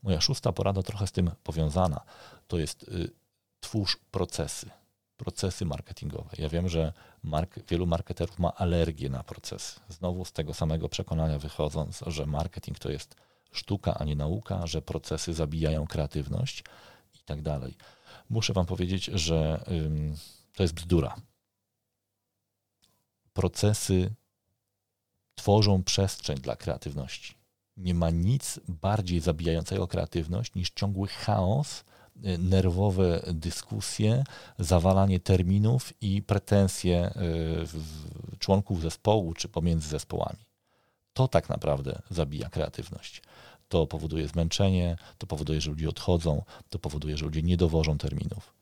Moja 0.04 0.22
szósta 0.22 0.52
porada, 0.52 0.84
trochę 0.84 1.08
z 1.08 1.12
tym 1.12 1.32
powiązana, 1.44 2.02
to 2.48 2.58
jest 2.58 2.84
y, 2.84 3.12
twórz 3.60 3.98
procesy 4.12 4.70
procesy 5.18 5.66
marketingowe. 5.66 6.30
Ja 6.38 6.50
wiem, 6.50 6.70
że 6.70 6.94
mark 7.24 7.60
wielu 7.68 7.88
marketerów 7.88 8.40
ma 8.40 8.54
alergię 8.56 9.10
na 9.10 9.24
proces. 9.24 9.80
Znowu 9.90 10.26
z 10.26 10.32
tego 10.32 10.54
samego 10.54 10.90
przekonania 10.90 11.40
wychodząc, 11.40 12.04
że 12.08 12.26
marketing 12.26 12.80
to 12.80 12.92
jest 12.92 13.16
sztuka, 13.54 13.94
a 13.94 14.04
nie 14.04 14.16
nauka, 14.16 14.68
że 14.68 14.82
procesy 14.82 15.34
zabijają 15.34 15.88
kreatywność 15.88 16.64
i 17.14 17.20
tak 17.26 17.42
dalej. 17.42 17.78
Muszę 18.30 18.54
Wam 18.54 18.66
powiedzieć, 18.66 19.06
że 19.06 19.64
ym, 19.72 20.16
to 20.56 20.64
jest 20.64 20.74
bzdura. 20.74 21.16
Procesy 23.34 24.14
tworzą 25.36 25.84
przestrzeń 25.84 26.38
dla 26.38 26.56
kreatywności. 26.56 27.36
Nie 27.78 27.94
ma 27.94 28.10
nic 28.10 28.60
bardziej 28.68 29.20
zabijającego 29.20 29.88
kreatywność 29.88 30.56
niż 30.56 30.70
ciągły 30.70 31.08
chaos 31.08 31.84
nerwowe 32.40 33.24
dyskusje, 33.34 34.24
zawalanie 34.60 35.20
terminów 35.20 35.94
i 36.02 36.22
pretensje 36.22 37.14
członków 38.40 38.82
zespołu 38.82 39.34
czy 39.34 39.50
pomiędzy 39.50 39.88
zespołami. 39.88 40.46
To 41.14 41.28
tak 41.28 41.50
naprawdę 41.50 42.02
zabija 42.10 42.50
kreatywność. 42.50 43.22
To 43.74 43.88
powoduje 43.88 44.28
zmęczenie, 44.28 44.98
to 45.18 45.28
powoduje, 45.28 45.62
że 45.62 45.70
ludzie 45.70 45.90
odchodzą, 45.90 46.44
to 46.70 46.80
powoduje, 46.80 47.18
że 47.18 47.26
ludzie 47.26 47.44
nie 47.44 47.58
dowożą 47.58 47.98
terminów. 47.98 48.54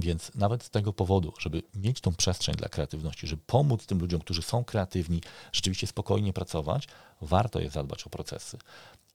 Więc 0.00 0.34
nawet 0.34 0.62
z 0.62 0.70
tego 0.70 0.92
powodu, 0.92 1.32
żeby 1.38 1.62
mieć 1.74 2.00
tą 2.00 2.14
przestrzeń 2.14 2.54
dla 2.54 2.68
kreatywności, 2.68 3.26
żeby 3.26 3.42
pomóc 3.46 3.86
tym 3.86 3.98
ludziom, 3.98 4.20
którzy 4.20 4.42
są 4.42 4.64
kreatywni, 4.64 5.20
rzeczywiście 5.52 5.86
spokojnie 5.86 6.32
pracować, 6.32 6.88
warto 7.20 7.60
jest 7.60 7.74
zadbać 7.74 8.06
o 8.06 8.10
procesy. 8.10 8.58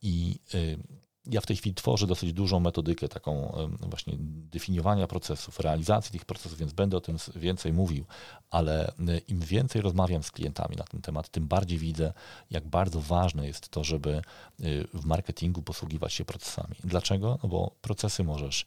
I 0.01 0.39
y, 0.53 0.77
ja 1.25 1.41
w 1.41 1.45
tej 1.45 1.57
chwili 1.57 1.75
tworzę 1.75 2.07
dosyć 2.07 2.33
dużą 2.33 2.59
metodykę 2.59 3.07
taką 3.07 3.57
właśnie 3.79 4.13
definiowania 4.51 5.07
procesów, 5.07 5.59
realizacji 5.59 6.11
tych 6.11 6.25
procesów, 6.25 6.57
więc 6.57 6.73
będę 6.73 6.97
o 6.97 7.01
tym 7.01 7.17
więcej 7.35 7.73
mówił, 7.73 8.05
ale 8.49 8.89
y, 8.89 9.21
im 9.27 9.39
więcej 9.39 9.81
rozmawiam 9.81 10.23
z 10.23 10.31
klientami 10.31 10.75
na 10.75 10.83
ten 10.83 11.01
temat, 11.01 11.29
tym 11.29 11.47
bardziej 11.47 11.77
widzę, 11.77 12.13
jak 12.49 12.67
bardzo 12.67 13.01
ważne 13.01 13.47
jest 13.47 13.69
to, 13.69 13.83
żeby 13.83 14.21
y, 14.59 14.87
w 14.93 15.05
marketingu 15.05 15.61
posługiwać 15.61 16.13
się 16.13 16.25
procesami. 16.25 16.75
Dlaczego? 16.83 17.39
No 17.43 17.49
bo 17.49 17.75
procesy 17.81 18.23
możesz 18.23 18.65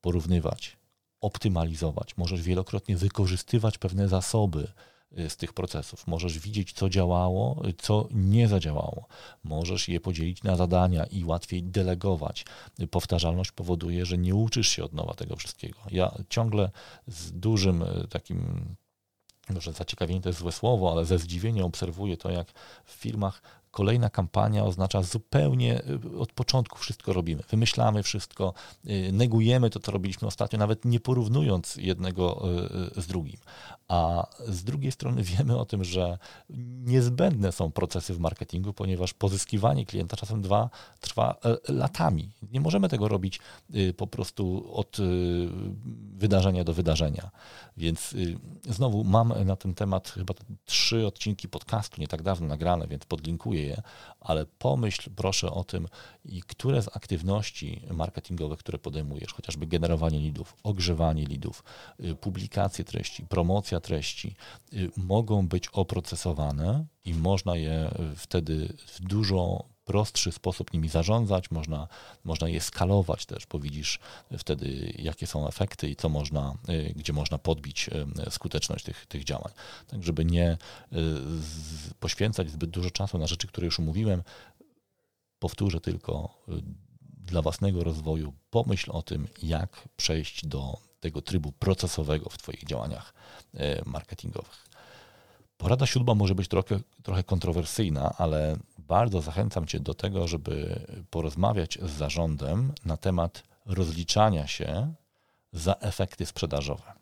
porównywać, 0.00 0.76
optymalizować, 1.20 2.16
możesz 2.16 2.42
wielokrotnie 2.42 2.96
wykorzystywać 2.96 3.78
pewne 3.78 4.08
zasoby 4.08 4.72
z 5.28 5.36
tych 5.36 5.52
procesów. 5.52 6.06
Możesz 6.06 6.38
widzieć, 6.38 6.72
co 6.72 6.88
działało, 6.88 7.62
co 7.78 8.08
nie 8.10 8.48
zadziałało. 8.48 9.06
Możesz 9.44 9.88
je 9.88 10.00
podzielić 10.00 10.42
na 10.42 10.56
zadania 10.56 11.04
i 11.04 11.24
łatwiej 11.24 11.62
delegować. 11.62 12.44
Powtarzalność 12.90 13.52
powoduje, 13.52 14.06
że 14.06 14.18
nie 14.18 14.34
uczysz 14.34 14.68
się 14.68 14.84
od 14.84 14.92
nowa 14.92 15.14
tego 15.14 15.36
wszystkiego. 15.36 15.78
Ja 15.90 16.14
ciągle 16.28 16.70
z 17.06 17.32
dużym 17.32 17.82
y, 17.82 18.08
takim 18.08 18.76
może 19.54 19.72
zaciekawienie 19.72 20.20
to 20.20 20.28
jest 20.28 20.38
złe 20.38 20.52
słowo, 20.52 20.92
ale 20.92 21.04
ze 21.04 21.18
zdziwieniem 21.18 21.64
obserwuję 21.64 22.16
to, 22.16 22.30
jak 22.30 22.52
w 22.84 22.92
firmach 22.92 23.42
kolejna 23.70 24.10
kampania 24.10 24.64
oznacza 24.64 25.02
zupełnie 25.02 25.82
y, 26.14 26.18
od 26.18 26.32
początku 26.32 26.78
wszystko 26.78 27.12
robimy. 27.12 27.42
Wymyślamy 27.50 28.02
wszystko, 28.02 28.54
y, 28.86 29.12
negujemy 29.12 29.70
to, 29.70 29.80
co 29.80 29.92
robiliśmy 29.92 30.28
ostatnio, 30.28 30.58
nawet 30.58 30.84
nie 30.84 31.00
porównując 31.00 31.76
jednego 31.76 32.44
y, 32.96 33.02
z 33.02 33.06
drugim. 33.06 33.38
A 33.88 34.26
z 34.48 34.64
drugiej 34.64 34.92
strony 34.92 35.22
wiemy 35.22 35.58
o 35.58 35.64
tym, 35.64 35.84
że 35.84 36.18
niezbędne 36.84 37.52
są 37.52 37.72
procesy 37.72 38.14
w 38.14 38.20
marketingu, 38.20 38.72
ponieważ 38.72 39.14
pozyskiwanie 39.14 39.86
klienta 39.86 40.16
czasem 40.16 40.42
dwa 40.42 40.70
trwa 41.00 41.36
e, 41.44 41.72
latami. 41.72 42.30
Nie 42.52 42.60
możemy 42.60 42.88
tego 42.88 43.08
robić 43.08 43.40
po 43.96 44.06
prostu 44.06 44.72
od 44.72 44.96
wydarzenia 46.12 46.64
do 46.64 46.72
wydarzenia. 46.72 47.30
Więc 47.76 48.14
znowu 48.68 49.04
mam 49.04 49.44
na 49.44 49.56
ten 49.56 49.74
temat 49.74 50.08
chyba 50.08 50.34
trzy 50.64 51.06
odcinki 51.06 51.48
podcastu, 51.48 52.00
nie 52.00 52.08
tak 52.08 52.22
dawno 52.22 52.46
nagrane, 52.46 52.86
więc 52.86 53.04
podlinkuję 53.04 53.62
je, 53.62 53.82
ale 54.20 54.46
pomyśl 54.46 55.10
proszę 55.16 55.50
o 55.50 55.64
tym, 55.64 55.88
i 56.24 56.42
które 56.42 56.82
z 56.82 56.96
aktywności 56.96 57.82
marketingowych, 57.90 58.58
które 58.58 58.78
podejmujesz, 58.78 59.32
chociażby 59.32 59.66
generowanie 59.66 60.18
lidów, 60.18 60.56
ogrzewanie 60.62 61.24
lidów, 61.24 61.64
y, 62.04 62.14
publikacje 62.14 62.84
treści, 62.84 63.26
promocja 63.26 63.77
treści, 63.80 64.34
y, 64.72 64.90
mogą 64.96 65.48
być 65.48 65.68
oprocesowane 65.68 66.84
i 67.04 67.14
można 67.14 67.56
je 67.56 67.90
wtedy 68.16 68.76
w 68.86 69.00
dużo 69.00 69.64
prostszy 69.88 70.32
sposób 70.32 70.72
nimi 70.72 70.88
zarządzać, 70.88 71.50
można, 71.50 71.88
można 72.24 72.48
je 72.48 72.60
skalować 72.60 73.26
też, 73.26 73.46
bo 73.46 73.58
widzisz 73.58 73.98
wtedy, 74.38 74.92
jakie 74.98 75.26
są 75.26 75.48
efekty 75.48 75.88
i 75.88 75.96
co 75.96 76.08
można, 76.08 76.54
y, 76.68 76.92
gdzie 76.96 77.12
można 77.12 77.38
podbić 77.38 77.88
y, 78.28 78.30
skuteczność 78.30 78.84
tych, 78.84 79.06
tych 79.06 79.24
działań. 79.24 79.52
Tak, 79.86 80.02
żeby 80.02 80.24
nie 80.24 80.52
y, 80.52 80.96
poświęcać 82.00 82.50
zbyt 82.50 82.70
dużo 82.70 82.90
czasu 82.90 83.18
na 83.18 83.26
rzeczy, 83.26 83.46
które 83.46 83.64
już 83.64 83.80
omówiłem, 83.80 84.22
powtórzę 85.38 85.80
tylko 85.80 86.34
dla 87.02 87.42
własnego 87.42 87.84
rozwoju, 87.84 88.32
pomyśl 88.50 88.90
o 88.92 89.02
tym, 89.02 89.28
jak 89.42 89.88
przejść 89.96 90.46
do 90.46 90.87
tego 91.00 91.22
trybu 91.22 91.52
procesowego 91.52 92.30
w 92.30 92.38
Twoich 92.38 92.64
działaniach 92.64 93.14
marketingowych. 93.86 94.68
Porada 95.56 95.86
siódma 95.86 96.14
może 96.14 96.34
być 96.34 96.48
trochę, 96.48 96.80
trochę 97.02 97.24
kontrowersyjna, 97.24 98.14
ale 98.18 98.56
bardzo 98.78 99.20
zachęcam 99.20 99.66
Cię 99.66 99.80
do 99.80 99.94
tego, 99.94 100.28
żeby 100.28 100.86
porozmawiać 101.10 101.78
z 101.82 101.90
zarządem 101.90 102.72
na 102.84 102.96
temat 102.96 103.42
rozliczania 103.66 104.46
się 104.46 104.94
za 105.52 105.74
efekty 105.74 106.26
sprzedażowe. 106.26 106.92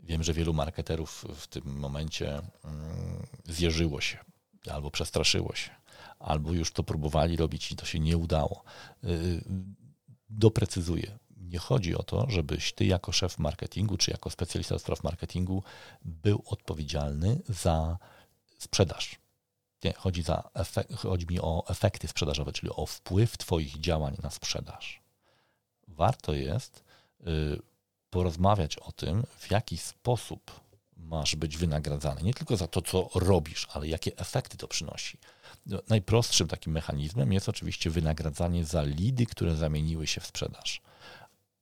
Wiem, 0.00 0.22
że 0.22 0.32
wielu 0.32 0.54
marketerów 0.54 1.24
w 1.34 1.46
tym 1.46 1.78
momencie 1.78 2.28
mm, 2.64 3.26
zjeżyło 3.44 4.00
się 4.00 4.18
albo 4.70 4.90
przestraszyło 4.90 5.54
się, 5.54 5.70
albo 6.18 6.52
już 6.52 6.72
to 6.72 6.82
próbowali 6.82 7.36
robić 7.36 7.72
i 7.72 7.76
to 7.76 7.86
się 7.86 8.00
nie 8.00 8.16
udało. 8.16 8.64
Y, 9.04 9.44
doprecyzuję. 10.30 11.18
Nie 11.54 11.60
chodzi 11.60 11.96
o 11.96 12.02
to, 12.02 12.26
żebyś 12.28 12.72
ty 12.72 12.84
jako 12.84 13.12
szef 13.12 13.38
marketingu, 13.38 13.96
czy 13.96 14.10
jako 14.10 14.30
specjalista 14.30 14.74
do 14.74 14.78
spraw 14.78 15.04
marketingu 15.04 15.62
był 16.04 16.42
odpowiedzialny 16.46 17.40
za 17.48 17.98
sprzedaż. 18.58 19.18
Nie, 19.84 19.92
chodzi, 19.92 20.22
za 20.22 20.50
chodzi 20.96 21.26
mi 21.26 21.40
o 21.40 21.64
efekty 21.68 22.08
sprzedażowe, 22.08 22.52
czyli 22.52 22.72
o 22.72 22.86
wpływ 22.86 23.36
Twoich 23.36 23.80
działań 23.80 24.16
na 24.22 24.30
sprzedaż. 24.30 25.00
Warto 25.88 26.32
jest 26.32 26.84
y, 27.20 27.24
porozmawiać 28.10 28.76
o 28.76 28.92
tym, 28.92 29.22
w 29.38 29.50
jaki 29.50 29.78
sposób 29.78 30.60
masz 30.96 31.36
być 31.36 31.56
wynagradzany. 31.56 32.22
Nie 32.22 32.34
tylko 32.34 32.56
za 32.56 32.66
to, 32.66 32.82
co 32.82 33.10
robisz, 33.14 33.68
ale 33.72 33.88
jakie 33.88 34.16
efekty 34.16 34.56
to 34.56 34.68
przynosi. 34.68 35.18
No, 35.66 35.78
najprostszym 35.88 36.48
takim 36.48 36.72
mechanizmem 36.72 37.32
jest 37.32 37.48
oczywiście 37.48 37.90
wynagradzanie 37.90 38.64
za 38.64 38.82
lidy, 38.82 39.26
które 39.26 39.56
zamieniły 39.56 40.06
się 40.06 40.20
w 40.20 40.26
sprzedaż 40.26 40.82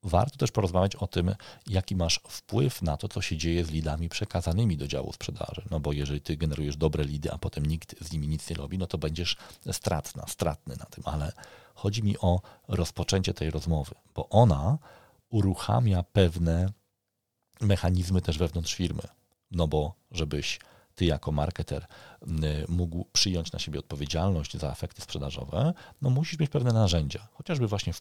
warto 0.03 0.37
też 0.37 0.51
porozmawiać 0.51 0.95
o 0.95 1.07
tym, 1.07 1.35
jaki 1.67 1.95
masz 1.95 2.19
wpływ 2.27 2.81
na 2.81 2.97
to, 2.97 3.07
co 3.07 3.21
się 3.21 3.37
dzieje 3.37 3.65
z 3.65 3.71
lidami 3.71 4.09
przekazanymi 4.09 4.77
do 4.77 4.87
działu 4.87 5.13
sprzedaży. 5.13 5.61
No 5.71 5.79
bo 5.79 5.93
jeżeli 5.93 6.21
ty 6.21 6.37
generujesz 6.37 6.77
dobre 6.77 7.03
lidy, 7.03 7.31
a 7.31 7.37
potem 7.37 7.65
nikt 7.65 7.95
z 8.05 8.11
nimi 8.11 8.27
nic 8.27 8.49
nie 8.49 8.55
robi, 8.55 8.77
no 8.77 8.87
to 8.87 8.97
będziesz 8.97 9.37
stratna, 9.71 10.27
stratny 10.27 10.75
na 10.79 10.85
tym. 10.85 11.03
Ale 11.07 11.31
chodzi 11.75 12.03
mi 12.03 12.17
o 12.17 12.41
rozpoczęcie 12.67 13.33
tej 13.33 13.51
rozmowy, 13.51 13.95
bo 14.15 14.29
ona 14.29 14.77
uruchamia 15.29 16.03
pewne 16.03 16.69
mechanizmy 17.61 18.21
też 18.21 18.37
wewnątrz 18.37 18.73
firmy. 18.73 19.03
No 19.51 19.67
bo 19.67 19.93
żebyś 20.11 20.59
ty 20.95 21.05
jako 21.05 21.31
marketer 21.31 21.85
mógł 22.67 23.05
przyjąć 23.13 23.51
na 23.51 23.59
siebie 23.59 23.79
odpowiedzialność 23.79 24.57
za 24.57 24.71
efekty 24.71 25.01
sprzedażowe, 25.01 25.73
no 26.01 26.09
musisz 26.09 26.39
mieć 26.39 26.49
pewne 26.49 26.73
narzędzia, 26.73 27.27
chociażby 27.33 27.67
właśnie 27.67 27.93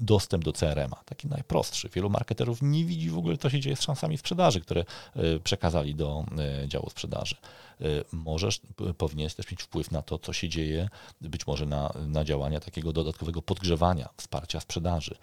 dostęp 0.00 0.44
do 0.44 0.52
CRM-a, 0.52 0.96
taki 1.04 1.28
najprostszy. 1.28 1.88
Wielu 1.88 2.10
marketerów 2.10 2.62
nie 2.62 2.84
widzi 2.84 3.10
w 3.10 3.18
ogóle, 3.18 3.36
co 3.36 3.50
się 3.50 3.60
dzieje 3.60 3.76
z 3.76 3.82
szansami 3.82 4.18
sprzedaży, 4.18 4.60
które 4.60 4.84
e, 5.16 5.40
przekazali 5.40 5.94
do 5.94 6.24
e, 6.62 6.68
działu 6.68 6.90
sprzedaży. 6.90 7.36
E, 7.80 7.84
możesz, 8.12 8.60
powinieneś 8.98 9.34
też 9.34 9.50
mieć 9.50 9.62
wpływ 9.62 9.90
na 9.90 10.02
to, 10.02 10.18
co 10.18 10.32
się 10.32 10.48
dzieje, 10.48 10.88
być 11.20 11.46
może 11.46 11.66
na, 11.66 11.92
na 12.06 12.24
działania 12.24 12.60
takiego 12.60 12.92
dodatkowego 12.92 13.42
podgrzewania, 13.42 14.08
wsparcia 14.16 14.60
sprzedaży, 14.60 15.16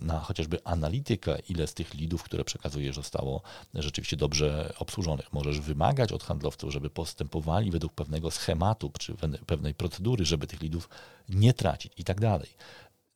na 0.00 0.20
chociażby 0.20 0.64
analitykę, 0.64 1.38
ile 1.48 1.66
z 1.66 1.74
tych 1.74 1.94
lidów, 1.94 2.22
które 2.22 2.44
przekazujesz, 2.44 2.96
zostało 2.96 3.42
rzeczywiście 3.74 4.16
dobrze 4.16 4.72
obsłużonych. 4.78 5.32
Możesz 5.32 5.60
wymagać 5.60 6.12
od 6.12 6.19
handlowców, 6.22 6.72
żeby 6.72 6.90
postępowali 6.90 7.70
według 7.70 7.92
pewnego 7.92 8.30
schematu 8.30 8.92
czy 8.98 9.14
pewnej 9.46 9.74
procedury, 9.74 10.24
żeby 10.24 10.46
tych 10.46 10.60
lidów 10.60 10.88
nie 11.28 11.54
tracić 11.54 11.92
i 11.96 12.04
tak 12.04 12.20
dalej. 12.20 12.48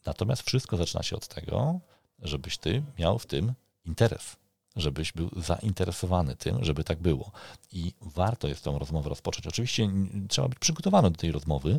Natomiast 0.07 0.43
wszystko 0.43 0.77
zaczyna 0.77 1.03
się 1.03 1.17
od 1.17 1.29
tego, 1.29 1.81
żebyś 2.23 2.59
ty 2.59 2.83
miał 2.99 3.19
w 3.19 3.27
tym 3.27 3.53
interes 3.85 4.37
żebyś 4.77 5.13
był 5.13 5.31
zainteresowany 5.37 6.37
tym, 6.37 6.65
żeby 6.65 6.85
tak 6.85 6.99
było. 6.99 7.33
I 7.73 7.93
warto 8.01 8.49
jest 8.49 8.65
tą 8.65 8.79
rozmowę 8.79 9.09
rozpocząć. 9.09 9.47
Oczywiście 9.47 9.89
trzeba 10.29 10.49
być 10.49 10.59
przygotowany 10.59 11.11
do 11.11 11.17
tej 11.17 11.33
rozmowy. 11.33 11.79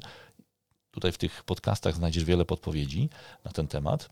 Tutaj 0.91 1.11
w 1.11 1.17
tych 1.17 1.43
podcastach 1.43 1.95
znajdziesz 1.95 2.23
wiele 2.23 2.45
podpowiedzi 2.45 3.09
na 3.45 3.51
ten 3.51 3.67
temat. 3.67 4.09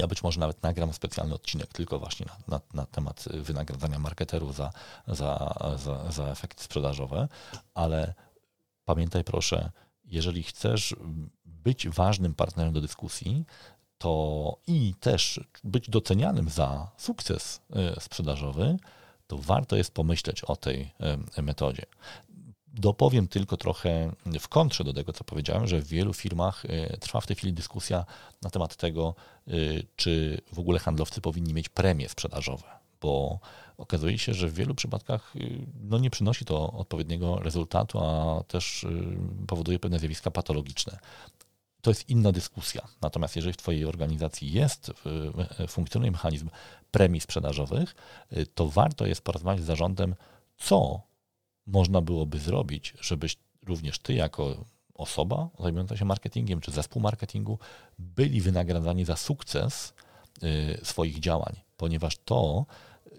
Ja 0.00 0.06
być 0.06 0.22
może 0.22 0.40
nawet 0.40 0.62
nagram 0.62 0.92
specjalny 0.92 1.34
odcinek 1.34 1.72
tylko 1.72 1.98
właśnie 1.98 2.26
na, 2.26 2.56
na, 2.56 2.60
na 2.74 2.86
temat 2.86 3.24
wynagradzania 3.32 3.98
marketerów 3.98 4.56
za, 4.56 4.72
za, 5.08 5.54
za, 5.76 6.12
za 6.12 6.24
efekty 6.24 6.64
sprzedażowe, 6.64 7.28
ale 7.74 8.14
pamiętaj 8.84 9.24
proszę, 9.24 9.70
jeżeli 10.04 10.42
chcesz 10.42 10.96
być 11.44 11.88
ważnym 11.88 12.34
partnerem 12.34 12.72
do 12.72 12.80
dyskusji, 12.80 13.44
to 13.98 14.56
i 14.66 14.94
też 15.00 15.40
być 15.64 15.90
docenianym 15.90 16.48
za 16.48 16.90
sukces 16.96 17.60
e, 17.70 18.00
sprzedażowy, 18.00 18.76
to 19.26 19.38
warto 19.38 19.76
jest 19.76 19.94
pomyśleć 19.94 20.44
o 20.44 20.56
tej 20.56 20.92
e, 21.36 21.42
metodzie. 21.42 21.86
Dopowiem 22.74 23.28
tylko 23.28 23.56
trochę 23.56 24.12
w 24.40 24.48
kontrze 24.48 24.84
do 24.84 24.92
tego, 24.92 25.12
co 25.12 25.24
powiedziałem, 25.24 25.66
że 25.66 25.80
w 25.80 25.86
wielu 25.86 26.14
firmach 26.14 26.62
trwa 27.00 27.20
w 27.20 27.26
tej 27.26 27.36
chwili 27.36 27.52
dyskusja 27.52 28.04
na 28.42 28.50
temat 28.50 28.76
tego, 28.76 29.14
czy 29.96 30.40
w 30.52 30.58
ogóle 30.58 30.78
handlowcy 30.78 31.20
powinni 31.20 31.54
mieć 31.54 31.68
premie 31.68 32.08
sprzedażowe, 32.08 32.66
bo 33.00 33.38
okazuje 33.78 34.18
się, 34.18 34.34
że 34.34 34.48
w 34.48 34.54
wielu 34.54 34.74
przypadkach 34.74 35.34
no, 35.82 35.98
nie 35.98 36.10
przynosi 36.10 36.44
to 36.44 36.72
odpowiedniego 36.72 37.36
rezultatu, 37.36 37.98
a 37.98 38.42
też 38.48 38.86
powoduje 39.46 39.78
pewne 39.78 39.98
zjawiska 39.98 40.30
patologiczne 40.30 40.98
to 41.82 41.90
jest 41.90 42.08
inna 42.08 42.32
dyskusja. 42.32 42.88
Natomiast 43.00 43.36
jeżeli 43.36 43.52
w 43.52 43.56
Twojej 43.56 43.84
organizacji 43.84 44.52
jest, 44.52 44.92
funkcjonuje 45.68 46.10
mechanizm 46.10 46.50
premii 46.90 47.20
sprzedażowych, 47.20 47.94
to 48.54 48.68
warto 48.68 49.06
jest 49.06 49.22
porozmawiać 49.22 49.62
z 49.62 49.66
zarządem, 49.66 50.14
co 50.56 51.00
można 51.72 52.00
byłoby 52.00 52.38
zrobić, 52.38 52.94
żebyś 53.00 53.36
również 53.66 53.98
Ty 53.98 54.14
jako 54.14 54.64
osoba 54.94 55.48
zajmująca 55.58 55.96
się 55.96 56.04
marketingiem, 56.04 56.60
czy 56.60 56.70
zespół 56.70 57.02
marketingu, 57.02 57.58
byli 57.98 58.40
wynagradzani 58.40 59.04
za 59.04 59.16
sukces 59.16 59.94
y, 60.42 60.80
swoich 60.82 61.20
działań, 61.20 61.56
ponieważ 61.76 62.16
to 62.24 62.66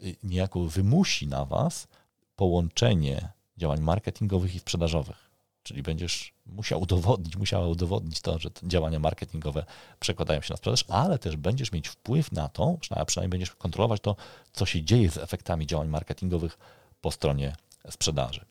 y, 0.04 0.16
niejako 0.24 0.60
wymusi 0.60 1.28
na 1.28 1.46
Was 1.46 1.88
połączenie 2.36 3.30
działań 3.58 3.82
marketingowych 3.82 4.56
i 4.56 4.60
sprzedażowych. 4.60 5.32
Czyli 5.64 5.84
będziesz 5.84 6.34
musiał 6.46 6.82
udowodnić, 6.82 7.38
musiała 7.38 7.68
udowodnić 7.68 8.22
to, 8.22 8.40
że 8.40 8.50
działania 8.64 9.00
marketingowe 9.00 9.66
przekładają 10.00 10.42
się 10.42 10.54
na 10.54 10.58
sprzedaż, 10.58 10.86
ale 10.88 11.20
też 11.20 11.38
będziesz 11.38 11.72
mieć 11.72 11.88
wpływ 11.88 12.32
na 12.32 12.50
to, 12.50 12.78
przynajmniej 13.06 13.30
będziesz 13.30 13.52
kontrolować 13.52 14.02
to, 14.02 14.16
co 14.54 14.66
się 14.66 14.84
dzieje 14.84 15.10
z 15.10 15.18
efektami 15.18 15.68
działań 15.68 15.88
marketingowych 15.88 16.58
po 17.02 17.12
stronie 17.12 17.56
sprzedaży. 17.90 18.46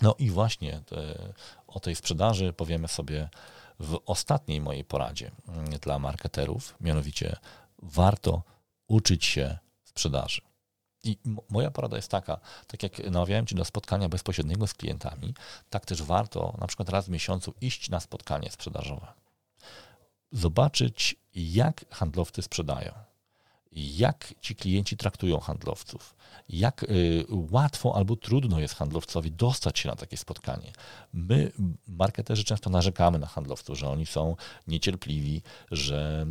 No 0.00 0.14
i 0.18 0.30
właśnie 0.30 0.80
te, 0.86 1.32
o 1.66 1.80
tej 1.80 1.94
sprzedaży 1.94 2.52
powiemy 2.52 2.88
sobie 2.88 3.28
w 3.80 4.00
ostatniej 4.06 4.60
mojej 4.60 4.84
poradzie 4.84 5.30
mm, 5.48 5.64
dla 5.64 5.98
marketerów, 5.98 6.76
mianowicie 6.80 7.36
warto 7.82 8.42
uczyć 8.88 9.24
się 9.24 9.58
sprzedaży. 9.84 10.42
I 11.04 11.18
moja 11.50 11.70
porada 11.70 11.96
jest 11.96 12.10
taka, 12.10 12.40
tak 12.66 12.82
jak 12.82 12.98
namawiałem 12.98 13.46
Cię 13.46 13.56
do 13.56 13.64
spotkania 13.64 14.08
bezpośredniego 14.08 14.66
z 14.66 14.74
klientami, 14.74 15.34
tak 15.70 15.86
też 15.86 16.02
warto 16.02 16.54
na 16.60 16.66
przykład 16.66 16.88
raz 16.88 17.06
w 17.06 17.08
miesiącu 17.10 17.54
iść 17.60 17.90
na 17.90 18.00
spotkanie 18.00 18.50
sprzedażowe. 18.50 19.06
Zobaczyć, 20.32 21.16
jak 21.34 21.84
handlowcy 21.90 22.42
sprzedają, 22.42 22.92
jak 23.72 24.34
ci 24.40 24.54
klienci 24.54 24.96
traktują 24.96 25.40
handlowców, 25.40 26.14
jak 26.48 26.82
y, 26.82 27.24
łatwo 27.28 27.96
albo 27.96 28.16
trudno 28.16 28.60
jest 28.60 28.74
handlowcowi 28.74 29.32
dostać 29.32 29.78
się 29.78 29.88
na 29.88 29.96
takie 29.96 30.16
spotkanie. 30.16 30.72
My, 31.12 31.52
marketerzy, 31.88 32.44
często 32.44 32.70
narzekamy 32.70 33.18
na 33.18 33.26
handlowców, 33.26 33.78
że 33.78 33.88
oni 33.88 34.06
są 34.06 34.36
niecierpliwi, 34.66 35.42
że 35.70 36.26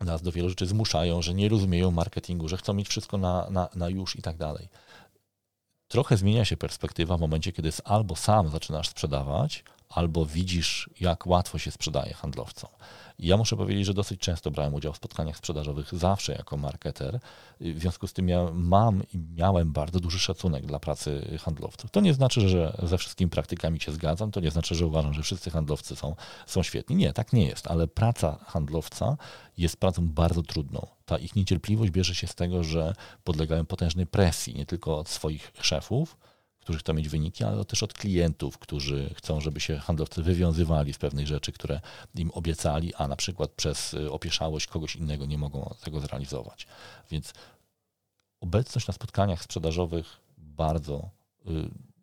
nas 0.00 0.22
do 0.22 0.32
wielu 0.32 0.48
rzeczy 0.48 0.66
zmuszają, 0.66 1.22
że 1.22 1.34
nie 1.34 1.48
rozumieją 1.48 1.90
marketingu, 1.90 2.48
że 2.48 2.56
chcą 2.56 2.74
mieć 2.74 2.88
wszystko 2.88 3.18
na, 3.18 3.50
na, 3.50 3.68
na 3.74 3.88
już 3.88 4.16
i 4.16 4.22
tak 4.22 4.36
dalej. 4.36 4.68
Trochę 5.88 6.16
zmienia 6.16 6.44
się 6.44 6.56
perspektywa 6.56 7.16
w 7.16 7.20
momencie, 7.20 7.52
kiedy 7.52 7.70
albo 7.84 8.16
sam 8.16 8.48
zaczynasz 8.48 8.88
sprzedawać, 8.88 9.64
albo 9.88 10.26
widzisz, 10.26 10.90
jak 11.00 11.26
łatwo 11.26 11.58
się 11.58 11.70
sprzedaje 11.70 12.14
handlowcom. 12.14 12.70
Ja 13.18 13.36
muszę 13.36 13.56
powiedzieć, 13.56 13.86
że 13.86 13.94
dosyć 13.94 14.20
często 14.20 14.50
brałem 14.50 14.74
udział 14.74 14.92
w 14.92 14.96
spotkaniach 14.96 15.36
sprzedażowych, 15.36 15.94
zawsze 15.94 16.32
jako 16.32 16.56
marketer. 16.56 17.20
W 17.60 17.80
związku 17.80 18.06
z 18.06 18.12
tym 18.12 18.28
ja 18.28 18.46
mam 18.52 19.02
i 19.14 19.18
miałem 19.36 19.72
bardzo 19.72 20.00
duży 20.00 20.18
szacunek 20.18 20.66
dla 20.66 20.78
pracy 20.78 21.38
handlowców. 21.40 21.90
To 21.90 22.00
nie 22.00 22.14
znaczy, 22.14 22.48
że 22.48 22.76
ze 22.82 22.98
wszystkimi 22.98 23.30
praktykami 23.30 23.80
się 23.80 23.92
zgadzam, 23.92 24.30
to 24.30 24.40
nie 24.40 24.50
znaczy, 24.50 24.74
że 24.74 24.86
uważam, 24.86 25.14
że 25.14 25.22
wszyscy 25.22 25.50
handlowcy 25.50 25.96
są, 25.96 26.16
są 26.46 26.62
świetni. 26.62 26.96
Nie, 26.96 27.12
tak 27.12 27.32
nie 27.32 27.46
jest, 27.46 27.66
ale 27.66 27.88
praca 27.88 28.38
handlowca 28.46 29.16
jest 29.58 29.76
pracą 29.76 30.08
bardzo 30.08 30.42
trudną. 30.42 30.86
Ta 31.06 31.18
ich 31.18 31.36
niecierpliwość 31.36 31.90
bierze 31.90 32.14
się 32.14 32.26
z 32.26 32.34
tego, 32.34 32.64
że 32.64 32.94
podlegają 33.24 33.66
potężnej 33.66 34.06
presji, 34.06 34.54
nie 34.54 34.66
tylko 34.66 34.98
od 34.98 35.08
swoich 35.08 35.52
szefów, 35.60 36.16
którzy 36.68 36.78
chcą 36.78 36.94
mieć 36.94 37.08
wyniki, 37.08 37.44
ale 37.44 37.64
też 37.64 37.82
od 37.82 37.92
klientów, 37.92 38.58
którzy 38.58 39.14
chcą, 39.14 39.40
żeby 39.40 39.60
się 39.60 39.78
handlowcy 39.78 40.22
wywiązywali 40.22 40.92
z 40.92 40.98
pewnych 40.98 41.26
rzeczy, 41.26 41.52
które 41.52 41.80
im 42.14 42.30
obiecali, 42.30 42.94
a 42.94 43.08
na 43.08 43.16
przykład 43.16 43.50
przez 43.50 43.94
y, 43.94 44.12
opieszałość 44.12 44.66
kogoś 44.66 44.96
innego 44.96 45.26
nie 45.26 45.38
mogą 45.38 45.74
tego 45.84 46.00
zrealizować. 46.00 46.66
Więc 47.10 47.32
obecność 48.40 48.86
na 48.86 48.94
spotkaniach 48.94 49.42
sprzedażowych 49.42 50.20
bardzo 50.38 51.10
y, 51.46 51.50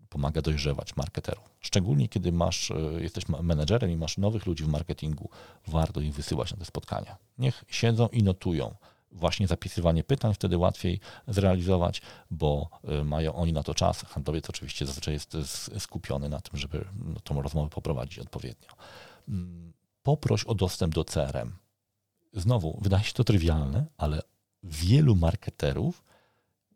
pomaga 0.10 0.42
dojrzewać 0.42 0.96
marketerów. 0.96 1.50
Szczególnie 1.60 2.10
kiedy 2.10 2.32
masz, 2.32 2.72
y, 2.72 3.00
jesteś 3.02 3.24
menedżerem 3.28 3.92
i 3.92 3.98
masz 3.98 4.18
nowych 4.18 4.46
ludzi 4.46 4.64
w 4.64 4.68
marketingu, 4.68 5.30
warto 5.68 6.02
ich 6.02 6.14
wysyłać 6.14 6.52
na 6.52 6.58
te 6.58 6.66
spotkania. 6.66 7.18
Niech 7.38 7.64
siedzą 7.68 8.08
i 8.08 8.24
notują 8.24 8.76
właśnie 9.16 9.48
zapisywanie 9.48 10.04
pytań 10.04 10.34
wtedy 10.34 10.58
łatwiej 10.58 11.00
zrealizować, 11.28 12.02
bo 12.32 12.70
y, 13.02 13.04
mają 13.04 13.36
oni 13.36 13.54
na 13.54 13.64
to 13.64 13.74
czas. 13.74 14.02
Handlowiec 14.02 14.50
oczywiście 14.50 14.86
zazwyczaj 14.86 15.14
jest 15.14 15.38
skupiony 15.80 16.30
na 16.30 16.40
tym, 16.40 16.60
żeby 16.60 16.86
no, 17.06 17.20
tą 17.20 17.42
rozmowę 17.42 17.70
poprowadzić 17.70 18.20
odpowiednio. 18.20 18.70
Mm, 19.28 19.74
poproś 20.04 20.44
o 20.44 20.56
dostęp 20.56 20.96
do 20.96 21.04
CRM. 21.04 21.56
Znowu, 22.34 22.80
wydaje 22.82 23.04
się 23.04 23.14
to 23.14 23.24
trywialne, 23.24 23.86
ale 23.98 24.22
wielu 24.64 25.16
marketerów 25.16 26.04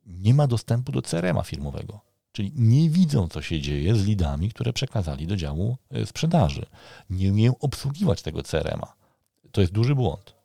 nie 0.05 0.33
ma 0.33 0.47
dostępu 0.47 0.91
do 0.91 1.01
CRM-a 1.01 1.43
firmowego. 1.43 1.99
Czyli 2.31 2.51
nie 2.55 2.89
widzą, 2.89 3.27
co 3.27 3.41
się 3.41 3.61
dzieje 3.61 3.95
z 3.95 4.05
lidami, 4.05 4.49
które 4.49 4.73
przekazali 4.73 5.27
do 5.27 5.35
działu 5.35 5.77
y, 5.95 6.05
sprzedaży. 6.05 6.65
Nie 7.09 7.31
umieją 7.31 7.53
obsługiwać 7.59 8.21
tego 8.21 8.43
CRM-a. 8.43 8.93
To 9.51 9.61
jest 9.61 9.73
duży 9.73 9.95
błąd. 9.95 10.38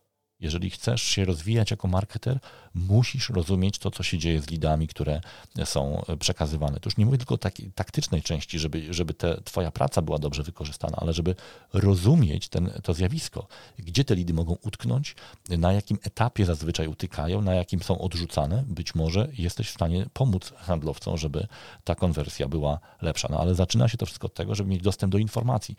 Jeżeli 0.44 0.70
chcesz 0.70 1.02
się 1.02 1.24
rozwijać 1.24 1.70
jako 1.70 1.88
marketer, 1.88 2.38
musisz 2.74 3.30
rozumieć 3.30 3.78
to, 3.78 3.90
co 3.90 4.02
się 4.02 4.18
dzieje 4.18 4.40
z 4.40 4.50
lidami, 4.50 4.88
które 4.88 5.20
są 5.64 6.04
przekazywane. 6.18 6.80
To 6.80 6.88
już 6.88 6.96
nie 6.96 7.06
mówię 7.06 7.18
tylko 7.18 7.34
o 7.34 7.38
takiej 7.38 7.72
taktycznej 7.72 8.22
części, 8.22 8.58
żeby, 8.58 8.94
żeby 8.94 9.14
te, 9.14 9.40
twoja 9.44 9.70
praca 9.70 10.02
była 10.02 10.18
dobrze 10.18 10.42
wykorzystana, 10.42 10.96
ale 11.00 11.12
żeby 11.12 11.34
rozumieć 11.72 12.48
ten, 12.48 12.70
to 12.82 12.94
zjawisko. 12.94 13.46
Gdzie 13.78 14.04
te 14.04 14.14
lidy 14.14 14.34
mogą 14.34 14.56
utknąć, 14.62 15.14
na 15.48 15.72
jakim 15.72 15.98
etapie 16.02 16.44
zazwyczaj 16.46 16.88
utykają, 16.88 17.42
na 17.42 17.54
jakim 17.54 17.82
są 17.82 17.98
odrzucane. 17.98 18.64
Być 18.66 18.94
może 18.94 19.28
jesteś 19.38 19.68
w 19.68 19.74
stanie 19.74 20.06
pomóc 20.12 20.52
handlowcom, 20.56 21.18
żeby 21.18 21.46
ta 21.84 21.94
konwersja 21.94 22.48
była 22.48 22.78
lepsza. 23.02 23.28
No 23.30 23.40
ale 23.40 23.54
zaczyna 23.54 23.88
się 23.88 23.98
to 23.98 24.06
wszystko 24.06 24.26
od 24.26 24.34
tego, 24.34 24.54
żeby 24.54 24.70
mieć 24.70 24.82
dostęp 24.82 25.12
do 25.12 25.18
informacji 25.18 25.76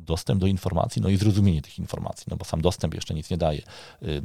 dostęp 0.00 0.40
do 0.40 0.46
informacji, 0.46 1.02
no 1.02 1.08
i 1.08 1.16
zrozumienie 1.16 1.62
tych 1.62 1.78
informacji, 1.78 2.26
no 2.30 2.36
bo 2.36 2.44
sam 2.44 2.60
dostęp 2.60 2.94
jeszcze 2.94 3.14
nic 3.14 3.30
nie 3.30 3.36
daje. 3.36 3.62
Y, 4.02 4.22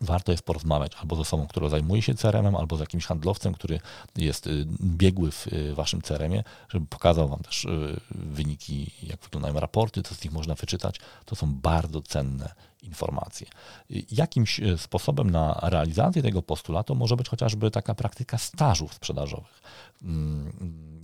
warto 0.00 0.32
jest 0.32 0.44
porozmawiać 0.44 0.92
albo 0.94 1.16
z 1.16 1.20
osobą, 1.20 1.46
która 1.46 1.68
zajmuje 1.68 2.02
się 2.02 2.14
CRM-em, 2.14 2.56
albo 2.56 2.76
z 2.76 2.80
jakimś 2.80 3.06
handlowcem, 3.06 3.54
który 3.54 3.80
jest 4.16 4.46
y, 4.46 4.66
biegły 4.82 5.30
w 5.30 5.46
y, 5.46 5.74
waszym 5.74 6.02
CRM-ie, 6.02 6.44
żeby 6.68 6.86
pokazał 6.86 7.28
wam 7.28 7.40
też 7.40 7.66
wyniki, 8.10 8.90
jak 9.02 9.20
wyglądają 9.20 9.60
raporty, 9.60 10.02
co 10.02 10.14
z 10.14 10.24
nich 10.24 10.32
można 10.32 10.54
wyczytać. 10.54 10.96
To 11.24 11.36
są 11.36 11.54
bardzo 11.54 12.02
cenne 12.02 12.54
informacje. 12.84 13.46
Jakimś 14.10 14.60
sposobem 14.76 15.30
na 15.30 15.58
realizację 15.62 16.22
tego 16.22 16.42
postulatu 16.42 16.94
może 16.94 17.16
być 17.16 17.28
chociażby 17.28 17.70
taka 17.70 17.94
praktyka 17.94 18.38
stażów 18.38 18.94
sprzedażowych. 18.94 19.62
Mm, 20.02 20.52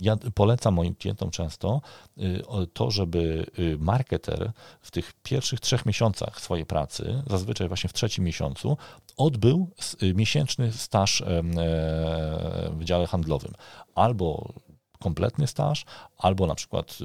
ja 0.01 0.17
polecam 0.35 0.73
moim 0.73 0.95
klientom 0.95 1.31
często 1.31 1.81
y, 2.17 2.41
to, 2.73 2.91
żeby 2.91 3.45
y, 3.59 3.77
marketer 3.79 4.51
w 4.81 4.91
tych 4.91 5.13
pierwszych 5.23 5.59
trzech 5.59 5.85
miesiącach 5.85 6.41
swojej 6.41 6.65
pracy, 6.65 7.23
zazwyczaj 7.27 7.67
właśnie 7.67 7.89
w 7.89 7.93
trzecim 7.93 8.23
miesiącu, 8.23 8.77
odbył 9.17 9.69
y, 10.03 10.13
miesięczny 10.13 10.71
staż 10.71 11.21
e, 11.21 11.25
w 12.71 12.83
dziale 12.83 13.07
handlowym. 13.07 13.53
Albo 13.95 14.53
kompletny 15.01 15.47
staż, 15.47 15.85
albo 16.17 16.47
na 16.47 16.55
przykład 16.55 16.97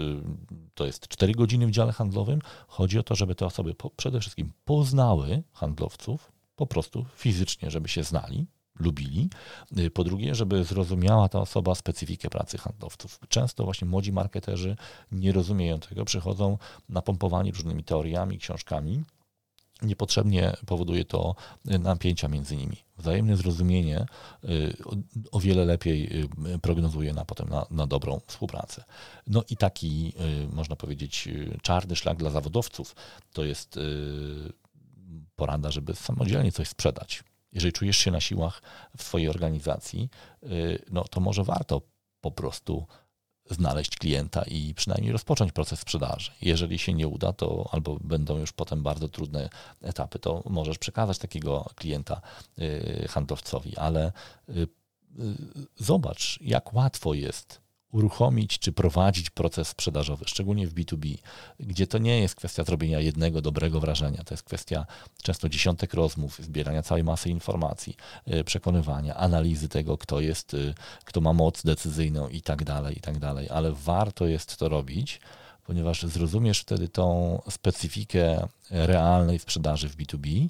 to 0.75 0.87
jest 0.87 1.09
4 1.09 1.33
godziny 1.33 1.67
w 1.67 1.71
dziale 1.71 1.93
handlowym. 1.93 2.41
Chodzi 2.69 2.99
o 2.99 3.03
to, 3.03 3.15
żeby 3.15 3.35
te 3.35 3.47
osoby 3.47 3.75
przede 3.97 4.21
wszystkim 4.21 4.53
poznały 4.65 5.43
handlowców, 5.53 6.33
po 6.57 6.67
prostu 6.67 7.05
fizycznie, 7.17 7.71
żeby 7.71 7.89
się 7.89 8.03
znali, 8.03 8.47
lubili. 8.81 9.31
Y, 9.79 9.91
po 9.91 10.05
drugie, 10.05 10.35
żeby 10.35 10.65
zrozumiała 10.65 11.29
ta 11.29 11.41
osoba 11.41 11.75
specyfikę 11.75 12.31
pracy 12.31 12.59
handlowców. 12.59 13.21
Często 13.29 13.65
właśnie 13.65 13.89
młodzi 13.89 14.13
marketerzy 14.13 14.77
nie 15.13 15.33
rozumieją 15.33 15.79
tego, 15.79 16.05
przychodzą 16.05 16.59
napompowani 16.89 17.53
różnymi 17.53 17.85
teoriami, 17.85 18.39
książkami. 18.39 19.05
Niepotrzebnie 19.83 20.57
powoduje 20.67 21.05
to 21.05 21.35
napięcia 21.65 22.29
między 22.29 22.57
nimi. 22.57 22.77
Wzajemne 22.99 23.37
zrozumienie 23.37 24.07
y, 24.45 24.77
o 25.33 25.41
wiele 25.41 25.65
lepiej 25.65 26.23
y, 26.55 26.59
prognozuje 26.59 27.13
na 27.13 27.25
potem 27.25 27.49
na, 27.49 27.67
na 27.71 27.87
dobrą 27.87 28.21
współpracę. 28.27 28.85
No 29.27 29.45
i 29.51 29.57
taki, 29.57 30.13
można 30.53 30.77
powiedzieć, 30.77 31.29
czarny 31.63 31.97
szlak 31.97 32.19
dla 32.19 32.31
zawodowców 32.31 32.97
to 33.33 33.45
jest 33.45 33.79
porada, 35.37 35.71
żeby 35.71 35.95
samodzielnie 35.95 36.53
coś 36.53 36.69
sprzedać 36.69 37.25
jeżeli 37.57 37.73
czujesz 37.73 37.97
się 37.97 38.11
na 38.11 38.21
siłach 38.21 38.63
w 38.97 39.03
swojej 39.03 39.29
organizacji, 39.29 40.11
y, 40.43 40.85
no 40.91 41.05
to 41.05 41.21
może 41.21 41.45
warto 41.45 41.83
po 42.21 42.31
prostu 42.31 42.87
znaleźć 43.51 43.97
klienta 43.97 44.43
i 44.43 44.75
przynajmniej 44.75 45.13
rozpocząć 45.13 45.53
proces 45.53 45.81
sprzedaży. 45.81 46.31
Jeżeli 46.43 46.79
się 46.79 46.93
nie 46.93 47.09
uda, 47.09 47.33
to 47.33 47.69
albo 47.73 47.99
będą 48.01 48.39
już 48.39 48.53
potem 48.53 48.83
bardzo 48.83 49.09
trudne 49.09 49.49
etapy, 49.83 50.19
to 50.19 50.43
możesz 50.47 50.79
przekazać 50.79 51.19
takiego 51.19 51.71
klienta 51.75 52.21
y, 52.59 53.09
handlowcowi, 53.09 53.77
ale 53.77 54.13
y, 54.49 54.53
y, 54.53 54.69
zobacz, 55.77 56.39
jak 56.41 56.75
łatwo 56.75 57.15
jest 57.15 57.66
uruchomić 57.97 58.59
czy 58.59 58.73
prowadzić 58.73 59.31
proces 59.31 59.69
sprzedażowy, 59.69 60.25
szczególnie 60.29 60.67
w 60.67 60.75
B2B, 60.75 61.19
gdzie 61.61 61.87
to 61.87 61.99
nie 61.99 62.21
jest 62.21 62.35
kwestia 62.35 62.65
zrobienia 62.65 63.01
jednego 63.01 63.43
dobrego 63.43 63.81
wrażenia, 63.81 64.25
to 64.25 64.35
jest 64.35 64.43
kwestia 64.43 64.87
często 65.23 65.49
dziesiątek 65.49 65.95
rozmów, 65.95 66.39
zbierania 66.39 66.83
całej 66.83 67.05
masy 67.05 67.31
informacji, 67.31 67.97
y, 68.29 68.45
przekonywania, 68.45 69.17
analizy 69.17 69.69
tego, 69.69 69.99
kto 69.99 70.21
jest, 70.21 70.55
y, 70.55 70.75
kto 71.05 71.21
ma 71.21 71.33
moc 71.33 71.63
decyzyjną 71.63 72.29
i 72.29 72.43
tak 72.43 72.65
dalej, 72.65 72.99
i 72.99 73.01
tak 73.01 73.19
dalej, 73.19 73.49
ale 73.51 73.73
warto 73.73 74.27
jest 74.27 74.57
to 74.57 74.69
robić, 74.69 75.21
ponieważ 75.67 76.03
zrozumiesz 76.03 76.61
wtedy 76.61 76.89
tą 76.89 77.39
specyfikę 77.51 78.49
realnej 78.71 79.39
sprzedaży 79.39 79.89
w 79.89 79.97
B2B, 79.97 80.49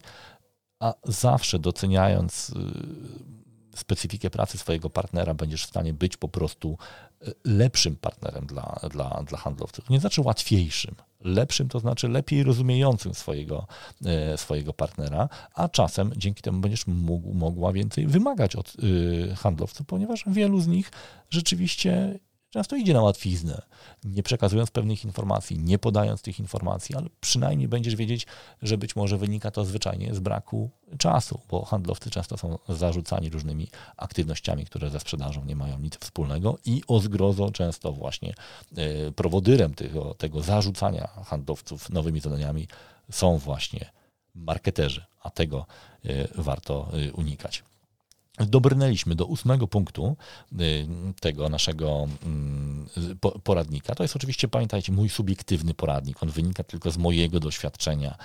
a 0.81 0.95
zawsze 1.05 1.59
doceniając 1.59 2.51
y, 2.51 3.46
specyfikę 3.77 4.31
pracy 4.31 4.59
swojego 4.59 4.91
partnera, 4.91 5.35
będziesz 5.35 5.65
w 5.65 5.69
stanie 5.69 5.95
być 5.95 6.17
po 6.17 6.29
prostu 6.29 6.79
e, 7.23 7.31
lepszym 7.45 7.97
partnerem 7.97 8.47
dla, 8.47 8.81
dla, 8.91 9.23
dla 9.27 9.39
handlowców. 9.39 9.91
Nie 9.91 10.01
znaczy 10.01 10.21
łatwiejszym. 10.21 10.95
Lepszym 11.21 11.69
to 11.69 11.81
znaczy 11.81 12.09
lepiej 12.09 12.43
rozumiejącym 12.43 13.15
swojego, 13.15 13.67
e, 14.05 14.39
swojego 14.39 14.73
partnera, 14.73 15.29
a 15.55 15.69
czasem 15.69 16.13
dzięki 16.17 16.43
temu 16.43 16.61
będziesz 16.61 16.87
mógł, 16.87 17.35
mogła 17.35 17.73
więcej 17.73 18.07
wymagać 18.07 18.57
od 18.57 18.73
e, 19.31 19.35
handlowców, 19.35 19.87
ponieważ 19.87 20.25
wielu 20.27 20.61
z 20.61 20.67
nich 20.67 20.91
rzeczywiście 21.31 22.19
często 22.51 22.77
idzie 22.77 22.95
na 22.95 23.03
łatwiznę, 23.03 23.63
nie 24.05 24.23
przekazując 24.23 24.71
pewnych 24.71 25.05
informacji, 25.05 25.59
nie 25.59 25.79
podając 25.79 26.23
tych 26.23 26.41
informacji, 26.41 26.95
ale 26.95 27.07
przynajmniej 27.21 27.69
będziesz 27.69 27.97
wiedzieć, 27.97 28.27
że 28.63 28.79
być 28.79 28.97
może 28.97 29.19
wynika 29.19 29.51
to 29.51 29.65
zwyczajnie 29.65 30.15
z 30.15 30.19
braku 30.19 30.71
czasu, 30.99 31.41
bo 31.51 31.65
handlowcy 31.65 32.11
często 32.11 32.37
są 32.37 32.59
zarzucani 32.69 33.31
różnymi 33.31 33.69
aktywnościami, 33.97 34.65
które 34.65 34.91
ze 34.91 35.01
sprzedażą 35.01 35.45
nie 35.45 35.57
mają 35.57 35.79
nic 35.79 35.97
wspólnego 35.97 36.59
i 36.65 36.83
o 36.89 37.01
zgrozo 37.01 37.51
często 37.51 37.93
właśnie 37.93 38.35
e, 38.77 39.13
prowodyrem 39.13 39.75
tego, 39.75 40.15
tego 40.15 40.43
zarzucania 40.43 41.09
handlowców 41.25 41.91
nowymi 41.91 42.21
zadaniami 42.21 42.69
są 43.11 43.39
właśnie 43.39 43.91
marketerzy, 44.35 45.05
a 45.23 45.31
tego 45.31 45.67
e, 46.05 46.29
warto 46.43 46.89
e, 47.09 47.13
unikać 47.13 47.63
dobrnęliśmy 48.39 49.15
do 49.15 49.27
ósmego 49.27 49.69
punktu 49.69 50.17
y, 50.53 50.87
tego 51.21 51.49
naszego 51.49 52.09
mm, 52.25 52.89
poradnika. 53.45 53.95
To 53.95 54.05
jest 54.05 54.17
oczywiście, 54.17 54.49
pamiętajcie, 54.49 54.93
mój 54.93 55.09
subiektywny 55.09 55.75
poradnik. 55.75 56.23
On 56.23 56.31
wynika 56.31 56.65
tylko 56.65 56.91
z 56.91 56.97
mojego 56.97 57.41
doświadczenia. 57.41 58.19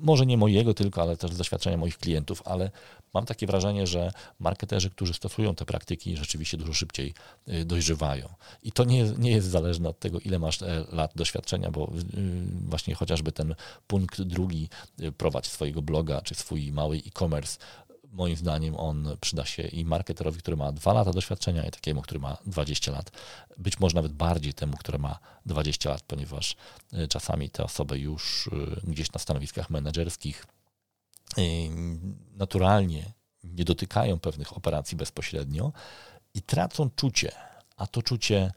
Może 0.00 0.26
nie 0.26 0.36
mojego 0.36 0.74
tylko, 0.74 1.02
ale 1.02 1.16
też 1.16 1.32
z 1.32 1.36
doświadczenia 1.36 1.76
moich 1.76 1.98
klientów, 1.98 2.42
ale 2.44 2.70
mam 3.14 3.26
takie 3.26 3.46
wrażenie, 3.46 3.86
że 3.86 4.12
marketerzy, 4.40 4.90
którzy 4.90 5.14
stosują 5.14 5.54
te 5.54 5.64
praktyki, 5.64 6.16
rzeczywiście 6.16 6.56
dużo 6.56 6.72
szybciej 6.72 7.14
y, 7.48 7.64
dojrzewają. 7.64 8.28
I 8.62 8.72
to 8.72 8.84
nie 8.84 9.04
nie 9.18 9.30
jest 9.30 9.48
zależne 9.48 9.88
od 9.88 9.98
tego, 9.98 10.18
ile 10.20 10.38
masz 10.38 10.62
e, 10.62 10.84
lat 10.92 11.12
doświadczenia, 11.14 11.70
bo 11.70 11.84
y, 11.84 11.90
właśnie 12.68 12.94
chociażby 12.94 13.32
ten 13.32 13.54
punkt 13.86 14.22
drugi, 14.22 14.68
prowadź 15.18 15.46
swojego 15.46 15.82
bloga, 15.82 16.20
czy 16.20 16.34
swój 16.34 16.72
mały 16.72 16.96
e-commerce, 16.96 17.58
moim 18.14 18.36
zdaniem 18.36 18.76
on 18.76 19.16
przyda 19.20 19.44
się 19.44 19.62
i 19.62 19.84
marketerowi, 19.84 20.38
który 20.38 20.56
ma 20.56 20.72
2 20.72 20.92
lata 20.92 21.12
doświadczenia, 21.12 21.66
i 21.66 21.70
takiemu, 21.70 22.02
który 22.02 22.20
ma 22.20 22.36
20 22.46 22.92
lat. 22.92 23.10
Być 23.58 23.80
może 23.80 23.94
nawet 23.94 24.12
bardziej 24.12 24.54
temu, 24.54 24.76
który 24.76 24.98
ma 24.98 25.18
20 25.46 25.90
lat, 25.90 26.02
ponieważ 26.02 26.56
y, 26.92 27.08
czasami 27.08 27.50
te 27.50 27.64
osoby 27.64 27.98
już 27.98 28.46
y, 28.46 28.50
gdzieś 28.84 29.12
na 29.12 29.18
stanowiskach 29.18 29.70
menedżerskich 29.70 30.46
y, 31.38 31.42
naturalnie 32.36 33.12
nie 33.44 33.64
dotykają 33.64 34.18
pewnych 34.18 34.56
operacji 34.56 34.96
bezpośrednio 34.96 35.72
i 36.34 36.42
tracą 36.42 36.90
czucie, 36.90 37.32
a 37.76 37.86
to 37.86 38.02
czucie 38.02 38.52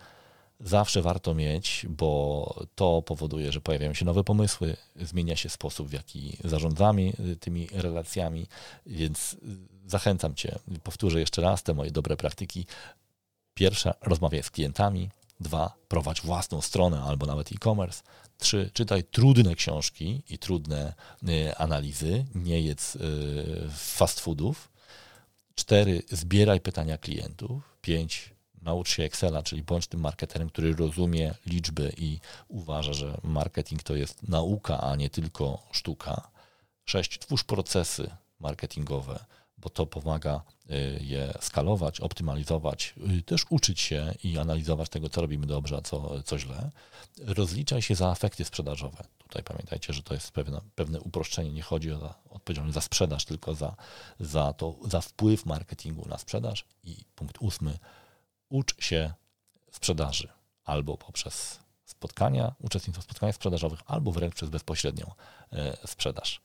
zawsze 0.59 1.01
warto 1.01 1.33
mieć, 1.33 1.85
bo 1.89 2.55
to 2.75 3.01
powoduje, 3.01 3.51
że 3.51 3.61
pojawiają 3.61 3.93
się 3.93 4.05
nowe 4.05 4.23
pomysły, 4.23 4.77
zmienia 4.95 5.35
się 5.35 5.49
sposób, 5.49 5.87
w 5.87 5.93
jaki 5.93 6.37
zarządzamy 6.43 7.13
y, 7.31 7.35
tymi 7.35 7.67
relacjami, 7.71 8.47
więc 8.85 9.33
y, 9.33 9.37
zachęcam 9.89 10.35
Cię, 10.35 10.59
powtórzę 10.83 11.19
jeszcze 11.19 11.41
raz 11.41 11.63
te 11.63 11.73
moje 11.73 11.91
dobre 11.91 12.17
praktyki. 12.17 12.65
Pierwsza, 13.53 13.93
rozmawiaj 14.01 14.43
z 14.43 14.51
klientami. 14.51 15.09
Dwa, 15.39 15.73
prowadź 15.87 16.21
własną 16.21 16.61
stronę 16.61 17.01
albo 17.01 17.25
nawet 17.25 17.51
e-commerce. 17.51 18.03
Trzy, 18.37 18.69
czytaj 18.73 19.03
trudne 19.03 19.55
książki 19.55 20.23
i 20.29 20.37
trudne 20.37 20.93
y, 21.29 21.55
analizy, 21.57 22.25
nie 22.35 22.61
jedz 22.61 22.97
fast 23.71 24.19
foodów. 24.19 24.69
Cztery, 25.55 26.03
zbieraj 26.11 26.61
pytania 26.61 26.97
klientów. 26.97 27.77
Pięć, 27.81 28.36
naucz 28.61 28.89
się 28.89 29.03
Excela, 29.03 29.43
czyli 29.43 29.63
bądź 29.63 29.87
tym 29.87 29.99
marketerem, 29.99 30.49
który 30.49 30.75
rozumie 30.75 31.33
liczby 31.45 31.93
i 31.97 32.19
uważa, 32.47 32.93
że 32.93 33.17
marketing 33.23 33.83
to 33.83 33.95
jest 33.95 34.27
nauka, 34.27 34.81
a 34.81 34.95
nie 34.95 35.09
tylko 35.09 35.63
sztuka. 35.71 36.27
Sześć, 36.85 37.19
twórz 37.19 37.43
procesy 37.43 38.09
marketingowe, 38.39 39.25
bo 39.57 39.69
to 39.69 39.85
pomaga 39.85 40.41
y, 40.71 40.99
je 41.01 41.33
skalować, 41.41 41.99
optymalizować, 41.99 42.93
y, 43.19 43.21
też 43.21 43.45
uczyć 43.49 43.81
się 43.81 44.13
i 44.23 44.37
analizować 44.37 44.89
tego, 44.89 45.09
co 45.09 45.21
robimy 45.21 45.47
dobrze, 45.47 45.77
a 45.77 45.81
co, 45.81 46.23
co 46.23 46.39
źle. 46.39 46.71
Rozliczaj 47.21 47.81
się 47.81 47.95
za 47.95 48.11
efekty 48.11 48.45
sprzedażowe. 48.45 49.03
Tutaj 49.17 49.43
pamiętajcie, 49.43 49.93
że 49.93 50.03
to 50.03 50.13
jest 50.13 50.31
pewne, 50.31 50.61
pewne 50.75 51.01
uproszczenie. 51.01 51.51
Nie 51.51 51.61
chodzi 51.61 51.91
o 51.91 52.13
odpowiedzialność 52.29 52.75
za 52.75 52.81
sprzedaż, 52.81 53.25
tylko 53.25 53.55
za, 53.55 53.75
za, 54.19 54.53
to, 54.53 54.75
za 54.85 55.01
wpływ 55.01 55.45
marketingu 55.45 56.07
na 56.09 56.17
sprzedaż. 56.17 56.65
I 56.83 56.95
punkt 57.15 57.37
ósmy, 57.39 57.77
ucz 58.49 58.83
się 58.83 59.13
sprzedaży 59.71 60.27
albo 60.63 60.97
poprzez 60.97 61.59
spotkania, 61.85 62.55
uczestnictwo 62.59 63.01
w 63.01 63.05
spotkaniach 63.05 63.35
sprzedażowych, 63.35 63.79
albo 63.85 64.11
wręcz 64.11 64.35
przez 64.35 64.49
bezpośrednią 64.49 65.11
e, 65.51 65.87
sprzedaż. 65.87 66.41